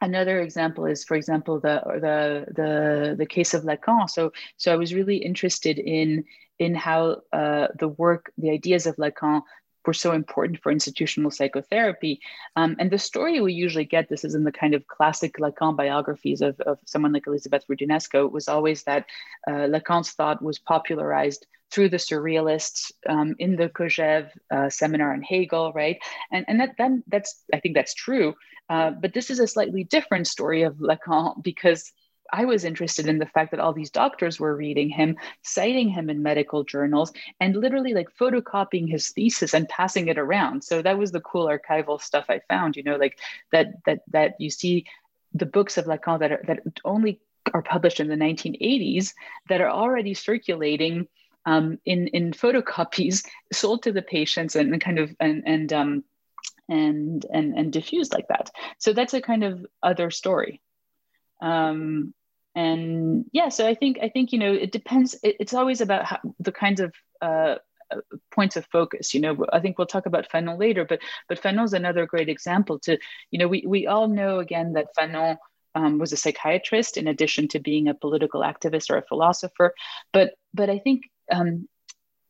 another 0.00 0.40
example 0.40 0.84
is, 0.84 1.04
for 1.04 1.16
example, 1.16 1.60
the 1.60 1.80
the 2.06 2.52
the 2.60 3.14
the 3.16 3.26
case 3.26 3.54
of 3.54 3.62
Lacan. 3.62 4.10
So 4.10 4.32
so 4.56 4.72
I 4.72 4.76
was 4.76 4.92
really 4.92 5.18
interested 5.18 5.78
in 5.78 6.24
in 6.58 6.74
how 6.74 7.22
uh, 7.32 7.68
the 7.78 7.88
work, 7.88 8.32
the 8.36 8.50
ideas 8.50 8.86
of 8.86 8.96
Lacan 8.96 9.42
were 9.86 9.94
so 9.94 10.12
important 10.12 10.60
for 10.60 10.70
institutional 10.70 11.30
psychotherapy. 11.30 12.20
Um, 12.56 12.76
and 12.78 12.90
the 12.90 12.98
story 12.98 13.40
we 13.40 13.52
usually 13.54 13.84
get, 13.84 14.08
this 14.08 14.24
is 14.24 14.34
in 14.34 14.44
the 14.44 14.52
kind 14.52 14.74
of 14.74 14.86
classic 14.86 15.38
Lacan 15.38 15.76
biographies 15.76 16.40
of, 16.42 16.60
of 16.60 16.78
someone 16.84 17.12
like 17.12 17.26
Elisabeth 17.26 17.64
Roudinesco, 17.68 18.30
was 18.30 18.48
always 18.48 18.82
that 18.84 19.06
uh, 19.46 19.66
Lacan's 19.68 20.10
thought 20.10 20.42
was 20.42 20.58
popularized 20.58 21.46
through 21.70 21.88
the 21.90 21.96
surrealists 21.98 22.92
um, 23.08 23.34
in 23.38 23.56
the 23.56 23.68
Kojève 23.68 24.30
uh, 24.50 24.70
seminar 24.70 25.12
on 25.12 25.22
Hegel, 25.22 25.72
right? 25.72 25.98
And, 26.32 26.44
and 26.48 26.60
that, 26.60 26.76
then 26.78 27.04
that's, 27.06 27.42
I 27.52 27.60
think 27.60 27.74
that's 27.74 27.94
true. 27.94 28.34
Uh, 28.70 28.90
but 28.90 29.14
this 29.14 29.30
is 29.30 29.38
a 29.38 29.46
slightly 29.46 29.84
different 29.84 30.26
story 30.26 30.62
of 30.62 30.74
Lacan 30.76 31.42
because 31.42 31.92
I 32.32 32.44
was 32.44 32.64
interested 32.64 33.06
in 33.06 33.18
the 33.18 33.26
fact 33.26 33.50
that 33.50 33.60
all 33.60 33.72
these 33.72 33.90
doctors 33.90 34.38
were 34.38 34.54
reading 34.54 34.88
him, 34.88 35.16
citing 35.42 35.88
him 35.88 36.10
in 36.10 36.22
medical 36.22 36.64
journals, 36.64 37.12
and 37.40 37.56
literally 37.56 37.94
like 37.94 38.08
photocopying 38.18 38.90
his 38.90 39.10
thesis 39.10 39.54
and 39.54 39.68
passing 39.68 40.08
it 40.08 40.18
around. 40.18 40.64
So 40.64 40.82
that 40.82 40.98
was 40.98 41.12
the 41.12 41.20
cool 41.20 41.46
archival 41.46 42.00
stuff 42.00 42.26
I 42.28 42.40
found. 42.48 42.76
You 42.76 42.82
know, 42.82 42.96
like 42.96 43.18
that 43.52 43.84
that 43.86 44.00
that 44.08 44.34
you 44.38 44.50
see 44.50 44.86
the 45.34 45.46
books 45.46 45.78
of 45.78 45.86
Lacan 45.86 46.20
that 46.20 46.32
are 46.32 46.44
that 46.46 46.60
only 46.84 47.20
are 47.54 47.62
published 47.62 48.00
in 48.00 48.08
the 48.08 48.14
1980s 48.14 49.14
that 49.48 49.60
are 49.60 49.70
already 49.70 50.14
circulating 50.14 51.08
um, 51.46 51.78
in 51.84 52.08
in 52.08 52.32
photocopies 52.32 53.26
sold 53.52 53.82
to 53.84 53.92
the 53.92 54.02
patients 54.02 54.56
and, 54.56 54.80
kind 54.80 54.98
of 54.98 55.14
and 55.20 55.42
and 55.46 55.72
um, 55.72 56.04
and 56.68 57.24
and 57.32 57.54
and 57.54 57.72
diffused 57.72 58.12
like 58.12 58.28
that. 58.28 58.50
So 58.78 58.92
that's 58.92 59.14
a 59.14 59.20
kind 59.20 59.44
of 59.44 59.64
other 59.82 60.10
story. 60.10 60.60
Um, 61.40 62.12
and 62.54 63.24
yeah 63.32 63.48
so 63.48 63.66
i 63.66 63.74
think 63.74 63.98
i 64.02 64.08
think 64.08 64.32
you 64.32 64.38
know 64.38 64.52
it 64.52 64.72
depends 64.72 65.14
it, 65.22 65.36
it's 65.40 65.54
always 65.54 65.80
about 65.80 66.04
how, 66.04 66.18
the 66.40 66.52
kinds 66.52 66.80
of 66.80 66.92
uh, 67.20 67.56
points 68.30 68.56
of 68.56 68.66
focus 68.66 69.14
you 69.14 69.20
know 69.20 69.46
i 69.52 69.60
think 69.60 69.78
we'll 69.78 69.86
talk 69.86 70.06
about 70.06 70.28
fanon 70.30 70.58
later 70.58 70.84
but 70.84 71.00
but 71.28 71.40
fanon 71.40 71.64
is 71.64 71.72
another 71.72 72.06
great 72.06 72.28
example 72.28 72.78
to 72.78 72.98
you 73.30 73.38
know 73.38 73.48
we, 73.48 73.64
we 73.66 73.86
all 73.86 74.08
know 74.08 74.38
again 74.38 74.72
that 74.74 74.88
fanon 74.98 75.36
um, 75.74 75.98
was 75.98 76.12
a 76.12 76.16
psychiatrist 76.16 76.96
in 76.96 77.08
addition 77.08 77.48
to 77.48 77.60
being 77.60 77.88
a 77.88 77.94
political 77.94 78.40
activist 78.40 78.90
or 78.90 78.96
a 78.96 79.06
philosopher. 79.06 79.74
But 80.12 80.34
but 80.54 80.70
i 80.70 80.78
think 80.78 81.02
um, 81.30 81.68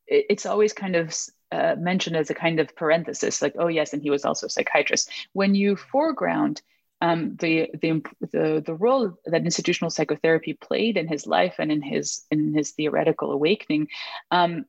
it, 0.06 0.26
it's 0.30 0.46
always 0.46 0.72
kind 0.72 0.96
of 0.96 1.14
uh, 1.50 1.76
mentioned 1.78 2.16
as 2.16 2.30
a 2.30 2.34
kind 2.34 2.60
of 2.60 2.74
parenthesis 2.76 3.40
like 3.40 3.54
oh 3.58 3.68
yes 3.68 3.92
and 3.92 4.02
he 4.02 4.10
was 4.10 4.24
also 4.24 4.46
a 4.46 4.50
psychiatrist. 4.50 5.10
When 5.32 5.54
you 5.54 5.76
foreground 5.76 6.62
um, 7.00 7.36
the, 7.36 7.70
the, 7.80 8.02
the, 8.20 8.62
the 8.64 8.74
role 8.74 9.18
that 9.26 9.44
institutional 9.44 9.90
psychotherapy 9.90 10.54
played 10.54 10.96
in 10.96 11.06
his 11.06 11.26
life 11.26 11.56
and 11.58 11.70
in 11.70 11.82
his, 11.82 12.24
in 12.30 12.54
his 12.54 12.72
theoretical 12.72 13.32
awakening, 13.32 13.88
um, 14.30 14.64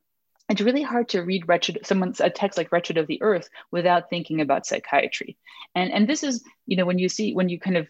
it's 0.50 0.60
really 0.60 0.82
hard 0.82 1.08
to 1.10 1.22
read 1.22 1.46
wretched 1.46 1.78
someone's 1.84 2.20
a 2.20 2.28
text 2.28 2.58
like 2.58 2.72
wretched 2.72 2.98
of 2.98 3.06
the 3.06 3.22
earth 3.22 3.48
without 3.70 4.10
thinking 4.10 4.40
about 4.40 4.66
psychiatry. 4.66 5.38
And 5.76 5.92
and 5.92 6.08
this 6.08 6.24
is 6.24 6.42
you 6.66 6.76
know 6.76 6.84
when 6.84 6.98
you 6.98 7.08
see 7.08 7.34
when 7.34 7.48
you 7.48 7.60
kind 7.60 7.76
of 7.76 7.88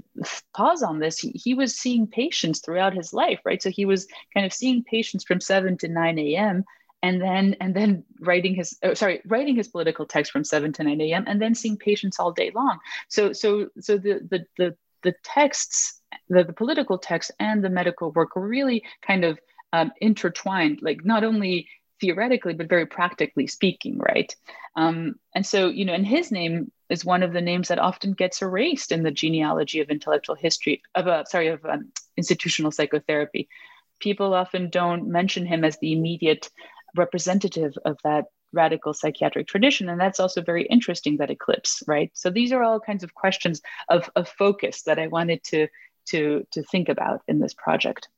pause 0.53 0.83
on 0.83 0.99
this 0.99 1.19
he, 1.19 1.31
he 1.31 1.55
was 1.55 1.75
seeing 1.75 2.07
patients 2.07 2.61
throughout 2.61 2.93
his 2.93 3.15
life 3.15 3.41
right? 3.47 3.63
So 3.63 3.71
he 3.71 3.87
was 3.87 4.07
kind 4.35 4.45
of 4.45 4.53
seeing 4.53 4.85
patients 4.85 5.25
from 5.25 5.41
7 5.41 5.79
to 5.79 5.89
9 5.89 6.19
a.m 6.19 6.65
and 7.03 7.21
then 7.21 7.57
and 7.61 7.75
then 7.75 8.05
writing 8.21 8.55
his 8.55 8.77
oh, 8.83 8.95
sorry 8.95 9.21
writing 9.27 9.57
his 9.57 9.69
political 9.69 10.07
text 10.07 10.33
from 10.33 10.45
7 10.45 10.73
to 10.75 10.85
9 10.85 11.01
a.m 11.01 11.25
and 11.27 11.41
then 11.41 11.55
seeing 11.55 11.77
patients 11.77 12.19
all 12.19 12.33
day 12.33 12.51
long. 12.55 12.79
So 13.09 13.33
so 13.33 13.69
so 13.81 13.97
the 13.97 14.21
the 14.31 14.47
the, 14.57 14.77
the 15.03 15.15
texts 15.23 16.01
the, 16.29 16.45
the 16.45 16.53
political 16.53 16.99
text 16.99 17.31
and 17.39 17.65
the 17.65 17.71
medical 17.71 18.11
work 18.13 18.31
really 18.35 18.85
kind 19.03 19.25
of 19.25 19.39
um, 19.73 19.93
intertwined 20.01 20.81
like 20.83 21.05
not 21.05 21.25
only 21.25 21.69
theoretically 22.01 22.55
but 22.55 22.69
very 22.69 22.87
practically 22.87 23.47
speaking 23.47 23.99
right? 23.99 24.35
Um, 24.77 25.17
and 25.35 25.45
so 25.45 25.69
you 25.69 25.85
know 25.85 25.95
and 25.95 26.07
his 26.07 26.31
name 26.31 26.71
is 26.91 27.05
one 27.05 27.23
of 27.23 27.33
the 27.33 27.41
names 27.41 27.69
that 27.69 27.79
often 27.79 28.13
gets 28.13 28.43
erased 28.43 28.93
in 28.93 29.03
the 29.03 29.11
genealogy 29.11 29.81
of 29.81 29.91
intellectual 29.91 30.35
history 30.35 30.83
of 30.95 31.07
uh, 31.07 31.25
sorry 31.25 31.49
of 31.49 31.65
um, 31.65 31.93
institutional 32.17 32.73
psychotherapy. 32.73 33.49
People 34.01 34.35
often 34.35 34.71
don't 34.71 35.07
mention 35.07 35.47
him 35.47 35.65
as 35.65 35.79
the 35.79 35.93
immediate 35.93 36.51
representative 36.97 37.75
of 37.85 37.99
that 38.05 38.27
radical 38.53 38.93
psychiatric 38.93 39.47
tradition 39.47 39.89
and 39.89 40.01
that's 40.01 40.19
also 40.19 40.43
very 40.43 40.65
interesting 40.67 41.17
that 41.17 41.31
eclipse 41.31 41.83
right 41.87 42.11
so 42.15 42.31
these 42.31 42.53
are 42.53 42.65
all 42.65 42.81
kinds 42.81 43.05
of 43.05 43.15
questions 43.15 43.63
of, 43.89 44.11
of 44.17 44.29
focus 44.29 44.83
that 44.83 44.99
i 44.99 45.07
wanted 45.07 45.43
to 45.45 45.69
to 46.05 46.45
to 46.51 46.63
think 46.65 46.89
about 46.89 47.23
in 47.29 47.39
this 47.39 47.55
project 47.55 48.09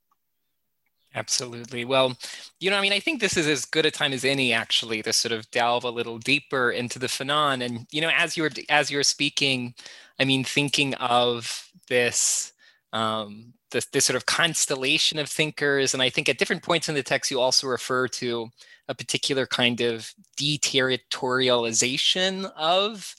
Absolutely. 1.15 1.85
Well, 1.85 2.17
you 2.59 2.71
know, 2.71 2.79
I 2.79 2.81
mean, 2.81 2.93
I 2.93 3.01
think 3.01 3.21
this 3.21 3.37
is 3.37 3.47
as 3.47 3.65
good 3.67 3.85
a 3.85 3.91
time 3.91 4.13
as 4.13 4.25
any, 4.25 4.53
actually, 4.53 5.03
to 5.03 5.13
sort 5.13 5.33
of 5.33 5.51
delve 5.51 5.85
a 5.85 5.91
little 5.91 6.19
deeper 6.19 6.71
into 6.71 6.99
the 6.99 7.07
Fanon. 7.07 7.63
And 7.65 7.87
you 7.91 8.01
know, 8.01 8.11
as 8.17 8.37
you're 8.37 8.51
as 8.71 8.91
you're 8.91 9.03
speaking, 9.03 9.75
I 10.19 10.25
mean, 10.25 10.43
thinking 10.43 10.95
of 10.95 11.69
this 11.89 12.52
um, 12.93 13.55
this, 13.71 13.87
this 13.87 14.05
sort 14.05 14.17
of 14.17 14.27
constellation 14.27 15.19
of 15.19 15.29
thinkers, 15.29 15.95
and 15.95 16.03
I 16.03 16.11
think 16.11 16.29
at 16.29 16.39
different 16.39 16.63
points 16.63 16.89
in 16.89 16.95
the 16.95 17.03
text, 17.03 17.31
you 17.31 17.41
also 17.41 17.67
refer 17.67 18.07
to 18.09 18.51
a 18.89 18.95
particular 18.95 19.47
kind 19.47 19.81
of 19.81 20.13
deterritorialization 20.39 22.53
of 22.57 23.15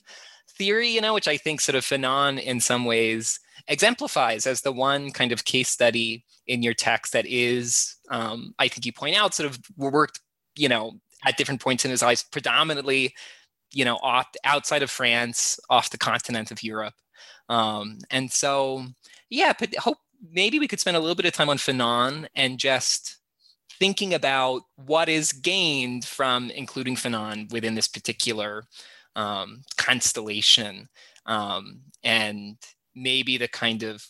theory, 0.56 0.88
you 0.88 1.00
know, 1.00 1.14
which 1.14 1.28
I 1.28 1.36
think 1.36 1.60
sort 1.60 1.76
of 1.76 1.84
Fanon 1.84 2.40
in 2.40 2.60
some 2.60 2.84
ways 2.84 3.40
exemplifies 3.66 4.46
as 4.46 4.60
the 4.60 4.72
one 4.72 5.10
kind 5.10 5.32
of 5.32 5.44
case 5.44 5.68
study 5.68 6.24
in 6.46 6.62
your 6.62 6.74
text 6.74 7.12
that 7.12 7.26
is, 7.26 7.96
um, 8.10 8.54
I 8.58 8.68
think 8.68 8.86
you 8.86 8.92
point 8.92 9.16
out, 9.16 9.34
sort 9.34 9.48
of 9.48 9.58
worked, 9.76 10.20
you 10.56 10.68
know, 10.68 10.92
at 11.26 11.36
different 11.36 11.60
points 11.60 11.84
in 11.84 11.90
his 11.90 12.02
life, 12.02 12.24
predominantly, 12.30 13.14
you 13.72 13.84
know, 13.84 13.96
off 13.96 14.26
outside 14.44 14.82
of 14.82 14.90
France, 14.90 15.58
off 15.70 15.90
the 15.90 15.98
continent 15.98 16.50
of 16.50 16.62
Europe. 16.62 16.94
Um, 17.48 17.98
and 18.10 18.30
so, 18.30 18.84
yeah, 19.30 19.52
but 19.58 19.74
hope 19.76 19.98
maybe 20.32 20.58
we 20.58 20.68
could 20.68 20.80
spend 20.80 20.96
a 20.96 21.00
little 21.00 21.14
bit 21.14 21.26
of 21.26 21.32
time 21.32 21.48
on 21.48 21.58
Fanon 21.58 22.26
and 22.34 22.58
just 22.58 23.18
thinking 23.78 24.14
about 24.14 24.62
what 24.76 25.08
is 25.08 25.32
gained 25.32 26.04
from 26.04 26.50
including 26.50 26.96
Fanon 26.96 27.50
within 27.52 27.74
this 27.74 27.88
particular 27.88 28.64
um, 29.16 29.62
constellation 29.76 30.88
um, 31.26 31.80
and 32.02 32.56
maybe 32.94 33.36
the 33.36 33.48
kind 33.48 33.82
of 33.82 34.06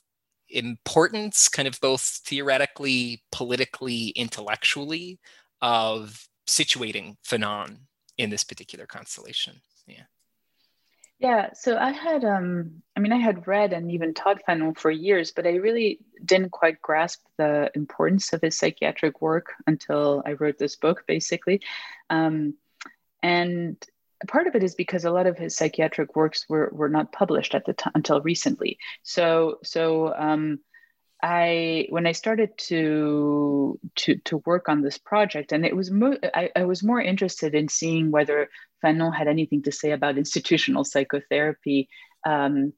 importance, 0.51 1.49
kind 1.49 1.67
of 1.67 1.81
both 1.81 2.03
theoretically, 2.25 3.23
politically, 3.33 4.09
intellectually, 4.09 5.19
of 5.63 6.29
situating 6.47 7.17
Fanon 7.27 7.79
in 8.19 8.31
this 8.31 8.45
particular 8.45 8.87
constellation. 8.87 9.61
Yeah. 9.87 10.05
Yeah, 11.25 11.55
so 11.55 11.79
I 11.79 11.91
had, 11.91 12.23
um, 12.23 12.83
I 12.95 13.01
mean, 13.01 13.11
I 13.11 13.17
had 13.17 13.47
read 13.47 13.73
and 13.73 13.91
even 13.91 14.13
taught 14.13 14.43
Fanon 14.47 14.77
for 14.77 14.91
years, 14.91 15.33
but 15.33 15.47
I 15.47 15.55
really 15.55 16.01
didn't 16.23 16.51
quite 16.51 16.83
grasp 16.83 17.23
the 17.39 17.71
importance 17.75 18.35
of 18.35 18.43
his 18.43 18.59
psychiatric 18.59 19.23
work 19.23 19.55
until 19.67 20.23
I 20.27 20.33
wrote 20.33 20.59
this 20.59 20.77
book, 20.77 21.05
basically. 21.07 21.63
Um, 22.11 22.57
and 23.23 23.83
part 24.29 24.49
of 24.49 24.55
it 24.55 24.63
is 24.63 24.75
because 24.75 25.07
a 25.07 25.11
lot 25.11 25.27
of 25.27 25.39
his 25.39 25.57
psychiatric 25.57 26.15
works 26.15 26.45
were, 26.47 26.69
were 26.75 26.91
not 26.91 27.11
published 27.11 27.55
at 27.55 27.65
the 27.65 27.73
time 27.73 27.93
until 27.95 28.21
recently. 28.21 28.77
So, 29.03 29.61
so 29.63 30.13
um, 30.15 30.59
I 31.23 31.87
when 31.89 32.07
I 32.07 32.13
started 32.13 32.51
to 32.69 33.81
to 33.95 34.17
to 34.27 34.43
work 34.45 34.69
on 34.69 34.83
this 34.83 34.99
project, 34.99 35.53
and 35.53 35.65
it 35.65 35.75
was 35.75 35.91
mo- 35.91 36.19
I, 36.35 36.51
I 36.55 36.65
was 36.67 36.83
more 36.83 37.01
interested 37.01 37.55
in 37.55 37.69
seeing 37.69 38.11
whether 38.11 38.51
Fanon 38.85 39.15
had 39.15 39.29
anything 39.29 39.63
to 39.63 39.73
say 39.73 39.93
about 39.93 40.19
institutional 40.19 40.85
psychotherapy 40.85 41.89
um, 42.27 42.73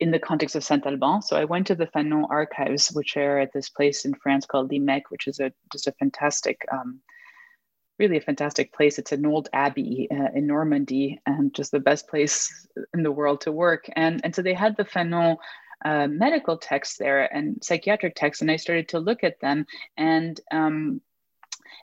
in 0.00 0.10
the 0.10 0.18
context 0.18 0.54
of 0.54 0.62
Saint 0.62 0.86
Alban. 0.86 1.22
So 1.22 1.36
I 1.36 1.44
went 1.44 1.66
to 1.68 1.74
the 1.74 1.86
Fanon 1.86 2.26
archives, 2.30 2.88
which 2.92 3.16
are 3.16 3.38
at 3.38 3.52
this 3.52 3.68
place 3.68 4.04
in 4.04 4.14
France 4.14 4.46
called 4.46 4.70
l'IMEC, 4.70 5.02
which 5.08 5.26
is 5.26 5.40
a 5.40 5.52
just 5.72 5.86
a 5.86 5.92
fantastic 5.92 6.64
um, 6.70 7.00
really 7.98 8.18
a 8.18 8.20
fantastic 8.20 8.72
place. 8.72 8.98
It's 8.98 9.12
an 9.12 9.26
old 9.26 9.48
abbey 9.52 10.08
uh, 10.10 10.28
in 10.34 10.46
Normandy 10.46 11.20
and 11.26 11.54
just 11.54 11.72
the 11.72 11.80
best 11.80 12.08
place 12.08 12.66
in 12.94 13.02
the 13.02 13.12
world 13.12 13.40
to 13.42 13.52
work. 13.52 13.88
And, 13.96 14.20
and 14.24 14.34
so 14.34 14.42
they 14.42 14.54
had 14.54 14.76
the 14.76 14.84
Fanon 14.84 15.36
uh, 15.84 16.06
medical 16.06 16.58
texts 16.58 16.96
there 16.96 17.32
and 17.34 17.62
psychiatric 17.62 18.14
texts, 18.14 18.42
and 18.42 18.50
I 18.50 18.56
started 18.56 18.88
to 18.90 19.00
look 19.00 19.24
at 19.24 19.40
them 19.40 19.66
and 19.96 20.40
um, 20.50 21.00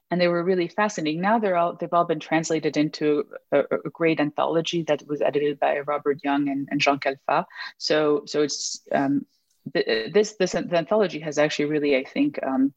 and 0.09 0.19
they 0.19 0.27
were 0.27 0.43
really 0.43 0.67
fascinating. 0.67 1.21
Now 1.21 1.39
they're 1.39 1.57
all 1.57 1.75
they've 1.75 1.93
all 1.93 2.05
been 2.05 2.19
translated 2.19 2.77
into 2.77 3.25
a, 3.51 3.59
a 3.59 3.89
great 3.91 4.19
anthology 4.19 4.83
that 4.83 5.07
was 5.07 5.21
edited 5.21 5.59
by 5.59 5.79
Robert 5.79 6.19
Young 6.23 6.49
and, 6.49 6.67
and 6.71 6.81
Jean 6.81 6.99
Khalfa. 6.99 7.45
So 7.77 8.23
so 8.25 8.43
it's 8.43 8.81
um, 8.91 9.25
this 9.73 10.35
this 10.39 10.51
the 10.51 10.77
anthology 10.77 11.19
has 11.19 11.37
actually 11.37 11.65
really 11.65 11.97
I 11.97 12.03
think 12.03 12.39
um, 12.43 12.73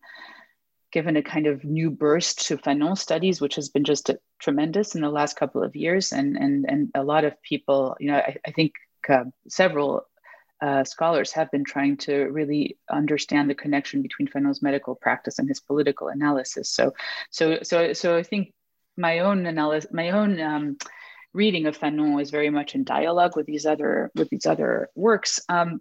given 0.90 1.16
a 1.16 1.22
kind 1.22 1.46
of 1.46 1.64
new 1.64 1.90
burst 1.90 2.46
to 2.46 2.56
Fanon 2.56 2.96
studies, 2.96 3.40
which 3.40 3.56
has 3.56 3.68
been 3.68 3.84
just 3.84 4.08
a, 4.08 4.18
tremendous 4.38 4.94
in 4.94 5.02
the 5.02 5.10
last 5.10 5.36
couple 5.36 5.62
of 5.62 5.76
years. 5.76 6.12
And, 6.12 6.36
and, 6.36 6.64
and 6.68 6.90
a 6.94 7.02
lot 7.02 7.24
of 7.24 7.40
people, 7.42 7.96
you 8.00 8.10
know, 8.10 8.16
I, 8.16 8.36
I 8.46 8.50
think 8.52 8.72
uh, 9.08 9.24
several 9.48 10.02
uh, 10.60 10.84
scholars 10.84 11.32
have 11.32 11.50
been 11.50 11.64
trying 11.64 11.96
to 11.96 12.14
really 12.24 12.76
understand 12.90 13.48
the 13.48 13.54
connection 13.54 14.02
between 14.02 14.28
Fanon's 14.28 14.62
medical 14.62 14.94
practice 14.94 15.38
and 15.38 15.48
his 15.48 15.60
political 15.60 16.08
analysis. 16.08 16.70
So, 16.70 16.94
so, 17.30 17.60
so, 17.62 17.92
so 17.92 18.16
I 18.16 18.22
think 18.22 18.52
my 18.96 19.20
own 19.20 19.46
analysis, 19.46 19.92
my 19.92 20.10
own 20.10 20.40
um, 20.40 20.76
reading 21.32 21.66
of 21.66 21.78
Fanon 21.78 22.20
is 22.20 22.30
very 22.30 22.50
much 22.50 22.74
in 22.74 22.84
dialogue 22.84 23.36
with 23.36 23.46
these 23.46 23.66
other 23.66 24.10
with 24.14 24.28
these 24.28 24.46
other 24.46 24.90
works. 24.94 25.40
Um, 25.48 25.80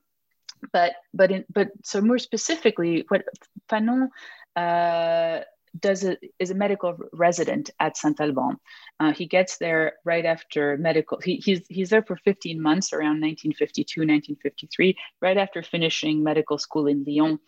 but 0.71 0.93
but 1.13 1.31
in, 1.31 1.45
but 1.49 1.69
so 1.83 2.01
more 2.01 2.19
specifically, 2.19 3.05
what 3.07 3.23
Fanon 3.69 4.09
uh, 4.55 5.41
does 5.79 6.03
a, 6.03 6.17
is 6.39 6.51
a 6.51 6.55
medical 6.55 6.97
resident 7.13 7.69
at 7.79 7.97
Saint 7.97 8.19
Alban. 8.19 8.57
Uh, 8.99 9.13
he 9.13 9.25
gets 9.25 9.57
there 9.57 9.93
right 10.03 10.25
after 10.25 10.77
medical. 10.77 11.19
He, 11.19 11.37
he's 11.37 11.61
he's 11.67 11.89
there 11.89 12.03
for 12.03 12.17
15 12.17 12.61
months, 12.61 12.93
around 12.93 13.21
1952, 13.21 14.01
1953, 14.01 14.97
right 15.21 15.37
after 15.37 15.61
finishing 15.63 16.23
medical 16.23 16.57
school 16.57 16.87
in 16.87 17.03
Lyon. 17.05 17.39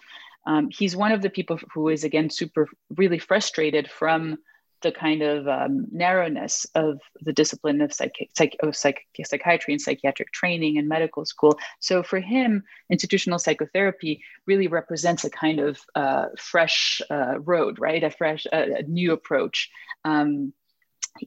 Um, 0.45 0.69
he's 0.71 0.95
one 0.95 1.11
of 1.11 1.21
the 1.21 1.29
people 1.29 1.59
who 1.73 1.89
is 1.89 2.03
again 2.03 2.29
super 2.29 2.67
really 2.95 3.19
frustrated 3.19 3.89
from 3.89 4.37
the 4.81 4.91
kind 4.91 5.21
of 5.21 5.47
um, 5.47 5.87
narrowness 5.91 6.65
of 6.75 6.99
the 7.21 7.33
discipline 7.33 7.81
of, 7.81 7.93
psych- 7.93 8.29
psych- 8.35 8.57
psych- 8.71 9.07
psychiatry 9.25 9.73
and 9.73 9.81
psychiatric 9.81 10.31
training 10.31 10.77
and 10.77 10.87
medical 10.87 11.25
school. 11.25 11.57
So 11.79 12.03
for 12.03 12.19
him, 12.19 12.63
institutional 12.89 13.39
psychotherapy 13.39 14.23
really 14.45 14.67
represents 14.67 15.23
a 15.23 15.29
kind 15.29 15.59
of 15.59 15.79
uh, 15.95 16.27
fresh 16.37 17.01
uh, 17.09 17.39
road, 17.39 17.79
right? 17.79 18.03
A 18.03 18.09
fresh, 18.09 18.45
a 18.51 18.83
new 18.83 19.13
approach. 19.13 19.69
Um, 20.05 20.53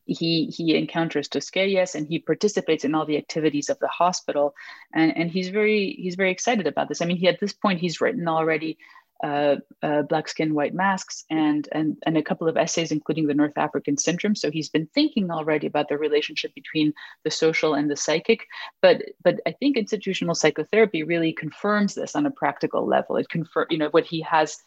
he 0.06 0.46
he 0.46 0.76
encounters 0.76 1.28
Tosquelles 1.28 1.94
and 1.94 2.06
he 2.06 2.18
participates 2.18 2.84
in 2.84 2.94
all 2.94 3.04
the 3.04 3.16
activities 3.16 3.68
of 3.68 3.78
the 3.78 3.88
hospital, 3.88 4.54
and 4.94 5.16
and 5.16 5.30
he's 5.30 5.48
very 5.48 5.92
he's 5.98 6.14
very 6.14 6.30
excited 6.30 6.66
about 6.66 6.88
this. 6.88 7.02
I 7.02 7.04
mean, 7.04 7.16
he 7.16 7.28
at 7.28 7.40
this 7.40 7.52
point 7.52 7.80
he's 7.80 8.00
written 8.00 8.28
already 8.28 8.78
uh, 9.22 9.56
uh, 9.82 10.02
Black 10.02 10.28
Skin, 10.28 10.54
White 10.54 10.74
Masks, 10.74 11.24
and, 11.30 11.68
and, 11.72 11.96
and 12.04 12.18
a 12.18 12.22
couple 12.22 12.48
of 12.48 12.56
essays, 12.56 12.90
including 12.90 13.26
the 13.26 13.34
North 13.34 13.56
African 13.56 13.96
Syndrome. 13.96 14.34
So 14.34 14.50
he's 14.50 14.68
been 14.68 14.88
thinking 14.94 15.30
already 15.30 15.66
about 15.66 15.88
the 15.88 15.98
relationship 15.98 16.54
between 16.54 16.92
the 17.24 17.30
social 17.30 17.74
and 17.74 17.90
the 17.90 17.96
psychic. 17.96 18.46
But, 18.80 19.02
but 19.22 19.40
I 19.46 19.52
think 19.52 19.76
institutional 19.76 20.34
psychotherapy 20.34 21.02
really 21.02 21.32
confirms 21.32 21.94
this 21.94 22.16
on 22.16 22.26
a 22.26 22.30
practical 22.30 22.86
level. 22.86 23.16
It 23.16 23.28
confirms, 23.28 23.68
you 23.70 23.78
know, 23.78 23.90
what 23.90 24.06
he 24.06 24.22
has 24.22 24.58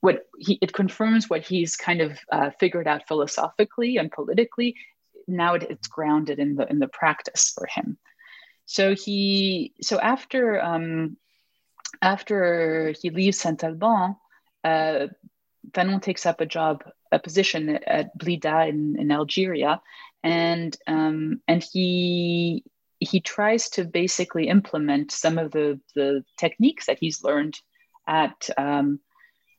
what 0.00 0.28
he 0.38 0.58
it 0.62 0.72
confirms 0.72 1.28
what 1.28 1.44
he's 1.44 1.74
kind 1.74 2.00
of 2.00 2.18
uh, 2.30 2.50
figured 2.60 2.86
out 2.86 3.08
philosophically 3.08 3.96
and 3.96 4.12
politically 4.12 4.76
now 5.26 5.54
it, 5.54 5.64
it's 5.64 5.88
grounded 5.88 6.38
in 6.38 6.54
the 6.54 6.70
in 6.70 6.78
the 6.78 6.86
practice 6.86 7.52
for 7.52 7.66
him 7.66 7.98
so 8.64 8.94
he 8.94 9.72
so 9.82 9.98
after 9.98 10.62
um, 10.62 11.16
after 12.02 12.94
he 13.00 13.10
leaves 13.10 13.38
Saint 13.38 13.62
Alban, 13.64 14.16
uh, 14.64 15.06
Fanon 15.72 16.02
takes 16.02 16.26
up 16.26 16.40
a 16.40 16.46
job, 16.46 16.84
a 17.12 17.18
position 17.18 17.78
at 17.86 18.16
Blida 18.18 18.68
in, 18.68 18.96
in 18.98 19.10
Algeria, 19.10 19.80
and 20.22 20.76
um, 20.86 21.40
and 21.46 21.62
he 21.62 22.64
he 23.00 23.20
tries 23.20 23.68
to 23.70 23.84
basically 23.84 24.48
implement 24.48 25.12
some 25.12 25.38
of 25.38 25.50
the 25.50 25.80
the 25.94 26.24
techniques 26.36 26.86
that 26.86 26.98
he's 26.98 27.22
learned 27.22 27.60
at 28.06 28.48
um, 28.56 29.00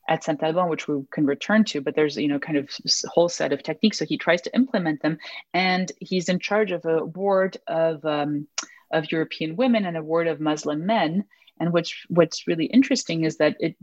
at 0.08 0.24
Saint 0.24 0.42
Alban, 0.44 0.70
which 0.70 0.88
we 0.88 1.04
can 1.12 1.26
return 1.26 1.64
to. 1.66 1.82
But 1.82 1.96
there's 1.96 2.18
you 2.18 2.28
know 2.28 2.40
kind 2.40 2.58
of 2.58 2.70
whole 3.06 3.30
set 3.30 3.54
of 3.54 3.64
techniques, 3.64 4.00
so 4.00 4.06
he 4.06 4.18
tries 4.18 4.42
to 4.42 4.56
implement 4.56 5.02
them, 5.02 5.20
and 5.54 5.92
he's 6.00 6.30
in 6.30 6.40
charge 6.40 6.72
of 6.72 6.86
a 6.86 7.06
ward 7.06 7.58
of 7.68 8.04
um, 8.06 8.48
of 8.92 9.12
European 9.12 9.56
women 9.56 9.86
and 9.86 9.96
a 9.96 10.04
ward 10.04 10.28
of 10.28 10.40
Muslim 10.40 10.86
men. 10.86 11.26
And 11.60 11.74
what's 11.74 11.94
what's 12.08 12.48
really 12.48 12.66
interesting 12.66 13.24
is 13.24 13.38
that 13.38 13.58
it 13.60 13.76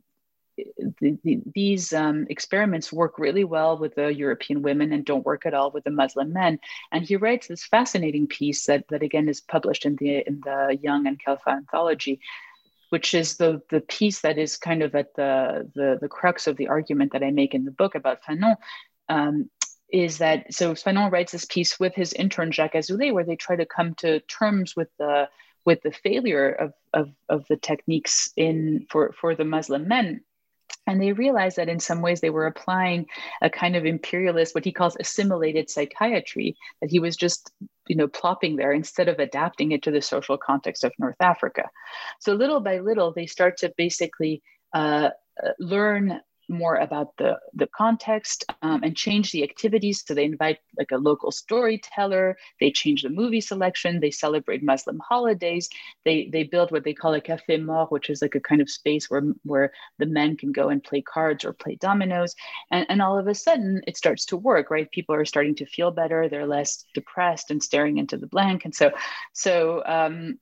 the, 1.00 1.18
the, 1.22 1.40
these 1.54 1.92
um, 1.92 2.26
experiments 2.30 2.92
work 2.92 3.18
really 3.18 3.44
well 3.44 3.76
with 3.76 3.94
the 3.94 4.12
European 4.14 4.62
women 4.62 4.92
and 4.92 5.04
don't 5.04 5.26
work 5.26 5.44
at 5.46 5.54
all 5.54 5.70
with 5.70 5.84
the 5.84 5.90
Muslim 5.90 6.32
men. 6.32 6.58
And 6.92 7.04
he 7.04 7.16
writes 7.16 7.46
this 7.46 7.66
fascinating 7.66 8.26
piece 8.26 8.66
that, 8.66 8.88
that 8.88 9.02
again 9.02 9.28
is 9.28 9.40
published 9.40 9.84
in 9.84 9.96
the 9.96 10.26
in 10.26 10.40
the 10.44 10.78
Young 10.82 11.06
and 11.06 11.22
Khalfa 11.22 11.48
anthology, 11.48 12.20
which 12.90 13.14
is 13.14 13.36
the 13.36 13.62
the 13.70 13.80
piece 13.80 14.20
that 14.22 14.38
is 14.38 14.56
kind 14.56 14.82
of 14.82 14.94
at 14.94 15.14
the 15.14 15.70
the, 15.74 15.98
the 16.00 16.08
crux 16.08 16.46
of 16.46 16.56
the 16.56 16.68
argument 16.68 17.12
that 17.12 17.22
I 17.22 17.30
make 17.30 17.54
in 17.54 17.64
the 17.64 17.70
book 17.70 17.94
about 17.94 18.22
Fanon. 18.22 18.56
Um, 19.08 19.50
is 19.92 20.18
that 20.18 20.52
so 20.52 20.74
Fanon 20.74 21.12
writes 21.12 21.32
this 21.32 21.44
piece 21.44 21.78
with 21.78 21.94
his 21.94 22.12
intern 22.12 22.50
Jacques 22.50 22.74
Azoulay, 22.74 23.12
where 23.12 23.24
they 23.24 23.36
try 23.36 23.54
to 23.54 23.66
come 23.66 23.94
to 23.96 24.20
terms 24.20 24.74
with 24.74 24.88
the 24.98 25.28
with 25.64 25.82
the 25.82 25.92
failure 25.92 26.50
of, 26.50 26.72
of, 26.96 27.10
of 27.28 27.46
the 27.48 27.56
techniques 27.56 28.32
in 28.36 28.86
for, 28.90 29.14
for 29.20 29.36
the 29.36 29.44
Muslim 29.44 29.86
men. 29.86 30.22
And 30.88 31.00
they 31.00 31.12
realized 31.12 31.56
that 31.56 31.68
in 31.68 31.80
some 31.80 32.00
ways 32.00 32.20
they 32.20 32.30
were 32.30 32.46
applying 32.46 33.06
a 33.42 33.50
kind 33.50 33.76
of 33.76 33.84
imperialist, 33.84 34.54
what 34.54 34.64
he 34.64 34.72
calls 34.72 34.96
assimilated 34.98 35.68
psychiatry, 35.68 36.56
that 36.80 36.90
he 36.90 37.00
was 37.00 37.16
just, 37.16 37.52
you 37.88 37.96
know, 37.96 38.08
plopping 38.08 38.56
there 38.56 38.72
instead 38.72 39.08
of 39.08 39.18
adapting 39.18 39.72
it 39.72 39.82
to 39.82 39.90
the 39.90 40.00
social 40.00 40.38
context 40.38 40.84
of 40.84 40.92
North 40.98 41.20
Africa. 41.20 41.68
So 42.20 42.34
little 42.34 42.60
by 42.60 42.78
little, 42.78 43.12
they 43.12 43.26
start 43.26 43.58
to 43.58 43.72
basically 43.76 44.42
uh, 44.72 45.10
uh 45.42 45.50
learn 45.58 46.20
more 46.48 46.76
about 46.76 47.16
the, 47.16 47.38
the 47.54 47.66
context 47.66 48.44
um, 48.62 48.82
and 48.82 48.96
change 48.96 49.32
the 49.32 49.42
activities. 49.42 50.04
So 50.06 50.14
they 50.14 50.24
invite 50.24 50.58
like 50.78 50.92
a 50.92 50.98
local 50.98 51.30
storyteller, 51.30 52.36
they 52.60 52.70
change 52.70 53.02
the 53.02 53.10
movie 53.10 53.40
selection, 53.40 54.00
they 54.00 54.10
celebrate 54.10 54.62
Muslim 54.62 55.00
holidays, 55.00 55.68
they, 56.04 56.28
they 56.32 56.44
build 56.44 56.70
what 56.70 56.84
they 56.84 56.94
call 56.94 57.14
a 57.14 57.20
café 57.20 57.62
maure, 57.62 57.86
which 57.86 58.10
is 58.10 58.22
like 58.22 58.34
a 58.34 58.40
kind 58.40 58.60
of 58.60 58.70
space 58.70 59.10
where, 59.10 59.22
where 59.44 59.72
the 59.98 60.06
men 60.06 60.36
can 60.36 60.52
go 60.52 60.68
and 60.68 60.84
play 60.84 61.02
cards 61.02 61.44
or 61.44 61.52
play 61.52 61.76
dominoes. 61.76 62.34
And, 62.70 62.86
and 62.88 63.02
all 63.02 63.18
of 63.18 63.26
a 63.26 63.34
sudden 63.34 63.82
it 63.86 63.96
starts 63.96 64.26
to 64.26 64.36
work, 64.36 64.70
right? 64.70 64.90
People 64.90 65.14
are 65.14 65.24
starting 65.24 65.54
to 65.56 65.66
feel 65.66 65.90
better, 65.90 66.28
they're 66.28 66.46
less 66.46 66.84
depressed 66.94 67.50
and 67.50 67.62
staring 67.62 67.98
into 67.98 68.16
the 68.16 68.26
blank. 68.26 68.64
And 68.64 68.74
so, 68.74 68.92
so 69.32 69.82
um, 69.84 70.38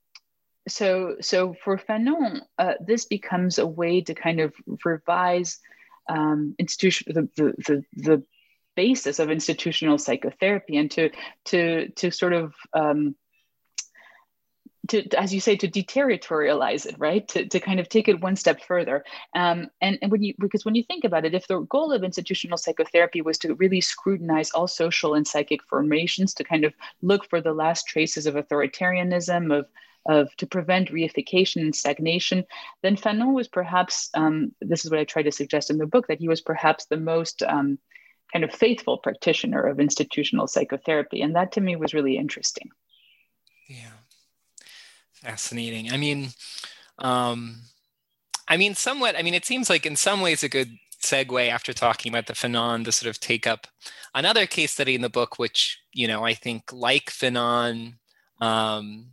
so 0.68 1.16
so 1.20 1.54
for 1.62 1.76
Fanon, 1.76 2.40
uh, 2.58 2.74
this 2.80 3.04
becomes 3.04 3.58
a 3.58 3.66
way 3.66 4.00
to 4.02 4.14
kind 4.14 4.40
of 4.40 4.54
revise 4.84 5.58
um, 6.08 6.54
institution 6.58 7.12
the, 7.14 7.28
the, 7.36 7.54
the, 7.66 7.84
the 7.96 8.22
basis 8.76 9.18
of 9.18 9.30
institutional 9.30 9.98
psychotherapy 9.98 10.76
and 10.76 10.90
to 10.90 11.10
to 11.44 11.88
to 11.90 12.10
sort 12.10 12.32
of 12.32 12.54
um, 12.72 13.14
to, 14.88 15.06
as 15.16 15.32
you 15.32 15.40
say, 15.40 15.56
to 15.56 15.68
deterritorialize 15.68 16.86
it, 16.86 16.96
right? 16.98 17.26
To, 17.28 17.46
to 17.46 17.60
kind 17.60 17.80
of 17.80 17.88
take 17.88 18.08
it 18.08 18.20
one 18.20 18.36
step 18.36 18.62
further. 18.62 19.04
Um, 19.34 19.68
and, 19.80 19.98
and 20.02 20.12
when 20.12 20.22
you, 20.22 20.34
because 20.38 20.64
when 20.64 20.74
you 20.74 20.82
think 20.82 21.04
about 21.04 21.24
it, 21.24 21.34
if 21.34 21.46
the 21.46 21.60
goal 21.60 21.92
of 21.92 22.04
institutional 22.04 22.58
psychotherapy 22.58 23.22
was 23.22 23.38
to 23.38 23.54
really 23.54 23.80
scrutinize 23.80 24.50
all 24.50 24.68
social 24.68 25.14
and 25.14 25.26
psychic 25.26 25.62
formations, 25.64 26.34
to 26.34 26.44
kind 26.44 26.64
of 26.64 26.74
look 27.02 27.28
for 27.30 27.40
the 27.40 27.54
last 27.54 27.86
traces 27.86 28.26
of 28.26 28.34
authoritarianism, 28.34 29.56
of 29.56 29.66
of 30.06 30.34
to 30.36 30.46
prevent 30.46 30.90
reification 30.90 31.62
and 31.62 31.74
stagnation, 31.74 32.44
then 32.82 32.96
Fanon 32.96 33.32
was 33.32 33.48
perhaps, 33.48 34.10
um, 34.14 34.52
this 34.60 34.84
is 34.84 34.90
what 34.90 35.00
I 35.00 35.04
try 35.04 35.22
to 35.22 35.32
suggest 35.32 35.70
in 35.70 35.78
the 35.78 35.86
book, 35.86 36.06
that 36.08 36.18
he 36.18 36.28
was 36.28 36.40
perhaps 36.40 36.86
the 36.86 36.96
most 36.96 37.42
um, 37.42 37.78
kind 38.32 38.44
of 38.44 38.52
faithful 38.52 38.98
practitioner 38.98 39.62
of 39.62 39.80
institutional 39.80 40.46
psychotherapy. 40.46 41.22
And 41.22 41.34
that 41.36 41.52
to 41.52 41.60
me 41.60 41.76
was 41.76 41.94
really 41.94 42.16
interesting. 42.16 42.70
Yeah. 43.68 43.92
Fascinating. 45.12 45.90
I 45.90 45.96
mean, 45.96 46.30
um, 46.98 47.62
I 48.46 48.56
mean, 48.56 48.74
somewhat, 48.74 49.16
I 49.16 49.22
mean, 49.22 49.34
it 49.34 49.46
seems 49.46 49.70
like 49.70 49.86
in 49.86 49.96
some 49.96 50.20
ways 50.20 50.42
a 50.42 50.48
good 50.48 50.76
segue 51.02 51.48
after 51.48 51.72
talking 51.72 52.12
about 52.12 52.26
the 52.26 52.32
Fanon 52.34 52.84
to 52.84 52.92
sort 52.92 53.08
of 53.08 53.20
take 53.20 53.46
up 53.46 53.66
another 54.14 54.46
case 54.46 54.72
study 54.72 54.94
in 54.94 55.00
the 55.00 55.08
book, 55.08 55.38
which, 55.38 55.78
you 55.92 56.06
know, 56.06 56.24
I 56.24 56.34
think 56.34 56.72
like 56.72 57.06
Fanon, 57.06 57.94
um, 58.40 59.12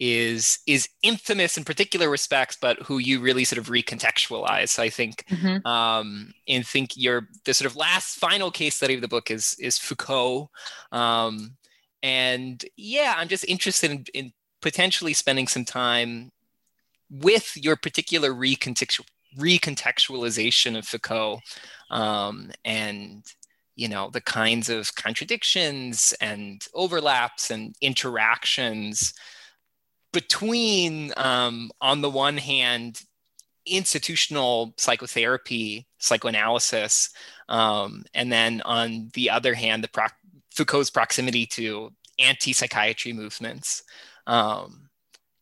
is 0.00 0.58
is 0.66 0.88
infamous 1.02 1.56
in 1.56 1.64
particular 1.64 2.10
respects, 2.10 2.56
but 2.60 2.78
who 2.82 2.98
you 2.98 3.20
really 3.20 3.44
sort 3.44 3.58
of 3.58 3.68
recontextualize. 3.68 4.78
I 4.78 4.88
think 4.88 5.24
mm-hmm. 5.28 5.66
um, 5.66 6.32
and 6.48 6.66
think 6.66 6.96
your 6.96 7.28
the 7.44 7.54
sort 7.54 7.70
of 7.70 7.76
last 7.76 8.18
final 8.18 8.50
case 8.50 8.74
study 8.74 8.94
of 8.94 9.00
the 9.00 9.08
book 9.08 9.30
is 9.30 9.56
is 9.58 9.78
Foucault. 9.78 10.50
Um, 10.92 11.56
and 12.02 12.64
yeah, 12.76 13.14
I'm 13.16 13.28
just 13.28 13.44
interested 13.46 13.90
in, 13.90 14.04
in 14.14 14.32
potentially 14.60 15.14
spending 15.14 15.46
some 15.46 15.64
time 15.64 16.32
with 17.10 17.56
your 17.56 17.76
particular 17.76 18.32
recontextual 18.32 19.06
recontextualization 19.38 20.78
of 20.78 20.86
Foucault 20.86 21.40
um, 21.90 22.50
and 22.64 23.24
you 23.76 23.88
know 23.88 24.10
the 24.10 24.20
kinds 24.20 24.68
of 24.68 24.94
contradictions 24.94 26.14
and 26.20 26.66
overlaps 26.74 27.50
and 27.50 27.74
interactions 27.80 29.12
between, 30.14 31.12
um, 31.18 31.70
on 31.80 32.00
the 32.00 32.08
one 32.08 32.38
hand, 32.38 33.02
institutional 33.66 34.72
psychotherapy, 34.78 35.86
psychoanalysis, 35.98 37.10
um, 37.48 38.04
and 38.14 38.32
then 38.32 38.62
on 38.64 39.10
the 39.14 39.28
other 39.28 39.52
hand, 39.52 39.84
the 39.84 39.88
pro- 39.88 40.06
Foucault's 40.54 40.90
proximity 40.90 41.44
to 41.46 41.90
anti-psychiatry 42.18 43.12
movements. 43.12 43.82
Um, 44.26 44.88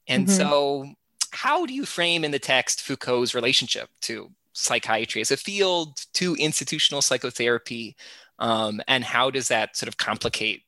and 0.09 0.27
mm-hmm. 0.27 0.37
so, 0.37 0.87
how 1.31 1.66
do 1.66 1.75
you 1.75 1.85
frame 1.85 2.25
in 2.25 2.31
the 2.31 2.39
text 2.39 2.83
Foucault's 2.83 3.35
relationship 3.35 3.91
to 4.03 4.31
psychiatry 4.55 5.20
as 5.20 5.31
a 5.31 5.37
field, 5.37 5.99
to 6.14 6.35
institutional 6.37 7.03
psychotherapy, 7.03 7.95
um, 8.39 8.81
and 8.89 9.05
how 9.05 9.31
does 9.31 9.49
that 9.49 9.77
sort 9.77 9.89
of 9.89 9.99
complicate 9.99 10.62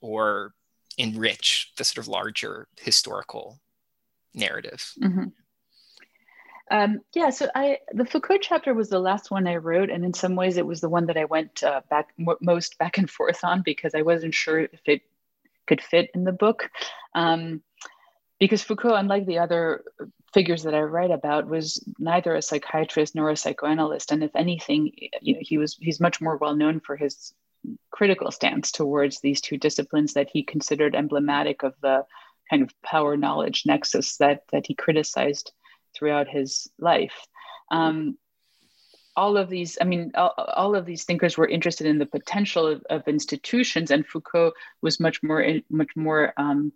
or 0.00 0.54
enrich 0.98 1.72
the 1.76 1.84
sort 1.84 2.04
of 2.04 2.08
larger 2.08 2.68
historical 2.80 3.60
narrative. 4.34 4.92
Mm-hmm. 5.02 5.24
Um, 6.70 7.00
yeah, 7.14 7.30
so 7.30 7.48
I 7.54 7.78
the 7.92 8.06
Foucault 8.06 8.38
chapter 8.38 8.72
was 8.72 8.88
the 8.88 8.98
last 8.98 9.30
one 9.30 9.46
I 9.46 9.56
wrote, 9.56 9.90
and 9.90 10.04
in 10.04 10.14
some 10.14 10.34
ways 10.34 10.56
it 10.56 10.66
was 10.66 10.80
the 10.80 10.88
one 10.88 11.06
that 11.06 11.16
I 11.16 11.26
went 11.26 11.62
uh, 11.62 11.82
back 11.90 12.08
m- 12.18 12.36
most 12.40 12.78
back 12.78 12.96
and 12.96 13.08
forth 13.08 13.44
on 13.44 13.62
because 13.62 13.94
I 13.94 14.02
wasn't 14.02 14.34
sure 14.34 14.60
if 14.60 14.80
it 14.86 15.02
could 15.66 15.82
fit 15.82 16.10
in 16.14 16.24
the 16.24 16.32
book. 16.32 16.70
Um, 17.14 17.62
because 18.40 18.62
Foucault, 18.62 18.96
unlike 18.96 19.26
the 19.26 19.38
other 19.38 19.84
figures 20.32 20.64
that 20.64 20.74
I 20.74 20.80
write 20.80 21.10
about, 21.10 21.46
was 21.46 21.86
neither 21.98 22.34
a 22.34 22.42
psychiatrist 22.42 23.14
nor 23.14 23.30
a 23.30 23.36
psychoanalyst, 23.36 24.10
and 24.10 24.24
if 24.24 24.34
anything, 24.34 24.90
you 25.20 25.34
know, 25.34 25.40
he 25.42 25.58
was 25.58 25.76
he's 25.78 26.00
much 26.00 26.20
more 26.20 26.38
well 26.38 26.56
known 26.56 26.80
for 26.80 26.96
his 26.96 27.34
critical 27.90 28.30
stance 28.30 28.72
towards 28.72 29.20
these 29.20 29.40
two 29.40 29.56
disciplines 29.56 30.14
that 30.14 30.28
he 30.32 30.42
considered 30.42 30.94
emblematic 30.94 31.62
of 31.62 31.74
the 31.80 32.04
kind 32.50 32.62
of 32.62 32.70
power 32.82 33.16
knowledge 33.16 33.62
nexus 33.66 34.16
that 34.18 34.42
that 34.52 34.66
he 34.66 34.74
criticized 34.74 35.52
throughout 35.96 36.28
his 36.28 36.68
life. 36.78 37.26
Um, 37.70 38.18
all 39.16 39.36
of 39.36 39.48
these, 39.48 39.78
I 39.80 39.84
mean, 39.84 40.10
all, 40.16 40.34
all, 40.36 40.74
of 40.74 40.86
these 40.86 41.04
thinkers 41.04 41.38
were 41.38 41.46
interested 41.46 41.86
in 41.86 41.98
the 41.98 42.06
potential 42.06 42.66
of, 42.66 42.82
of 42.90 43.06
institutions, 43.06 43.92
and 43.92 44.04
Foucault 44.04 44.52
was 44.82 44.98
much 44.98 45.22
more, 45.22 45.46
much 45.70 45.90
more 45.94 46.32
um, 46.36 46.72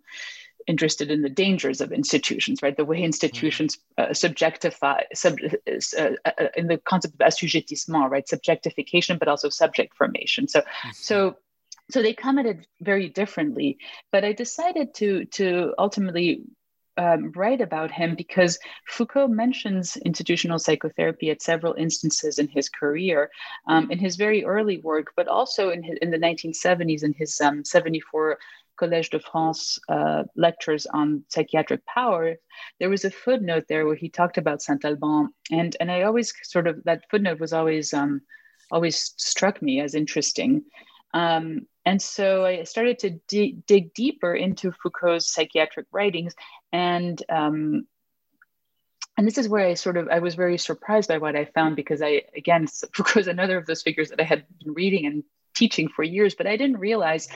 interested 0.69 1.09
in 1.09 1.23
the 1.23 1.29
dangers 1.29 1.81
of 1.81 1.91
institutions, 1.91 2.61
right? 2.61 2.77
The 2.77 2.85
way 2.85 3.01
institutions 3.01 3.79
uh, 3.97 4.09
subjectify, 4.09 5.01
sub, 5.13 5.35
uh, 5.43 6.09
uh, 6.25 6.47
in 6.55 6.67
the 6.67 6.77
concept 6.77 7.15
of 7.15 7.27
assujettissement, 7.27 8.09
right? 8.09 8.27
Subjectification, 8.27 9.17
but 9.17 9.27
also 9.27 9.49
subject 9.49 9.95
formation. 9.97 10.47
So, 10.47 10.59
mm-hmm. 10.61 10.89
so, 10.93 11.37
so 11.89 12.03
they 12.03 12.13
come 12.13 12.37
at 12.37 12.45
it 12.45 12.67
very 12.81 13.09
differently. 13.09 13.79
But 14.11 14.23
I 14.23 14.31
decided 14.31 14.93
to 14.95 15.25
to 15.25 15.73
ultimately 15.79 16.43
um, 16.97 17.31
write 17.31 17.61
about 17.61 17.91
him 17.91 18.15
because 18.15 18.59
Foucault 18.87 19.29
mentions 19.29 19.97
institutional 19.97 20.59
psychotherapy 20.59 21.31
at 21.31 21.41
several 21.41 21.73
instances 21.73 22.39
in 22.39 22.49
his 22.49 22.67
career, 22.67 23.31
um, 23.67 23.89
in 23.89 23.97
his 23.97 24.17
very 24.17 24.43
early 24.43 24.79
work, 24.79 25.13
but 25.15 25.27
also 25.27 25.69
in, 25.69 25.81
his, 25.81 25.97
in 26.01 26.11
the 26.11 26.17
1970s 26.17 27.03
in 27.03 27.13
his 27.13 27.39
um, 27.39 27.63
74 27.63 28.37
Collège 28.79 29.09
de 29.09 29.19
France 29.19 29.79
uh, 29.89 30.23
lectures 30.35 30.85
on 30.87 31.23
psychiatric 31.29 31.85
power, 31.85 32.35
there 32.79 32.89
was 32.89 33.05
a 33.05 33.11
footnote 33.11 33.65
there 33.67 33.85
where 33.85 33.95
he 33.95 34.09
talked 34.09 34.37
about 34.37 34.61
Saint 34.61 34.85
Alban, 34.85 35.29
and 35.51 35.75
and 35.79 35.91
I 35.91 36.03
always 36.03 36.33
sort 36.43 36.67
of 36.67 36.83
that 36.85 37.09
footnote 37.09 37.39
was 37.39 37.53
always 37.53 37.93
um, 37.93 38.21
always 38.71 39.13
struck 39.17 39.61
me 39.61 39.81
as 39.81 39.95
interesting. 39.95 40.63
Um, 41.13 41.67
and 41.85 42.01
so 42.01 42.45
I 42.45 42.63
started 42.63 42.99
to 42.99 43.09
d- 43.27 43.57
dig 43.65 43.93
deeper 43.93 44.33
into 44.33 44.71
Foucault's 44.71 45.33
psychiatric 45.33 45.87
writings, 45.91 46.35
and 46.71 47.21
um, 47.29 47.87
and 49.17 49.27
this 49.27 49.37
is 49.37 49.49
where 49.49 49.67
I 49.67 49.73
sort 49.73 49.97
of 49.97 50.07
I 50.09 50.19
was 50.19 50.35
very 50.35 50.57
surprised 50.57 51.09
by 51.09 51.17
what 51.17 51.35
I 51.35 51.45
found 51.45 51.75
because 51.75 52.01
I 52.01 52.23
again 52.37 52.67
Foucault 52.95 53.21
is 53.21 53.27
another 53.27 53.57
of 53.57 53.65
those 53.65 53.81
figures 53.81 54.09
that 54.09 54.21
I 54.21 54.23
had 54.23 54.45
been 54.63 54.73
reading 54.73 55.05
and 55.05 55.23
teaching 55.55 55.89
for 55.89 56.03
years, 56.03 56.35
but 56.35 56.47
I 56.47 56.55
didn't 56.55 56.77
realize 56.77 57.27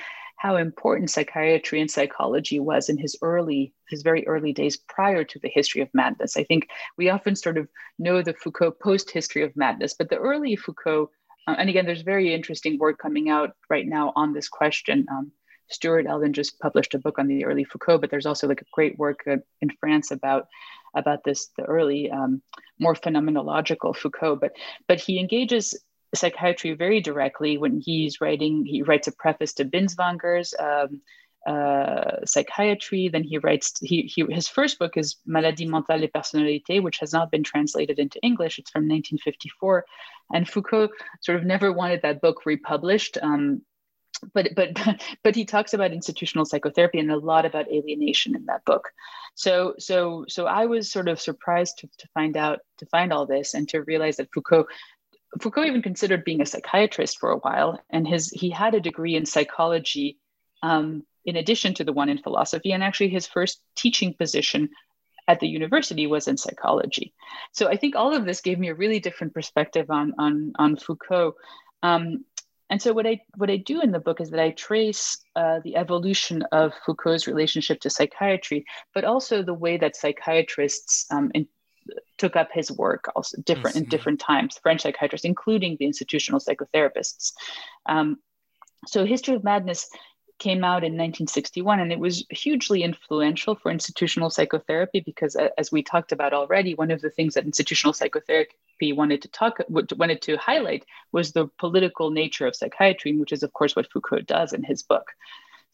how 0.44 0.58
important 0.58 1.10
psychiatry 1.10 1.80
and 1.80 1.90
psychology 1.90 2.60
was 2.60 2.90
in 2.90 2.98
his 2.98 3.16
early 3.22 3.74
his 3.90 4.04
very 4.04 4.28
early 4.28 4.52
days 4.52 4.76
prior 4.76 5.24
to 5.24 5.40
the 5.40 5.48
history 5.48 5.82
of 5.82 5.88
madness. 5.94 6.36
I 6.36 6.44
think 6.44 6.68
we 6.98 7.10
often 7.10 7.38
sort 7.38 7.58
of 7.58 7.70
know 7.98 8.22
the 8.22 8.34
foucault 8.34 8.76
post 8.84 9.10
history 9.10 9.44
of 9.44 9.56
madness 9.56 9.94
but 9.94 10.10
the 10.10 10.18
early 10.18 10.58
foucault 10.58 11.12
uh, 11.48 11.56
and 11.58 11.70
again 11.70 11.86
there's 11.86 12.02
very 12.02 12.34
interesting 12.34 12.78
work 12.78 12.98
coming 13.00 13.30
out 13.30 13.52
right 13.70 13.88
now 13.88 14.12
on 14.18 14.34
this 14.34 14.50
question. 14.50 15.08
Um, 15.10 15.32
stuart 15.70 16.06
elden 16.06 16.34
just 16.34 16.60
published 16.60 16.94
a 16.94 17.00
book 17.00 17.18
on 17.18 17.28
the 17.28 17.46
early 17.46 17.64
foucault 17.64 18.00
but 18.00 18.12
there's 18.12 18.26
also 18.26 18.50
like 18.50 18.62
a 18.62 18.74
great 18.74 19.00
work 19.00 19.22
uh, 19.26 19.38
in 19.62 19.70
france 19.80 20.12
about 20.12 20.48
about 20.94 21.24
this 21.24 21.50
the 21.58 21.64
early 21.64 22.12
um, 22.12 22.42
more 22.80 22.96
phenomenological 22.96 23.96
foucault. 23.96 24.38
But 24.38 24.52
but 24.88 25.00
he 25.00 25.20
engages 25.20 25.82
psychiatry 26.16 26.74
very 26.74 27.02
directly 27.02 27.58
when 27.58 27.80
he's 27.80 28.22
writing. 28.22 28.66
He 28.66 28.82
writes 28.82 29.08
a 29.08 29.12
preface 29.12 29.54
to 29.54 29.66
Binswanger's 29.66 30.54
um, 30.60 31.02
uh, 31.48 32.26
psychiatry. 32.26 33.10
Then 33.10 33.24
he 33.24 33.38
writes. 33.38 33.74
He, 33.82 34.04
he 34.04 34.26
his 34.30 34.48
first 34.48 34.80
book 34.80 34.96
is 34.96 35.18
Maladie 35.26 35.68
mentale 35.68 36.04
et 36.04 36.14
personnalité, 36.14 36.82
which 36.82 37.00
has 37.00 37.14
not 37.14 37.32
been 37.32 37.44
translated 37.44 38.00
into 38.00 38.20
English. 38.22 38.60
It's 38.60 38.72
from 38.72 38.84
1954, 38.84 39.86
and 40.34 40.48
Foucault 40.48 40.90
sort 41.22 41.38
of 41.38 41.46
never 41.46 41.72
wanted 41.72 42.02
that 42.04 42.22
book 42.22 42.46
republished. 42.46 43.18
Um, 43.22 43.64
but 44.34 44.50
but 44.56 44.70
but 45.24 45.36
he 45.36 45.46
talks 45.46 45.74
about 45.74 45.92
institutional 45.92 46.46
psychotherapy 46.46 47.00
and 47.00 47.12
a 47.12 47.18
lot 47.18 47.46
about 47.46 47.72
alienation 47.72 48.36
in 48.36 48.46
that 48.46 48.64
book 48.66 48.90
so 49.36 49.74
so 49.80 50.26
so 50.28 50.46
i 50.46 50.66
was 50.66 50.92
sort 50.92 51.08
of 51.08 51.20
surprised 51.20 51.78
to, 51.80 51.88
to 51.98 52.08
find 52.14 52.38
out 52.38 52.60
to 52.78 52.86
find 52.88 53.12
all 53.12 53.26
this 53.26 53.54
and 53.54 53.68
to 53.68 53.82
realize 53.84 54.18
that 54.18 54.30
foucault 54.34 54.66
foucault 55.42 55.66
even 55.66 55.82
considered 55.82 56.24
being 56.24 56.42
a 56.42 56.46
psychiatrist 56.46 57.20
for 57.20 57.32
a 57.32 57.38
while 57.38 57.80
and 57.90 58.08
his 58.08 58.30
he 58.30 58.50
had 58.50 58.76
a 58.76 58.82
degree 58.82 59.16
in 59.16 59.26
psychology 59.26 60.18
um, 60.62 61.04
in 61.26 61.36
addition 61.36 61.74
to 61.74 61.84
the 61.84 61.94
one 61.94 62.10
in 62.10 62.18
philosophy 62.18 62.72
and 62.72 62.84
actually 62.84 63.10
his 63.10 63.28
first 63.28 63.62
teaching 63.76 64.14
position 64.14 64.70
at 65.28 65.40
the 65.40 65.48
university 65.48 66.06
was 66.06 66.28
in 66.28 66.36
psychology. 66.38 67.14
So 67.54 67.68
i 67.68 67.78
think 67.78 67.96
all 67.96 68.14
of 68.14 68.26
this 68.26 68.42
gave 68.42 68.60
me 68.60 68.70
a 68.70 68.76
really 68.76 69.00
different 69.00 69.34
perspective 69.34 69.90
on 69.90 70.14
on 70.18 70.54
on 70.58 70.76
foucault. 70.76 71.36
Um, 71.82 72.26
and 72.70 72.82
so 72.82 72.92
what 72.92 73.06
I 73.06 73.20
what 73.36 73.52
I 73.52 73.58
do 73.58 73.82
in 73.82 73.92
the 73.92 74.00
book 74.00 74.20
is 74.20 74.32
that 74.32 74.40
I 74.40 74.50
trace 74.50 75.20
uh, 75.36 75.60
the 75.64 75.76
evolution 75.76 76.44
of 76.52 76.74
Foucault's 76.86 77.28
relationship 77.28 77.80
to 77.82 77.90
psychiatry, 77.90 78.66
but 78.96 79.04
also 79.04 79.44
the 79.44 79.54
way 79.54 79.78
that 79.78 79.96
psychiatrists 79.96 81.06
um, 81.12 81.30
in, 81.36 81.48
took 82.18 82.36
up 82.36 82.50
his 82.54 82.72
work, 82.72 83.12
also 83.16 83.42
different 83.42 83.76
in 83.76 83.86
different 83.86 84.20
times. 84.20 84.58
French 84.58 84.82
psychiatrists, 84.82 85.26
including 85.26 85.78
the 85.80 85.86
institutional 85.86 86.40
psychotherapists. 86.40 87.34
Um, 87.86 88.18
so, 88.86 89.06
History 89.06 89.36
of 89.36 89.44
Madness 89.44 89.90
came 90.40 90.64
out 90.64 90.84
in 90.84 90.94
1961 90.94 91.80
and 91.80 91.92
it 91.92 92.00
was 92.00 92.26
hugely 92.30 92.84
influential 92.84 93.56
for 93.56 93.72
institutional 93.72 94.30
psychotherapy 94.30 95.00
because 95.00 95.38
as 95.58 95.72
we 95.72 95.84
talked 95.84 96.12
about 96.12 96.34
already 96.34 96.74
one 96.74 96.92
of 96.92 97.02
the 97.02 97.10
things 97.10 97.36
that 97.36 97.46
institutional 97.46 97.94
psychotherapy 97.94 98.92
wanted 98.92 99.22
to 99.22 99.30
talk 99.30 99.60
wanted 99.70 100.22
to 100.22 100.36
highlight 100.38 100.84
was 101.12 101.32
the 101.32 101.48
political 101.60 102.10
nature 102.10 102.48
of 102.48 102.56
psychiatry 102.56 103.16
which 103.16 103.32
is 103.32 103.44
of 103.44 103.54
course 103.54 103.76
what 103.76 103.90
foucault 103.92 104.22
does 104.22 104.54
in 104.54 104.64
his 104.64 104.82
book 104.82 105.12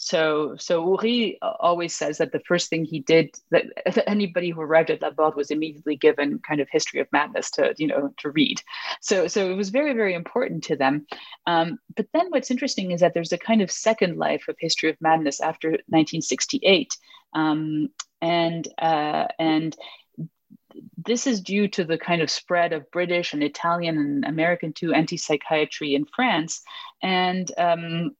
so, 0.01 0.55
so 0.57 0.81
Oury 0.85 1.37
always 1.41 1.93
says 1.93 2.19
that 2.19 2.31
the 2.31 2.39
first 2.47 2.69
thing 2.69 2.85
he 2.85 3.01
did 3.01 3.35
that 3.51 3.65
anybody 4.07 4.49
who 4.49 4.61
arrived 4.61 4.89
at 4.89 5.01
La 5.01 5.09
Borde 5.09 5.35
was 5.35 5.51
immediately 5.51 5.97
given 5.97 6.39
kind 6.39 6.61
of 6.61 6.69
history 6.71 7.01
of 7.01 7.11
madness 7.11 7.51
to, 7.51 7.75
you 7.77 7.87
know, 7.87 8.13
to 8.19 8.31
read. 8.31 8.61
So, 9.01 9.27
so 9.27 9.51
it 9.51 9.55
was 9.55 9.71
very, 9.71 9.91
very 9.91 10.13
important 10.13 10.63
to 10.63 10.77
them. 10.77 11.05
Um, 11.47 11.79
but 11.97 12.07
then 12.13 12.27
what's 12.29 12.49
interesting 12.49 12.91
is 12.91 13.01
that 13.01 13.13
there's 13.13 13.33
a 13.33 13.37
kind 13.37 13.61
of 13.61 13.69
second 13.69 14.17
life 14.17 14.45
of 14.47 14.55
history 14.57 14.89
of 14.89 14.95
madness 15.01 15.41
after 15.41 15.71
1968, 15.71 16.95
um, 17.33 17.89
and 18.21 18.69
uh, 18.77 19.27
and 19.37 19.75
this 20.95 21.27
is 21.27 21.41
due 21.41 21.67
to 21.67 21.83
the 21.83 21.97
kind 21.97 22.21
of 22.21 22.31
spread 22.31 22.71
of 22.71 22.89
British 22.91 23.33
and 23.33 23.43
Italian 23.43 23.97
and 23.97 24.23
American 24.23 24.71
too 24.71 24.93
anti-psychiatry 24.93 25.93
in 25.93 26.05
France, 26.05 26.61
and 27.03 27.51
um, 27.57 28.15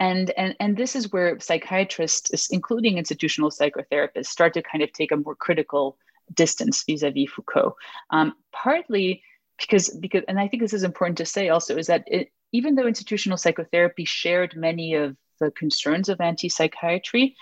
and, 0.00 0.30
and, 0.30 0.54
and 0.60 0.76
this 0.76 0.94
is 0.94 1.12
where 1.12 1.38
psychiatrists, 1.40 2.48
including 2.50 2.98
institutional 2.98 3.50
psychotherapists, 3.50 4.26
start 4.26 4.54
to 4.54 4.62
kind 4.62 4.82
of 4.82 4.92
take 4.92 5.12
a 5.12 5.16
more 5.16 5.34
critical 5.34 5.98
distance 6.34 6.84
vis-a-vis 6.84 7.30
Foucault. 7.30 7.74
Um, 8.10 8.34
partly 8.52 9.22
because, 9.58 9.88
because, 9.90 10.22
and 10.28 10.38
I 10.38 10.46
think 10.46 10.62
this 10.62 10.72
is 10.72 10.84
important 10.84 11.18
to 11.18 11.26
say 11.26 11.48
also, 11.48 11.76
is 11.76 11.88
that 11.88 12.04
it, 12.06 12.30
even 12.52 12.74
though 12.74 12.86
institutional 12.86 13.38
psychotherapy 13.38 14.04
shared 14.04 14.56
many 14.56 14.94
of 14.94 15.16
the 15.40 15.50
concerns 15.50 16.08
of 16.08 16.20
anti-psychiatry, 16.20 17.36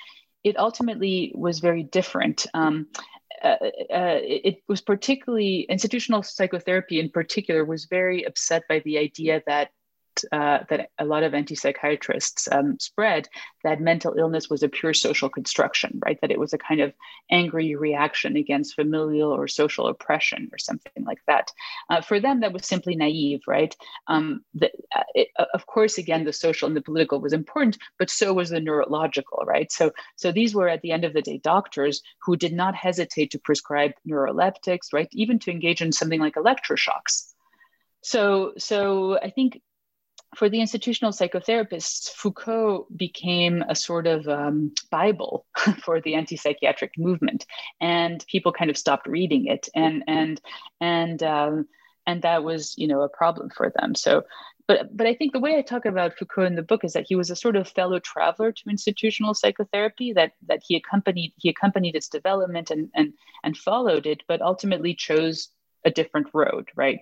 it 0.44 0.58
ultimately 0.58 1.32
was 1.34 1.58
very 1.58 1.82
different. 1.82 2.46
Um, 2.54 2.86
uh, 3.42 3.56
uh, 3.90 4.18
it 4.22 4.62
was 4.66 4.80
particularly 4.80 5.66
institutional 5.68 6.22
psychotherapy 6.22 7.00
in 7.00 7.10
particular 7.10 7.64
was 7.64 7.84
very 7.84 8.24
upset 8.24 8.62
by 8.68 8.80
the 8.80 8.98
idea 8.98 9.42
that 9.46 9.70
uh, 10.32 10.60
that 10.68 10.90
a 10.98 11.04
lot 11.04 11.22
of 11.22 11.34
anti-psychiatrists 11.34 12.48
um, 12.50 12.78
spread 12.78 13.28
that 13.64 13.80
mental 13.80 14.14
illness 14.18 14.48
was 14.48 14.62
a 14.62 14.68
pure 14.68 14.94
social 14.94 15.28
construction, 15.28 15.98
right? 16.04 16.18
That 16.20 16.30
it 16.30 16.38
was 16.38 16.52
a 16.52 16.58
kind 16.58 16.80
of 16.80 16.92
angry 17.30 17.74
reaction 17.74 18.36
against 18.36 18.74
familial 18.74 19.32
or 19.32 19.48
social 19.48 19.88
oppression 19.88 20.48
or 20.52 20.58
something 20.58 21.04
like 21.04 21.20
that. 21.26 21.50
Uh, 21.90 22.00
for 22.00 22.20
them, 22.20 22.40
that 22.40 22.52
was 22.52 22.66
simply 22.66 22.96
naive, 22.96 23.40
right? 23.46 23.74
Um, 24.06 24.44
the, 24.54 24.70
uh, 24.94 25.02
it, 25.14 25.28
of 25.52 25.66
course, 25.66 25.98
again, 25.98 26.24
the 26.24 26.32
social 26.32 26.68
and 26.68 26.76
the 26.76 26.82
political 26.82 27.20
was 27.20 27.32
important, 27.32 27.78
but 27.98 28.10
so 28.10 28.32
was 28.32 28.50
the 28.50 28.60
neurological, 28.60 29.42
right? 29.46 29.70
So, 29.72 29.92
so 30.16 30.32
these 30.32 30.54
were 30.54 30.68
at 30.68 30.82
the 30.82 30.92
end 30.92 31.04
of 31.04 31.12
the 31.12 31.22
day 31.22 31.38
doctors 31.38 32.02
who 32.22 32.36
did 32.36 32.52
not 32.52 32.74
hesitate 32.74 33.30
to 33.32 33.38
prescribe 33.38 33.92
neuroleptics, 34.08 34.92
right? 34.92 35.08
Even 35.12 35.38
to 35.40 35.50
engage 35.50 35.82
in 35.82 35.92
something 35.92 36.20
like 36.20 36.34
electroshocks. 36.34 37.32
So, 38.02 38.52
so 38.56 39.18
I 39.18 39.30
think 39.30 39.60
for 40.34 40.48
the 40.48 40.60
institutional 40.60 41.12
psychotherapists, 41.12 42.10
Foucault 42.10 42.86
became 42.94 43.62
a 43.68 43.74
sort 43.74 44.06
of 44.06 44.28
um, 44.28 44.72
Bible 44.90 45.46
for 45.84 46.00
the 46.00 46.14
anti-psychiatric 46.14 46.92
movement, 46.98 47.46
and 47.80 48.24
people 48.28 48.52
kind 48.52 48.70
of 48.70 48.76
stopped 48.76 49.06
reading 49.06 49.46
it, 49.46 49.68
and 49.74 50.04
and 50.06 50.40
and 50.80 51.22
um, 51.22 51.68
and 52.06 52.22
that 52.22 52.44
was 52.44 52.74
you 52.76 52.88
know 52.88 53.02
a 53.02 53.08
problem 53.08 53.50
for 53.50 53.72
them. 53.76 53.94
So, 53.94 54.24
but 54.66 54.94
but 54.96 55.06
I 55.06 55.14
think 55.14 55.32
the 55.32 55.40
way 55.40 55.56
I 55.56 55.62
talk 55.62 55.86
about 55.86 56.18
Foucault 56.18 56.44
in 56.44 56.56
the 56.56 56.62
book 56.62 56.84
is 56.84 56.92
that 56.94 57.06
he 57.08 57.16
was 57.16 57.30
a 57.30 57.36
sort 57.36 57.56
of 57.56 57.68
fellow 57.68 57.98
traveler 57.98 58.52
to 58.52 58.70
institutional 58.70 59.34
psychotherapy. 59.34 60.12
That 60.12 60.32
that 60.48 60.60
he 60.66 60.76
accompanied 60.76 61.32
he 61.36 61.48
accompanied 61.48 61.94
its 61.94 62.08
development 62.08 62.70
and 62.70 62.90
and 62.94 63.14
and 63.44 63.56
followed 63.56 64.06
it, 64.06 64.22
but 64.28 64.42
ultimately 64.42 64.94
chose 64.94 65.48
a 65.84 65.90
different 65.90 66.28
road, 66.34 66.68
right? 66.74 66.98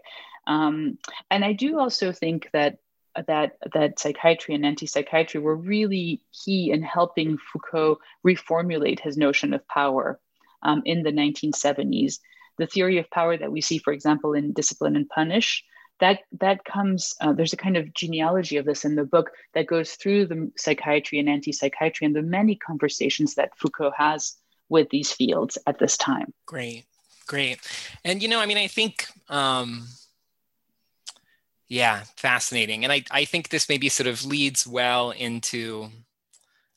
Um, 0.46 0.98
and 1.30 1.44
I 1.44 1.54
do 1.54 1.78
also 1.78 2.12
think 2.12 2.50
that 2.52 2.78
that 3.26 3.56
that 3.72 3.98
psychiatry 3.98 4.54
and 4.54 4.66
anti-psychiatry 4.66 5.40
were 5.40 5.56
really 5.56 6.20
key 6.32 6.70
in 6.70 6.82
helping 6.82 7.38
Foucault 7.38 7.98
reformulate 8.26 9.00
his 9.00 9.16
notion 9.16 9.54
of 9.54 9.66
power 9.68 10.20
um, 10.62 10.82
in 10.84 11.02
the 11.02 11.12
1970s. 11.12 12.18
The 12.58 12.66
theory 12.66 12.98
of 12.98 13.10
power 13.10 13.36
that 13.36 13.52
we 13.52 13.60
see, 13.60 13.78
for 13.78 13.92
example, 13.92 14.34
in 14.34 14.52
Discipline 14.52 14.96
and 14.96 15.08
Punish, 15.08 15.64
that 16.00 16.20
that 16.40 16.64
comes. 16.64 17.14
Uh, 17.20 17.32
there's 17.32 17.52
a 17.52 17.58
kind 17.58 17.76
of 17.76 17.94
genealogy 17.94 18.56
of 18.56 18.64
this 18.64 18.84
in 18.84 18.96
the 18.96 19.04
book 19.04 19.30
that 19.54 19.66
goes 19.66 19.92
through 19.92 20.26
the 20.26 20.50
psychiatry 20.56 21.18
and 21.18 21.28
anti-psychiatry 21.28 22.06
and 22.06 22.16
the 22.16 22.22
many 22.22 22.56
conversations 22.56 23.34
that 23.34 23.56
Foucault 23.56 23.92
has 23.96 24.36
with 24.68 24.88
these 24.90 25.12
fields 25.12 25.58
at 25.66 25.78
this 25.78 25.96
time. 25.96 26.32
Great, 26.46 26.86
great, 27.26 27.60
and 28.04 28.22
you 28.22 28.28
know, 28.28 28.40
I 28.40 28.46
mean, 28.46 28.58
I 28.58 28.66
think. 28.66 29.06
Um 29.28 29.86
yeah, 31.68 32.02
fascinating. 32.16 32.84
And 32.84 32.92
I, 32.92 33.04
I 33.10 33.24
think 33.24 33.48
this 33.48 33.68
maybe 33.68 33.88
sort 33.88 34.06
of 34.06 34.24
leads 34.24 34.66
well 34.66 35.10
into, 35.10 35.88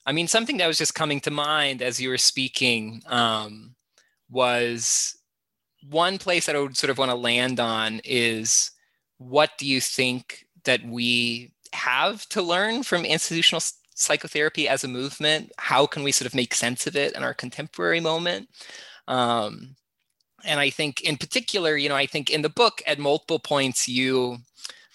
I 0.05 0.11
mean, 0.11 0.27
something 0.27 0.57
that 0.57 0.67
was 0.67 0.77
just 0.77 0.95
coming 0.95 1.19
to 1.21 1.31
mind 1.31 1.81
as 1.81 1.99
you 1.99 2.09
were 2.09 2.17
speaking 2.17 3.01
um, 3.07 3.75
was 4.29 5.17
one 5.89 6.17
place 6.17 6.45
that 6.45 6.55
I 6.55 6.59
would 6.59 6.77
sort 6.77 6.89
of 6.89 6.97
want 6.97 7.11
to 7.11 7.15
land 7.15 7.59
on 7.59 8.01
is 8.03 8.71
what 9.17 9.51
do 9.57 9.65
you 9.65 9.81
think 9.81 10.45
that 10.63 10.85
we 10.85 11.51
have 11.73 12.27
to 12.29 12.41
learn 12.41 12.83
from 12.83 13.05
institutional 13.05 13.61
psychotherapy 13.95 14.67
as 14.67 14.83
a 14.83 14.87
movement? 14.87 15.51
How 15.57 15.85
can 15.85 16.03
we 16.03 16.11
sort 16.11 16.27
of 16.27 16.35
make 16.35 16.53
sense 16.53 16.87
of 16.87 16.95
it 16.95 17.15
in 17.15 17.23
our 17.23 17.33
contemporary 17.33 17.99
moment? 17.99 18.49
Um, 19.07 19.75
and 20.43 20.59
I 20.59 20.69
think, 20.69 21.01
in 21.01 21.17
particular, 21.17 21.75
you 21.75 21.89
know, 21.89 21.95
I 21.95 22.05
think 22.05 22.29
in 22.29 22.41
the 22.41 22.49
book, 22.49 22.81
at 22.85 22.99
multiple 22.99 23.39
points, 23.39 23.87
you 23.87 24.37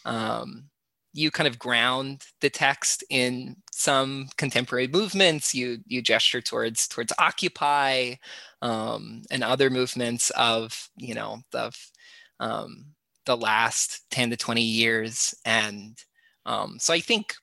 um, 0.04 0.70
you 1.12 1.30
kind 1.30 1.46
of 1.46 1.58
ground 1.58 2.24
the 2.40 2.50
text 2.50 3.04
in 3.10 3.56
some 3.70 4.28
contemporary 4.36 4.88
movements. 4.88 5.54
You 5.54 5.78
you 5.86 6.02
gesture 6.02 6.40
towards 6.40 6.88
towards 6.88 7.12
Occupy 7.18 8.14
um, 8.62 9.22
and 9.30 9.44
other 9.44 9.70
movements 9.70 10.30
of 10.30 10.88
you 10.96 11.14
know 11.14 11.40
the 11.52 11.72
um, 12.40 12.86
the 13.26 13.36
last 13.36 14.02
ten 14.10 14.30
to 14.30 14.36
twenty 14.36 14.62
years, 14.62 15.34
and 15.44 15.98
um, 16.46 16.78
so 16.80 16.94
I 16.94 17.00
think 17.00 17.34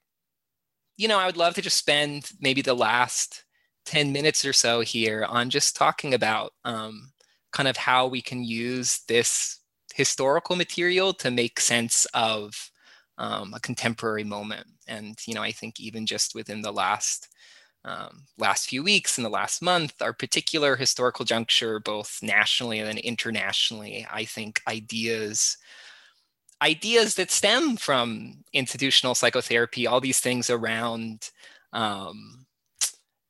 you 0.98 1.08
know 1.08 1.20
I 1.20 1.26
would 1.26 1.38
love 1.38 1.56
to 1.56 1.62
just 1.62 1.78
spend 1.78 2.32
maybe 2.40 2.62
the 2.62 2.74
last 2.76 3.44
ten 3.86 4.12
minutes 4.12 4.46
or 4.46 4.54
so 4.54 4.82
here 4.82 5.26
on 5.26 5.50
just 5.50 5.76
talking 5.76 6.14
about 6.14 6.54
um, 6.66 7.12
kind 7.52 7.68
of 7.68 7.78
how 7.78 8.08
we 8.08 8.22
can 8.22 8.44
use 8.44 9.02
this 9.08 9.59
historical 10.00 10.56
material 10.56 11.14
to 11.14 11.30
make 11.30 11.60
sense 11.60 12.08
of 12.14 12.72
um, 13.18 13.54
a 13.54 13.60
contemporary 13.60 14.24
moment. 14.24 14.66
And 14.88 15.18
you 15.28 15.34
know, 15.34 15.42
I 15.42 15.52
think 15.52 15.78
even 15.78 16.06
just 16.06 16.34
within 16.34 16.62
the 16.62 16.72
last 16.72 17.28
um, 17.84 18.24
last 18.38 18.70
few 18.70 18.82
weeks 18.82 19.18
and 19.18 19.26
the 19.26 19.30
last 19.30 19.62
month, 19.62 20.02
our 20.02 20.14
particular 20.14 20.78
historical 20.78 21.26
juncture, 21.26 21.82
both 21.82 22.20
nationally 22.22 22.80
and 22.80 22.98
internationally, 23.00 24.08
I 24.10 24.24
think 24.24 24.62
ideas 24.70 25.58
ideas 26.62 27.16
that 27.16 27.32
stem 27.32 27.76
from 27.76 28.44
institutional 28.54 29.16
psychotherapy, 29.16 29.86
all 29.86 30.00
these 30.02 30.20
things 30.22 30.50
around, 30.50 31.30
um, 31.74 32.46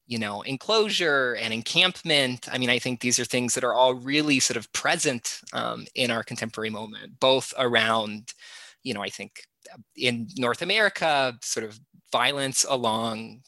you 0.09 0.17
know, 0.17 0.41
enclosure 0.41 1.37
and 1.39 1.53
encampment. 1.53 2.49
I 2.51 2.57
mean, 2.57 2.71
I 2.71 2.79
think 2.79 2.99
these 2.99 3.19
are 3.19 3.25
things 3.25 3.53
that 3.53 3.63
are 3.63 3.75
all 3.75 3.93
really 3.93 4.39
sort 4.39 4.57
of 4.57 4.71
present 4.73 5.39
um, 5.53 5.85
in 5.93 6.09
our 6.09 6.23
contemporary 6.23 6.71
moment, 6.71 7.19
both 7.19 7.53
around, 7.59 8.33
you 8.81 8.95
know, 8.95 9.03
I 9.03 9.09
think 9.09 9.43
in 9.95 10.27
North 10.35 10.63
America, 10.63 11.37
sort 11.43 11.63
of 11.63 11.79
violence 12.11 12.65
along 12.67 13.43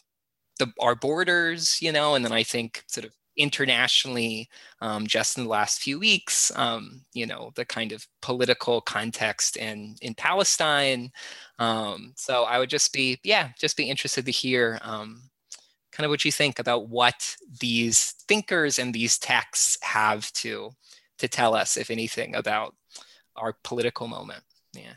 the, 0.59 0.71
our 0.79 0.93
borders, 0.93 1.79
you 1.81 1.91
know, 1.91 2.13
and 2.13 2.23
then 2.23 2.31
I 2.31 2.43
think 2.43 2.83
sort 2.87 3.05
of 3.05 3.13
internationally 3.37 4.47
um, 4.81 5.07
just 5.07 5.39
in 5.39 5.45
the 5.45 5.49
last 5.49 5.81
few 5.81 5.97
weeks 5.97 6.51
um, 6.57 7.01
you 7.13 7.25
know 7.25 7.51
the 7.55 7.65
kind 7.65 7.93
of 7.93 8.05
political 8.21 8.81
context 8.81 9.55
in 9.55 9.95
in 10.01 10.13
palestine 10.13 11.09
um, 11.57 12.11
so 12.17 12.43
i 12.43 12.59
would 12.59 12.69
just 12.69 12.91
be 12.91 13.17
yeah 13.23 13.49
just 13.57 13.77
be 13.77 13.89
interested 13.89 14.25
to 14.25 14.31
hear 14.33 14.77
um, 14.81 15.30
kind 16.01 16.05
of 16.07 16.09
what 16.09 16.25
you 16.25 16.31
think 16.31 16.57
about 16.57 16.89
what 16.89 17.35
these 17.59 18.13
thinkers 18.27 18.79
and 18.79 18.91
these 18.91 19.19
texts 19.19 19.77
have 19.83 20.31
to 20.33 20.71
to 21.19 21.27
tell 21.27 21.53
us 21.53 21.77
if 21.77 21.91
anything 21.91 22.33
about 22.33 22.73
our 23.35 23.55
political 23.63 24.07
moment 24.07 24.43
yeah 24.73 24.93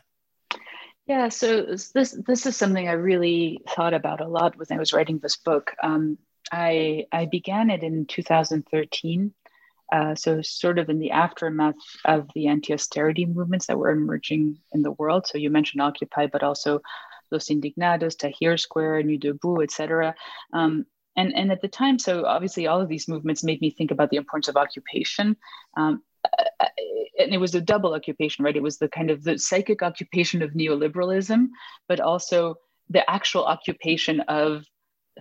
yeah 1.07 1.29
so 1.29 1.67
this 1.95 2.17
this 2.27 2.47
is 2.47 2.57
something 2.57 2.89
i 2.89 2.93
really 2.93 3.61
thought 3.69 3.93
about 3.93 4.23
a 4.23 4.27
lot 4.27 4.57
when 4.57 4.67
i 4.71 4.79
was 4.79 4.95
writing 4.95 5.19
this 5.19 5.37
book 5.37 5.75
um, 5.83 6.17
I 6.53 7.07
I 7.13 7.27
began 7.27 7.71
it 7.71 7.83
in 7.83 8.07
2013. 8.07 9.33
Uh, 9.93 10.15
so 10.15 10.43
sort 10.43 10.79
of 10.79 10.89
in 10.89 10.99
the 10.99 11.11
aftermath 11.11 11.75
of 12.05 12.29
the 12.35 12.49
anti-austerity 12.49 13.27
movements 13.27 13.67
that 13.67 13.79
were 13.79 13.91
emerging 13.91 14.59
in 14.73 14.83
the 14.83 14.93
world. 14.93 15.27
So 15.27 15.39
you 15.39 15.51
mentioned 15.51 15.83
Occupy, 15.83 16.27
but 16.29 16.43
also 16.43 16.81
Los 17.31 17.49
Indignados, 17.49 18.17
Tahrir 18.17 18.59
Square, 18.59 19.03
Nuit 19.03 19.21
Debout, 19.21 19.63
etc. 19.63 20.15
Um, 20.53 20.87
and 21.17 21.35
and 21.35 21.53
at 21.53 21.63
the 21.63 21.69
time, 21.69 21.99
so 21.99 22.25
obviously 22.27 22.67
all 22.67 22.81
of 22.81 22.89
these 22.89 23.09
movements 23.09 23.45
made 23.45 23.61
me 23.61 23.71
think 23.71 23.91
about 23.91 24.11
the 24.11 24.17
importance 24.17 24.49
of 24.49 24.57
occupation. 24.57 25.37
Um, 25.77 26.03
and 27.19 27.33
it 27.33 27.39
was 27.39 27.55
a 27.55 27.61
double 27.61 27.95
occupation, 27.95 28.45
right? 28.45 28.57
It 28.57 28.63
was 28.63 28.79
the 28.79 28.89
kind 28.89 29.11
of 29.11 29.23
the 29.23 29.39
psychic 29.39 29.83
occupation 29.83 30.43
of 30.43 30.53
neoliberalism, 30.53 31.49
but 31.89 32.01
also 32.01 32.57
the 32.89 33.09
actual 33.09 33.45
occupation 33.45 34.21
of 34.21 34.65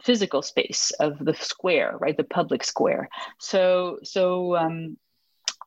physical 0.01 0.41
space 0.41 0.91
of 0.99 1.19
the 1.19 1.35
square, 1.35 1.97
right, 1.99 2.17
the 2.17 2.23
public 2.23 2.63
square. 2.63 3.09
So, 3.39 3.99
so 4.03 4.55
um, 4.55 4.97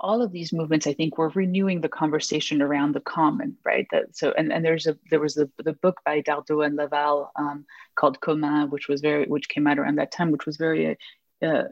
all 0.00 0.22
of 0.22 0.32
these 0.32 0.52
movements, 0.52 0.86
I 0.86 0.92
think, 0.92 1.18
were 1.18 1.30
renewing 1.30 1.80
the 1.80 1.88
conversation 1.88 2.62
around 2.62 2.92
the 2.92 3.00
common, 3.00 3.56
right? 3.64 3.86
That, 3.90 4.16
so, 4.16 4.32
and, 4.36 4.52
and 4.52 4.64
there's 4.64 4.86
a 4.86 4.96
there 5.10 5.20
was 5.20 5.36
a, 5.36 5.48
the 5.62 5.72
book 5.72 6.00
by 6.04 6.22
Dardot 6.22 6.66
and 6.66 6.76
Laval 6.76 7.30
um, 7.36 7.64
called 7.94 8.20
Commun, 8.20 8.70
which 8.70 8.88
was 8.88 9.00
very 9.00 9.26
which 9.26 9.48
came 9.48 9.66
out 9.66 9.78
around 9.78 9.96
that 9.96 10.12
time, 10.12 10.30
which 10.30 10.46
was 10.46 10.56
very 10.56 10.96
uh, 11.42 11.64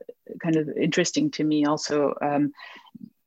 kind 0.43 0.57
of 0.57 0.69
interesting 0.77 1.31
to 1.33 1.45
me 1.45 1.65
also. 1.65 2.15
Um, 2.21 2.53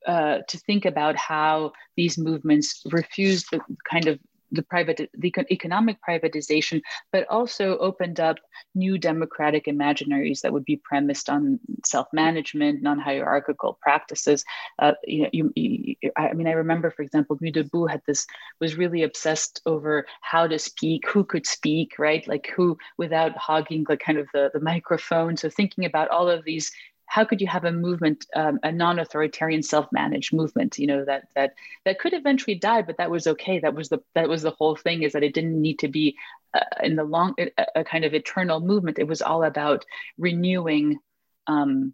uh, 0.05 0.39
to 0.47 0.57
think 0.59 0.85
about 0.85 1.17
how 1.17 1.73
these 1.97 2.17
movements 2.17 2.81
refused 2.91 3.47
the 3.51 3.59
kind 3.89 4.07
of 4.07 4.17
the 4.51 4.63
private 4.63 5.09
the 5.13 5.33
economic 5.51 5.97
privatization, 6.07 6.81
but 7.11 7.27
also 7.29 7.77
opened 7.77 8.19
up 8.19 8.37
new 8.75 8.97
democratic 8.97 9.65
imaginaries 9.65 10.41
that 10.41 10.53
would 10.53 10.65
be 10.65 10.81
premised 10.83 11.29
on 11.29 11.59
self-management, 11.85 12.81
non-hierarchical 12.81 13.77
practices. 13.81 14.43
Uh, 14.79 14.93
you 15.03 15.23
know, 15.23 15.29
you, 15.33 15.53
you, 15.55 15.95
I 16.15 16.33
mean, 16.33 16.47
I 16.47 16.51
remember, 16.51 16.91
for 16.91 17.01
example, 17.01 17.37
Nuit 17.41 17.55
Debout 17.55 17.89
had 17.89 18.01
this 18.07 18.25
was 18.59 18.77
really 18.77 19.03
obsessed 19.03 19.61
over 19.65 20.05
how 20.21 20.47
to 20.47 20.59
speak, 20.59 21.07
who 21.09 21.23
could 21.23 21.45
speak, 21.45 21.99
right? 21.99 22.27
Like 22.27 22.51
who 22.55 22.77
without 22.97 23.37
hogging 23.37 23.85
the 23.87 23.97
kind 23.97 24.17
of 24.17 24.27
the, 24.33 24.49
the 24.53 24.59
microphone. 24.59 25.37
So 25.37 25.49
thinking 25.49 25.85
about 25.85 26.09
all 26.09 26.29
of 26.29 26.43
these 26.43 26.71
how 27.07 27.23
could 27.23 27.41
you 27.41 27.47
have 27.47 27.63
a 27.63 27.71
movement, 27.71 28.25
um, 28.35 28.59
a 28.63 28.71
non-authoritarian, 28.71 29.63
self-managed 29.63 30.33
movement? 30.33 30.77
You 30.77 30.87
know 30.87 31.05
that 31.05 31.29
that 31.35 31.53
that 31.85 31.99
could 31.99 32.13
eventually 32.13 32.55
die, 32.55 32.81
but 32.81 32.97
that 32.97 33.09
was 33.09 33.27
okay. 33.27 33.59
That 33.59 33.73
was 33.73 33.89
the 33.89 33.99
that 34.13 34.29
was 34.29 34.43
the 34.43 34.51
whole 34.51 34.75
thing 34.75 35.03
is 35.03 35.13
that 35.13 35.23
it 35.23 35.33
didn't 35.33 35.59
need 35.59 35.79
to 35.79 35.87
be 35.87 36.17
uh, 36.53 36.59
in 36.83 36.95
the 36.95 37.03
long 37.03 37.33
a, 37.39 37.49
a, 37.75 37.83
kind 37.83 38.05
of 38.05 38.13
eternal 38.13 38.59
movement. 38.59 38.99
It 38.99 39.07
was 39.07 39.21
all 39.21 39.43
about 39.43 39.85
renewing 40.17 40.99
um, 41.47 41.93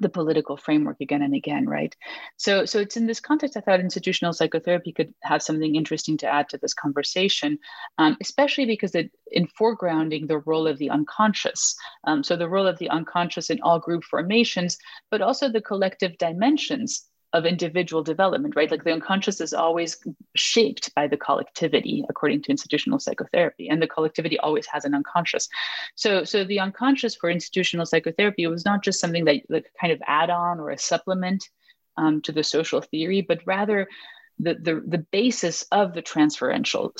the 0.00 0.08
political 0.08 0.56
framework 0.56 1.00
again 1.00 1.22
and 1.22 1.34
again, 1.34 1.66
right? 1.66 1.94
So, 2.36 2.64
so 2.64 2.78
it's 2.78 2.96
in 2.96 3.06
this 3.06 3.20
context 3.20 3.56
I 3.56 3.60
thought 3.60 3.80
institutional 3.80 4.32
psychotherapy 4.32 4.92
could 4.92 5.12
have 5.22 5.42
something 5.42 5.74
interesting 5.74 6.16
to 6.18 6.26
add 6.26 6.48
to 6.50 6.58
this 6.58 6.74
conversation, 6.74 7.58
um, 7.98 8.16
especially 8.20 8.66
because 8.66 8.94
it 8.94 9.10
in 9.30 9.48
foregrounding 9.48 10.28
the 10.28 10.38
role 10.38 10.66
of 10.66 10.78
the 10.78 10.90
unconscious. 10.90 11.76
Um, 12.04 12.22
so 12.22 12.36
the 12.36 12.48
role 12.48 12.66
of 12.66 12.78
the 12.78 12.90
unconscious 12.90 13.50
in 13.50 13.60
all 13.62 13.78
group 13.78 14.04
formations, 14.04 14.78
but 15.10 15.22
also 15.22 15.48
the 15.48 15.60
collective 15.60 16.16
dimensions 16.18 17.08
of 17.32 17.44
individual 17.44 18.02
development, 18.02 18.56
right? 18.56 18.70
Like 18.70 18.84
the 18.84 18.92
unconscious 18.92 19.40
is 19.40 19.52
always 19.52 19.98
shaped 20.34 20.94
by 20.94 21.06
the 21.06 21.16
collectivity, 21.16 22.04
according 22.08 22.42
to 22.42 22.50
institutional 22.50 22.98
psychotherapy, 22.98 23.68
and 23.68 23.82
the 23.82 23.86
collectivity 23.86 24.38
always 24.38 24.66
has 24.66 24.84
an 24.84 24.94
unconscious. 24.94 25.48
So, 25.94 26.24
so 26.24 26.44
the 26.44 26.60
unconscious 26.60 27.16
for 27.16 27.28
institutional 27.28 27.84
psychotherapy 27.84 28.46
was 28.46 28.64
not 28.64 28.82
just 28.82 29.00
something 29.00 29.26
that, 29.26 29.42
like 29.50 29.66
kind 29.80 29.92
of 29.92 30.00
add 30.06 30.30
on 30.30 30.58
or 30.58 30.70
a 30.70 30.78
supplement 30.78 31.48
um, 31.98 32.22
to 32.22 32.32
the 32.32 32.44
social 32.44 32.80
theory, 32.80 33.20
but 33.20 33.40
rather 33.44 33.88
the, 34.38 34.54
the 34.54 34.82
the 34.86 34.98
basis 35.10 35.64
of 35.72 35.94
the 35.94 36.02
transferential 36.02 36.92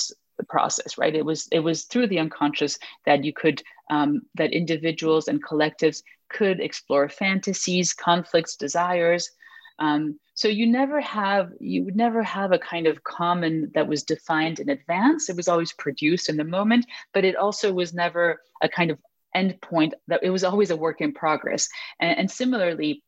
process 0.48 0.98
right 0.98 1.14
it 1.14 1.24
was 1.24 1.48
it 1.50 1.60
was 1.60 1.84
through 1.84 2.06
the 2.06 2.18
unconscious 2.18 2.78
that 3.06 3.24
you 3.24 3.32
could 3.32 3.62
um, 3.90 4.22
that 4.34 4.52
individuals 4.52 5.28
and 5.28 5.44
collectives 5.44 6.02
could 6.28 6.60
explore 6.60 7.08
fantasies 7.08 7.92
conflicts 7.92 8.56
desires 8.56 9.30
um, 9.78 10.18
so 10.34 10.48
you 10.48 10.66
never 10.66 11.00
have 11.00 11.52
you 11.58 11.84
would 11.84 11.96
never 11.96 12.22
have 12.22 12.52
a 12.52 12.58
kind 12.58 12.86
of 12.86 13.02
common 13.02 13.72
that 13.74 13.88
was 13.88 14.04
defined 14.04 14.60
in 14.60 14.68
advance. 14.68 15.28
It 15.28 15.36
was 15.36 15.48
always 15.48 15.72
produced 15.72 16.28
in 16.28 16.36
the 16.36 16.44
moment, 16.44 16.86
but 17.12 17.24
it 17.24 17.36
also 17.36 17.72
was 17.72 17.92
never 17.92 18.40
a 18.62 18.68
kind 18.68 18.90
of 18.90 18.98
endpoint 19.36 19.92
that 20.06 20.22
it 20.22 20.30
was 20.30 20.44
always 20.44 20.70
a 20.70 20.76
work 20.76 21.00
in 21.00 21.12
progress. 21.12 21.68
And, 22.00 22.18
and 22.18 22.30
similarly, 22.30 23.02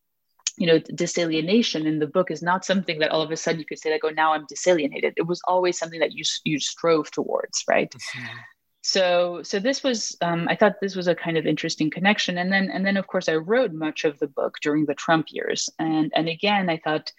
you 0.59 0.67
know, 0.67 0.81
disalienation 0.81 1.87
in 1.87 2.01
the 2.01 2.07
book 2.07 2.31
is 2.31 2.43
not 2.43 2.65
something 2.65 2.99
that 2.99 3.11
all 3.11 3.23
of 3.23 3.31
a 3.31 3.37
sudden 3.37 3.61
you 3.61 3.67
could 3.67 3.79
say 3.79 3.93
like, 3.93 4.05
oh, 4.05 4.11
now 4.11 4.33
I'm 4.33 4.47
disalienated. 4.47 5.13
It 5.17 5.27
was 5.27 5.41
always 5.47 5.79
something 5.79 6.01
that 6.01 6.13
you 6.13 6.25
you 6.45 6.59
strove 6.59 7.11
towards, 7.11 7.63
right? 7.69 7.91
Mm-hmm 7.91 8.39
so 8.83 9.43
so 9.43 9.59
this 9.59 9.83
was 9.83 10.17
um, 10.23 10.49
i 10.49 10.57
thought 10.57 10.81
this 10.81 10.97
was 10.97 11.09
a 11.09 11.15
kind 11.15 11.37
of 11.37 11.47
interesting 11.47 11.91
connection. 11.91 12.39
And 12.39 12.53
then 12.53 12.71
and 12.71 12.85
then 12.85 12.97
of 12.97 13.07
course 13.07 13.29
i 13.29 13.37
wrote 13.37 13.73
much 13.73 14.05
of 14.05 14.19
the 14.19 14.29
book 14.29 14.57
during 14.63 14.87
the 14.87 14.95
trump 14.95 15.27
years. 15.31 15.69
And 15.79 16.13
and 16.15 16.29
again 16.29 16.71
i 16.71 16.79
thought 16.79 17.13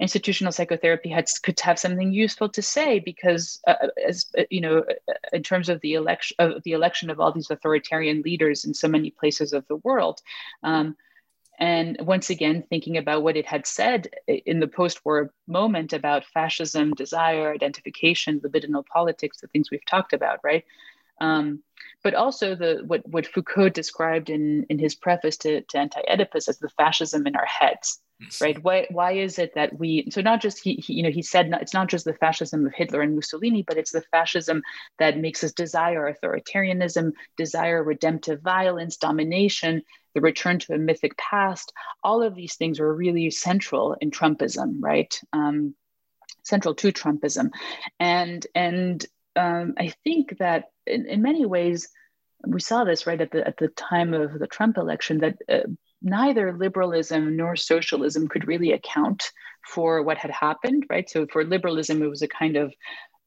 institutional 0.00 0.52
psychotherapy 0.52 1.08
had 1.08 1.28
could 1.42 1.58
have 1.60 1.78
something 1.78 2.12
useful 2.12 2.48
to 2.48 2.62
say 2.62 3.00
because 3.00 3.60
uh, 3.66 3.88
as 4.06 4.26
uh, 4.38 4.42
you 4.50 4.60
know 4.60 4.78
uh, 4.78 5.12
in 5.32 5.42
terms 5.42 5.68
of 5.68 5.80
the 5.80 5.94
election 5.94 6.36
of 6.38 6.62
the 6.62 6.72
election 6.72 7.10
of 7.10 7.18
all 7.18 7.32
these 7.32 7.50
authoritarian 7.50 8.22
leaders 8.22 8.64
in 8.64 8.72
so 8.72 8.88
many 8.88 9.10
places 9.10 9.52
of 9.52 9.66
the 9.66 9.76
world 9.76 10.20
um, 10.62 10.96
and 11.58 11.96
once 12.00 12.30
again, 12.30 12.62
thinking 12.70 12.96
about 12.96 13.22
what 13.22 13.36
it 13.36 13.46
had 13.46 13.66
said 13.66 14.08
in 14.28 14.60
the 14.60 14.68
post 14.68 15.04
war 15.04 15.32
moment 15.48 15.92
about 15.92 16.24
fascism, 16.24 16.94
desire, 16.94 17.52
identification, 17.52 18.40
libidinal 18.40 18.86
politics, 18.86 19.40
the 19.40 19.48
things 19.48 19.70
we've 19.70 19.84
talked 19.84 20.12
about, 20.12 20.38
right? 20.44 20.64
Um, 21.20 21.64
but 22.04 22.14
also 22.14 22.54
the 22.54 22.84
what, 22.86 23.06
what 23.08 23.26
Foucault 23.26 23.70
described 23.70 24.30
in, 24.30 24.66
in 24.68 24.78
his 24.78 24.94
preface 24.94 25.36
to, 25.38 25.62
to 25.62 25.78
Anti 25.78 26.00
Oedipus 26.08 26.48
as 26.48 26.58
the 26.58 26.68
fascism 26.70 27.26
in 27.26 27.34
our 27.34 27.46
heads 27.46 28.00
right 28.40 28.62
why 28.64 28.86
why 28.90 29.12
is 29.12 29.38
it 29.38 29.54
that 29.54 29.78
we 29.78 30.08
so 30.10 30.20
not 30.20 30.40
just 30.40 30.60
he, 30.62 30.74
he, 30.74 30.94
you 30.94 31.02
know 31.02 31.10
he 31.10 31.22
said 31.22 31.48
not, 31.48 31.62
it's 31.62 31.74
not 31.74 31.88
just 31.88 32.04
the 32.04 32.14
fascism 32.14 32.66
of 32.66 32.74
hitler 32.74 33.00
and 33.00 33.14
mussolini 33.14 33.62
but 33.62 33.76
it's 33.76 33.92
the 33.92 34.02
fascism 34.10 34.60
that 34.98 35.18
makes 35.18 35.44
us 35.44 35.52
desire 35.52 36.12
authoritarianism 36.12 37.12
desire 37.36 37.82
redemptive 37.82 38.40
violence 38.40 38.96
domination 38.96 39.82
the 40.18 40.22
return 40.22 40.58
to 40.58 40.74
a 40.74 40.78
mythic 40.78 41.16
past 41.16 41.72
all 42.02 42.22
of 42.22 42.34
these 42.34 42.56
things 42.56 42.80
are 42.80 42.92
really 42.92 43.30
central 43.30 43.94
in 44.00 44.10
trumpism 44.10 44.76
right 44.80 45.20
um, 45.32 45.74
central 46.42 46.74
to 46.74 46.90
trumpism 46.90 47.50
and 48.00 48.46
and 48.54 49.06
um, 49.36 49.74
i 49.78 49.92
think 50.02 50.36
that 50.38 50.64
in, 50.86 51.06
in 51.06 51.22
many 51.22 51.46
ways 51.46 51.88
we 52.46 52.60
saw 52.60 52.84
this 52.84 53.06
right 53.06 53.20
at 53.20 53.30
the 53.30 53.46
at 53.46 53.56
the 53.56 53.68
time 53.68 54.14
of 54.14 54.38
the 54.38 54.46
Trump 54.46 54.76
election 54.78 55.18
that 55.18 55.36
uh, 55.48 55.68
neither 56.02 56.56
liberalism 56.56 57.36
nor 57.36 57.56
socialism 57.56 58.28
could 58.28 58.46
really 58.46 58.72
account 58.72 59.32
for 59.66 60.02
what 60.02 60.18
had 60.18 60.30
happened, 60.30 60.84
right? 60.88 61.10
So 61.10 61.26
for 61.26 61.44
liberalism, 61.44 62.02
it 62.02 62.06
was 62.08 62.22
a 62.22 62.28
kind 62.28 62.56
of 62.56 62.72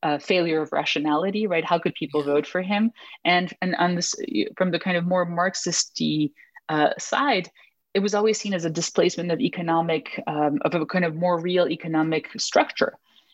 uh, 0.04 0.18
failure 0.18 0.62
of 0.62 0.72
rationality, 0.72 1.46
right? 1.46 1.64
How 1.64 1.78
could 1.78 1.94
people 1.94 2.24
vote 2.24 2.48
for 2.48 2.62
him? 2.62 2.92
And 3.26 3.54
and 3.62 3.76
on 3.76 3.96
this, 3.96 4.16
from 4.58 4.72
the 4.72 4.80
kind 4.80 4.98
of 4.98 5.06
more 5.06 5.26
Marxisty 5.26 6.32
uh, 6.72 6.90
side, 6.98 7.52
it 7.94 8.00
was 8.00 8.16
always 8.16 8.40
seen 8.40 8.54
as 8.54 8.66
a 8.66 8.70
displacement 8.70 9.32
of 9.32 9.42
economic, 9.42 10.24
um, 10.26 10.60
of 10.62 10.74
a 10.74 10.86
kind 10.86 11.04
of 11.04 11.16
more 11.16 11.38
real 11.40 11.68
economic 11.68 12.30
structure. 12.40 12.94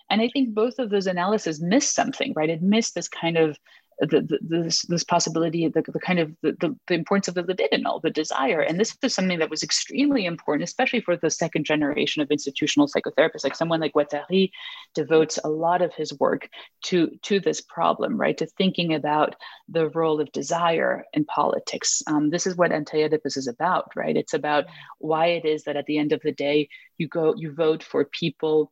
and 0.10 0.22
I 0.22 0.30
think 0.30 0.56
both 0.56 0.80
of 0.80 0.90
those 0.90 1.08
analyses 1.08 1.62
missed 1.62 1.94
something, 1.94 2.34
right? 2.36 2.50
It 2.50 2.62
missed 2.62 2.96
this 2.96 3.10
kind 3.10 3.38
of 3.38 3.60
the, 4.00 4.38
this, 4.42 4.84
this 4.84 5.04
possibility, 5.04 5.68
the, 5.68 5.82
the 5.82 6.00
kind 6.00 6.20
of 6.20 6.32
the, 6.44 6.56
the, 6.60 6.76
the, 6.88 6.94
importance 6.94 7.28
of 7.28 7.34
the 7.34 7.44
libidinal, 7.44 8.02
the 8.02 8.12
desire. 8.12 8.62
And 8.62 8.80
this 8.80 8.96
is 9.02 9.16
something 9.16 9.40
that 9.40 9.50
was 9.50 9.64
extremely 9.64 10.26
important, 10.26 10.64
especially 10.64 11.02
for 11.02 11.18
the 11.18 11.32
second 11.32 11.66
generation 11.66 12.22
of 12.22 12.30
institutional 12.30 12.88
psychotherapists. 12.88 13.44
Like 13.44 13.56
someone 13.56 13.80
like 13.80 13.94
Guattari 13.94 14.52
devotes 14.94 15.40
a 15.44 15.50
lot 15.50 15.82
of 15.82 15.94
his 15.96 16.18
work 16.20 16.48
to, 16.86 17.10
to 17.24 17.40
this 17.40 17.62
problem, 17.62 18.20
right? 18.20 18.38
To 18.38 18.46
thinking 18.46 18.94
about 18.94 19.36
the 19.68 19.90
role 19.90 20.22
of 20.22 20.32
desire 20.32 21.04
in 21.14 21.26
politics. 21.26 22.04
Um, 22.06 22.30
this 22.30 22.46
is 22.46 22.56
what 22.56 22.72
Anti-Oedipus 22.72 23.36
is 23.36 23.48
about, 23.48 23.92
right? 23.96 24.16
It's 24.16 24.34
about 24.34 24.66
why 25.00 25.28
it 25.28 25.46
is 25.46 25.64
that 25.64 25.76
at 25.76 25.86
the 25.88 25.98
end 25.98 26.12
of 26.12 26.22
the 26.22 26.32
day, 26.32 26.70
you 27.00 27.08
go, 27.08 27.34
you 27.36 27.54
vote 27.54 27.82
for 27.82 28.06
people 28.06 28.72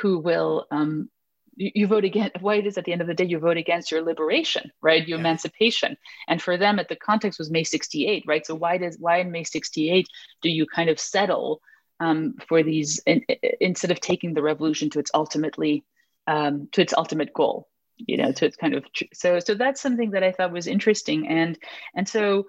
who 0.00 0.18
will 0.18 0.66
um, 0.70 1.10
you, 1.56 1.70
you 1.74 1.86
vote 1.86 2.04
against 2.04 2.40
why 2.40 2.56
it 2.56 2.66
is 2.66 2.78
at 2.78 2.84
the 2.84 2.92
end 2.92 3.00
of 3.00 3.06
the 3.06 3.14
day 3.14 3.24
you 3.24 3.38
vote 3.38 3.56
against 3.56 3.90
your 3.90 4.02
liberation 4.02 4.70
right? 4.82 5.06
Your 5.06 5.18
yeah. 5.18 5.22
emancipation. 5.22 5.96
And 6.28 6.40
for 6.40 6.56
them 6.56 6.78
at 6.78 6.88
the 6.88 6.96
context 6.96 7.38
was 7.38 7.50
may 7.50 7.64
68 7.64 8.24
right? 8.26 8.46
So 8.46 8.54
why 8.54 8.78
does 8.78 8.96
why 8.98 9.18
in 9.18 9.30
may 9.30 9.44
68 9.44 10.06
do 10.42 10.48
you 10.48 10.66
kind 10.66 10.90
of 10.90 11.00
settle 11.00 11.60
um, 11.98 12.34
for 12.46 12.62
these 12.62 13.00
in, 13.06 13.22
instead 13.60 13.90
of 13.90 14.00
taking 14.00 14.34
the 14.34 14.42
revolution 14.42 14.90
to 14.90 14.98
its 14.98 15.10
ultimately 15.14 15.84
um, 16.26 16.68
to 16.72 16.82
its 16.82 16.94
ultimate 16.96 17.32
goal 17.32 17.68
you 17.96 18.16
know 18.18 18.32
to 18.32 18.44
its 18.44 18.56
kind 18.56 18.74
of 18.74 18.84
so 19.14 19.38
so 19.38 19.54
that's 19.54 19.80
something 19.80 20.10
that 20.10 20.22
i 20.22 20.32
thought 20.32 20.52
was 20.52 20.66
interesting. 20.66 21.28
And 21.28 21.58
and 21.94 22.08
so 22.08 22.48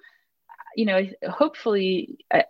you 0.75 0.85
know 0.85 1.07
hopefully 1.29 2.19
I, 2.31 2.43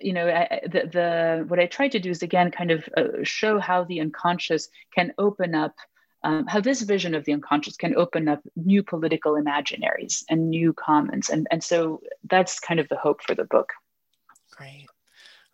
you 0.00 0.12
know, 0.12 0.28
I, 0.28 0.60
the, 0.64 0.88
the 0.90 1.44
what 1.48 1.58
I 1.58 1.66
tried 1.66 1.92
to 1.92 1.98
do 1.98 2.10
is 2.10 2.22
again 2.22 2.50
kind 2.50 2.70
of 2.70 2.88
uh, 2.96 3.22
show 3.22 3.58
how 3.58 3.84
the 3.84 4.00
unconscious 4.00 4.68
can 4.94 5.12
open 5.18 5.54
up, 5.54 5.74
um, 6.24 6.46
how 6.46 6.60
this 6.60 6.82
vision 6.82 7.14
of 7.14 7.24
the 7.24 7.32
unconscious 7.32 7.76
can 7.76 7.96
open 7.96 8.28
up 8.28 8.40
new 8.56 8.82
political 8.82 9.32
imaginaries 9.32 10.24
and 10.28 10.50
new 10.50 10.72
commons, 10.72 11.28
and 11.28 11.46
and 11.50 11.62
so 11.62 12.00
that's 12.28 12.60
kind 12.60 12.80
of 12.80 12.88
the 12.88 12.96
hope 12.96 13.22
for 13.22 13.34
the 13.34 13.44
book. 13.44 13.70
Great. 14.56 14.88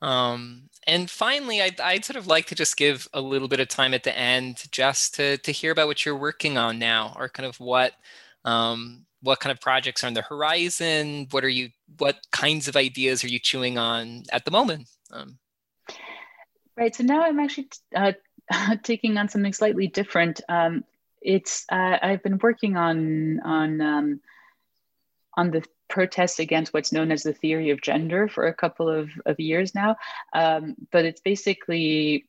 Um, 0.01 0.69
and 0.87 1.11
finally, 1.11 1.62
I'd, 1.62 1.81
I'd 1.81 2.05
sort 2.05 2.17
of 2.17 2.27
like 2.27 2.47
to 2.47 2.55
just 2.55 2.77
give 2.77 3.09
a 3.15 3.21
little 3.21 3.49
bit 3.49 3.61
of 3.61 3.69
time 3.69 3.95
at 3.95 4.03
the 4.03 4.17
end 4.17 4.65
just 4.71 5.15
to, 5.15 5.39
to 5.39 5.51
hear 5.51 5.73
about 5.73 5.87
what 5.87 6.05
you're 6.05 6.17
working 6.17 6.59
on 6.59 6.79
now 6.79 7.15
or 7.19 7.31
kind 7.31 7.47
of 7.47 7.59
what 7.59 7.95
um, 8.45 9.07
what 9.25 9.41
kind 9.41 9.51
of 9.51 9.61
projects 9.61 10.05
are 10.05 10.07
on 10.07 10.14
the 10.14 10.22
horizon? 10.22 11.27
What 11.31 11.45
are 11.45 11.49
you? 11.49 11.70
What 11.99 12.18
kinds 12.31 12.68
of 12.68 12.77
ideas 12.77 13.25
are 13.25 13.29
you 13.29 13.39
chewing 13.39 13.79
on 13.79 14.22
at 14.31 14.45
the 14.45 14.51
moment? 14.51 14.89
Um, 15.11 15.39
right. 16.77 16.95
So 16.95 17.03
now 17.03 17.22
I'm 17.22 17.41
actually 17.41 17.68
uh, 17.95 18.12
taking 18.83 19.16
on 19.16 19.29
something 19.29 19.53
slightly 19.53 19.89
different. 19.89 20.41
Um, 20.49 20.85
it's 21.20 21.64
uh, 21.72 21.99
I've 22.01 22.22
been 22.22 22.39
working 22.39 22.77
on 22.77 23.41
on 23.41 23.81
um, 23.81 24.20
on 25.37 25.51
the 25.51 25.64
protests 25.89 26.39
against 26.39 26.72
what's 26.72 26.93
known 26.93 27.12
as 27.12 27.22
the 27.22 27.33
theory 27.33 27.70
of 27.70 27.81
gender 27.81 28.29
for 28.29 28.47
a 28.47 28.55
couple 28.55 28.89
of, 28.89 29.11
of 29.27 29.39
years 29.39 29.75
now. 29.75 29.97
Um, 30.35 30.75
but 30.91 31.05
it's 31.05 31.20
basically 31.20 32.27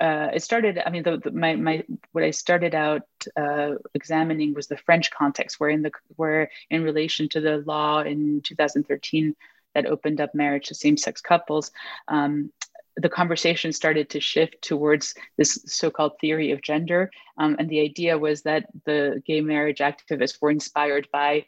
uh, 0.00 0.28
it 0.34 0.42
started. 0.42 0.80
I 0.84 0.90
mean, 0.90 1.02
the, 1.02 1.18
the, 1.18 1.30
my 1.30 1.56
my 1.56 1.84
what 2.12 2.24
I 2.24 2.30
started 2.30 2.74
out 2.74 3.02
uh, 3.36 3.72
examining 3.94 4.54
was 4.54 4.66
the 4.66 4.76
French 4.76 5.10
context, 5.10 5.60
where 5.60 5.70
in 5.70 5.82
the 5.82 5.92
where 6.16 6.50
in 6.70 6.82
relation 6.82 7.28
to 7.30 7.40
the 7.40 7.58
law 7.66 8.00
in 8.00 8.40
2013 8.42 9.34
that 9.74 9.86
opened 9.86 10.20
up 10.20 10.34
marriage 10.34 10.68
to 10.68 10.74
same-sex 10.74 11.20
couples, 11.20 11.72
um, 12.08 12.52
the 12.96 13.08
conversation 13.08 13.72
started 13.72 14.08
to 14.10 14.20
shift 14.20 14.62
towards 14.62 15.14
this 15.36 15.58
so-called 15.66 16.12
theory 16.20 16.52
of 16.52 16.62
gender, 16.62 17.10
um, 17.38 17.56
and 17.58 17.68
the 17.68 17.80
idea 17.80 18.16
was 18.16 18.42
that 18.42 18.66
the 18.84 19.22
gay 19.26 19.40
marriage 19.40 19.78
activists 19.78 20.40
were 20.40 20.50
inspired 20.50 21.08
by 21.12 21.44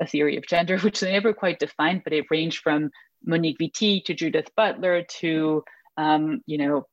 a 0.00 0.06
theory 0.06 0.36
of 0.36 0.46
gender, 0.46 0.78
which 0.80 1.00
they 1.00 1.12
never 1.12 1.32
quite 1.32 1.58
defined, 1.58 2.02
but 2.04 2.12
it 2.12 2.26
ranged 2.30 2.62
from 2.62 2.90
Monique 3.24 3.58
Wittig 3.58 4.04
to 4.04 4.14
Judith 4.14 4.50
Butler 4.56 5.02
to 5.20 5.64
um, 5.96 6.42
you 6.46 6.58
know 6.58 6.86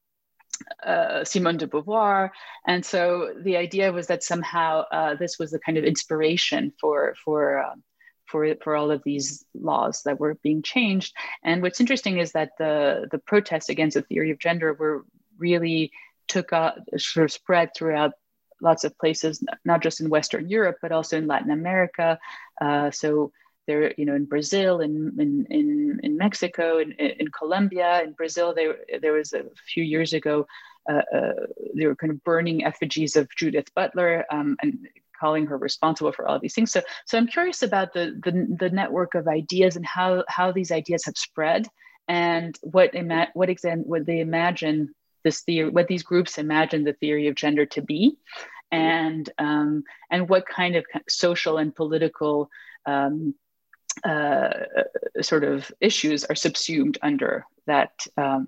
uh, 0.86 1.24
Simone 1.24 1.58
de 1.58 1.68
Beauvoir. 1.68 2.30
And 2.68 2.86
so 2.86 3.34
the 3.44 3.58
idea 3.58 3.92
was 3.92 4.08
that 4.08 4.24
somehow 4.24 4.86
uh, 4.92 5.16
this 5.16 5.38
was 5.40 5.52
the 5.52 5.60
kind 5.60 5.78
of 5.78 5.84
inspiration 5.84 6.74
for, 6.80 7.16
for, 7.24 7.60
um, 7.60 7.84
for, 8.26 8.56
for 8.64 8.76
all 8.76 8.92
of 8.92 9.02
these 9.04 9.46
laws 9.54 10.02
that 10.06 10.20
were 10.20 10.36
being 10.44 10.62
changed. 10.62 11.14
And 11.44 11.62
what's 11.62 11.80
interesting 11.80 12.20
is 12.20 12.32
that 12.34 12.52
the, 12.58 13.08
the 13.12 13.20
protests 13.20 13.70
against 13.70 13.96
the 13.96 14.02
theory 14.04 14.32
of 14.32 14.40
gender 14.40 14.74
were 14.74 15.06
really 15.38 15.92
took 16.28 16.52
a 16.52 16.76
sort 16.98 17.26
of 17.26 17.32
spread 17.32 17.72
throughout 17.76 18.14
lots 18.62 18.84
of 18.84 18.98
places, 18.98 19.44
not 19.66 19.82
just 19.82 20.02
in 20.02 20.10
Western 20.10 20.48
Europe, 20.50 20.78
but 20.82 20.92
also 20.92 21.18
in 21.18 21.28
Latin 21.28 21.52
America. 21.52 22.20
Uh, 22.62 22.92
so 22.92 23.32
there, 23.72 23.94
you 24.00 24.06
know, 24.06 24.16
in 24.22 24.26
Brazil, 24.26 24.74
in 24.82 24.94
in 25.26 25.32
in, 25.50 26.00
in 26.04 26.18
Mexico, 26.26 26.66
in, 26.84 26.92
in 26.92 27.28
Colombia, 27.40 27.90
in 28.04 28.12
Brazil, 28.22 28.54
there 28.54 28.76
there 29.02 29.14
was 29.14 29.34
a 29.34 29.44
few 29.74 29.84
years 29.84 30.12
ago, 30.20 30.46
uh, 30.92 31.04
uh, 31.18 31.46
they 31.76 31.86
were 31.86 31.96
kind 31.96 32.12
of 32.12 32.24
burning 32.24 32.66
effigies 32.66 33.16
of 33.16 33.30
Judith 33.42 33.70
Butler 33.74 34.26
um, 34.32 34.58
and 34.62 34.72
calling 35.22 35.46
her 35.48 35.58
responsible 35.58 36.12
for 36.12 36.28
all 36.28 36.40
these 36.40 36.56
things. 36.56 36.72
So, 36.72 36.82
so 37.06 37.18
I'm 37.18 37.28
curious 37.28 37.62
about 37.64 37.94
the 37.94 38.06
the, 38.26 38.34
the 38.64 38.70
network 38.82 39.16
of 39.16 39.28
ideas 39.28 39.76
and 39.78 39.86
how 39.86 40.24
how 40.28 40.52
these 40.52 40.72
ideas 40.72 41.06
have 41.06 41.18
spread 41.18 41.68
and 42.08 42.58
what 42.62 42.94
ima- 42.94 43.32
what 43.34 43.50
exam 43.50 43.80
what 43.92 44.06
they 44.06 44.20
imagine 44.20 44.94
this 45.24 45.42
theory, 45.42 45.70
what 45.70 45.88
these 45.88 46.04
groups 46.04 46.38
imagine 46.38 46.84
the 46.84 46.98
theory 47.02 47.28
of 47.28 47.36
gender 47.36 47.66
to 47.68 47.82
be, 47.82 48.18
and 48.72 49.30
um, 49.38 49.84
and 50.10 50.28
what 50.28 50.46
kind 50.60 50.76
of 50.76 50.84
social 51.08 51.58
and 51.62 51.76
political 51.76 52.50
um, 52.86 53.36
uh, 54.04 54.50
sort 55.22 55.44
of 55.44 55.72
issues 55.82 56.24
are 56.26 56.36
subsumed 56.36 56.98
under 57.02 57.46
that 57.68 57.92
um, 58.18 58.48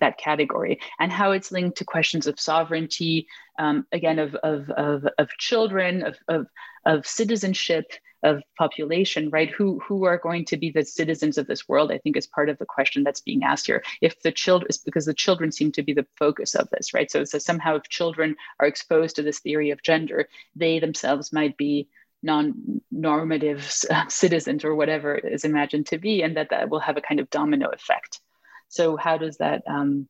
that 0.00 0.18
category 0.18 0.78
and 0.98 1.10
how 1.10 1.32
it's 1.32 1.52
linked 1.52 1.78
to 1.78 1.84
questions 1.84 2.26
of 2.26 2.38
sovereignty 2.38 3.26
um, 3.58 3.86
again 3.92 4.18
of, 4.18 4.34
of, 4.36 4.68
of, 4.70 5.06
of 5.18 5.28
children 5.38 6.02
of, 6.02 6.16
of, 6.28 6.46
of 6.84 7.06
citizenship 7.06 7.92
of 8.22 8.42
population 8.58 9.30
right? 9.30 9.50
Who 9.50 9.78
who 9.80 10.04
are 10.04 10.18
going 10.18 10.44
to 10.46 10.56
be 10.56 10.70
the 10.70 10.84
citizens 10.84 11.38
of 11.38 11.46
this 11.46 11.68
world 11.68 11.92
i 11.92 11.98
think 11.98 12.16
is 12.16 12.26
part 12.26 12.48
of 12.48 12.58
the 12.58 12.64
question 12.66 13.04
that's 13.04 13.20
being 13.20 13.44
asked 13.44 13.66
here. 13.66 13.82
If 14.00 14.20
the 14.22 14.32
children 14.32 14.68
because 14.84 15.04
the 15.04 15.14
children 15.14 15.52
seem 15.52 15.70
to 15.72 15.82
be 15.82 15.92
the 15.92 16.06
focus 16.18 16.54
of 16.54 16.68
this 16.70 16.92
right? 16.92 17.10
So, 17.10 17.24
so 17.24 17.38
somehow 17.38 17.76
if 17.76 17.88
children 17.88 18.36
are 18.58 18.66
exposed 18.66 19.16
to 19.16 19.22
this 19.22 19.40
theory 19.40 19.70
of 19.70 19.82
gender 19.82 20.28
they 20.56 20.78
themselves 20.78 21.32
might 21.32 21.56
be 21.56 21.88
non-normative 22.22 23.70
citizens 24.08 24.64
or 24.64 24.74
whatever 24.74 25.14
is 25.14 25.44
imagined 25.44 25.86
to 25.86 25.98
be, 25.98 26.22
and 26.22 26.36
that 26.36 26.50
that 26.50 26.68
will 26.68 26.80
have 26.80 26.96
a 26.96 27.00
kind 27.02 27.20
of 27.20 27.30
domino 27.30 27.68
effect. 27.68 28.20
So 28.68 28.96
how 28.96 29.18
does 29.18 29.38
that 29.38 29.62
um, 29.66 30.08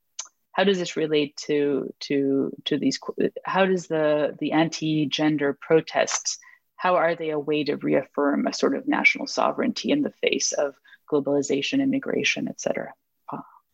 how 0.52 0.64
does 0.64 0.78
this 0.78 0.96
relate 0.96 1.36
to 1.46 1.92
to 2.00 2.52
to 2.64 2.78
these? 2.78 2.98
How 3.44 3.66
does 3.66 3.88
the 3.88 4.36
the 4.38 4.52
anti-gender 4.52 5.58
protests? 5.60 6.38
How 6.76 6.96
are 6.96 7.14
they 7.14 7.30
a 7.30 7.38
way 7.38 7.64
to 7.64 7.76
reaffirm 7.76 8.46
a 8.46 8.52
sort 8.52 8.76
of 8.76 8.86
national 8.86 9.26
sovereignty 9.26 9.90
in 9.90 10.02
the 10.02 10.12
face 10.22 10.52
of 10.52 10.74
globalization, 11.10 11.82
immigration, 11.82 12.48
et 12.48 12.60
cetera? 12.60 12.92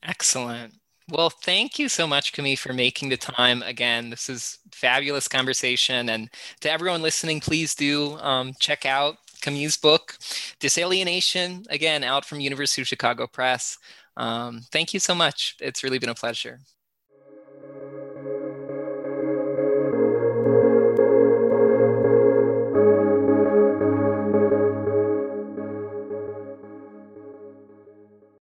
Excellent. 0.03 0.74
Well, 1.11 1.30
thank 1.30 1.78
you 1.78 1.88
so 1.88 2.07
much, 2.07 2.32
Camille, 2.32 2.57
for 2.57 2.72
making 2.72 3.09
the 3.09 3.16
time 3.16 3.62
again. 3.62 4.11
This 4.11 4.28
is 4.28 4.59
fabulous 4.72 5.28
conversation. 5.28 6.09
And 6.09 6.30
to 6.61 6.70
everyone 6.70 7.03
listening, 7.03 7.40
please 7.40 7.74
do 7.74 8.18
um, 8.20 8.53
check 8.59 8.86
out 8.86 9.16
Camille's 9.42 9.76
book, 9.76 10.16
Disalienation, 10.61 11.66
again, 11.70 12.05
out 12.05 12.24
from 12.24 12.40
University 12.40 12.82
of 12.82 12.88
Chicago 12.88 13.26
Press. 13.26 13.76
Um, 14.16 14.62
thank 14.70 14.94
you 14.94 15.00
so 15.00 15.14
much. 15.14 15.57
It's 15.61 15.82
really 15.82 15.98
been 15.98 16.09
a 16.09 16.14
pleasure. 16.14 16.61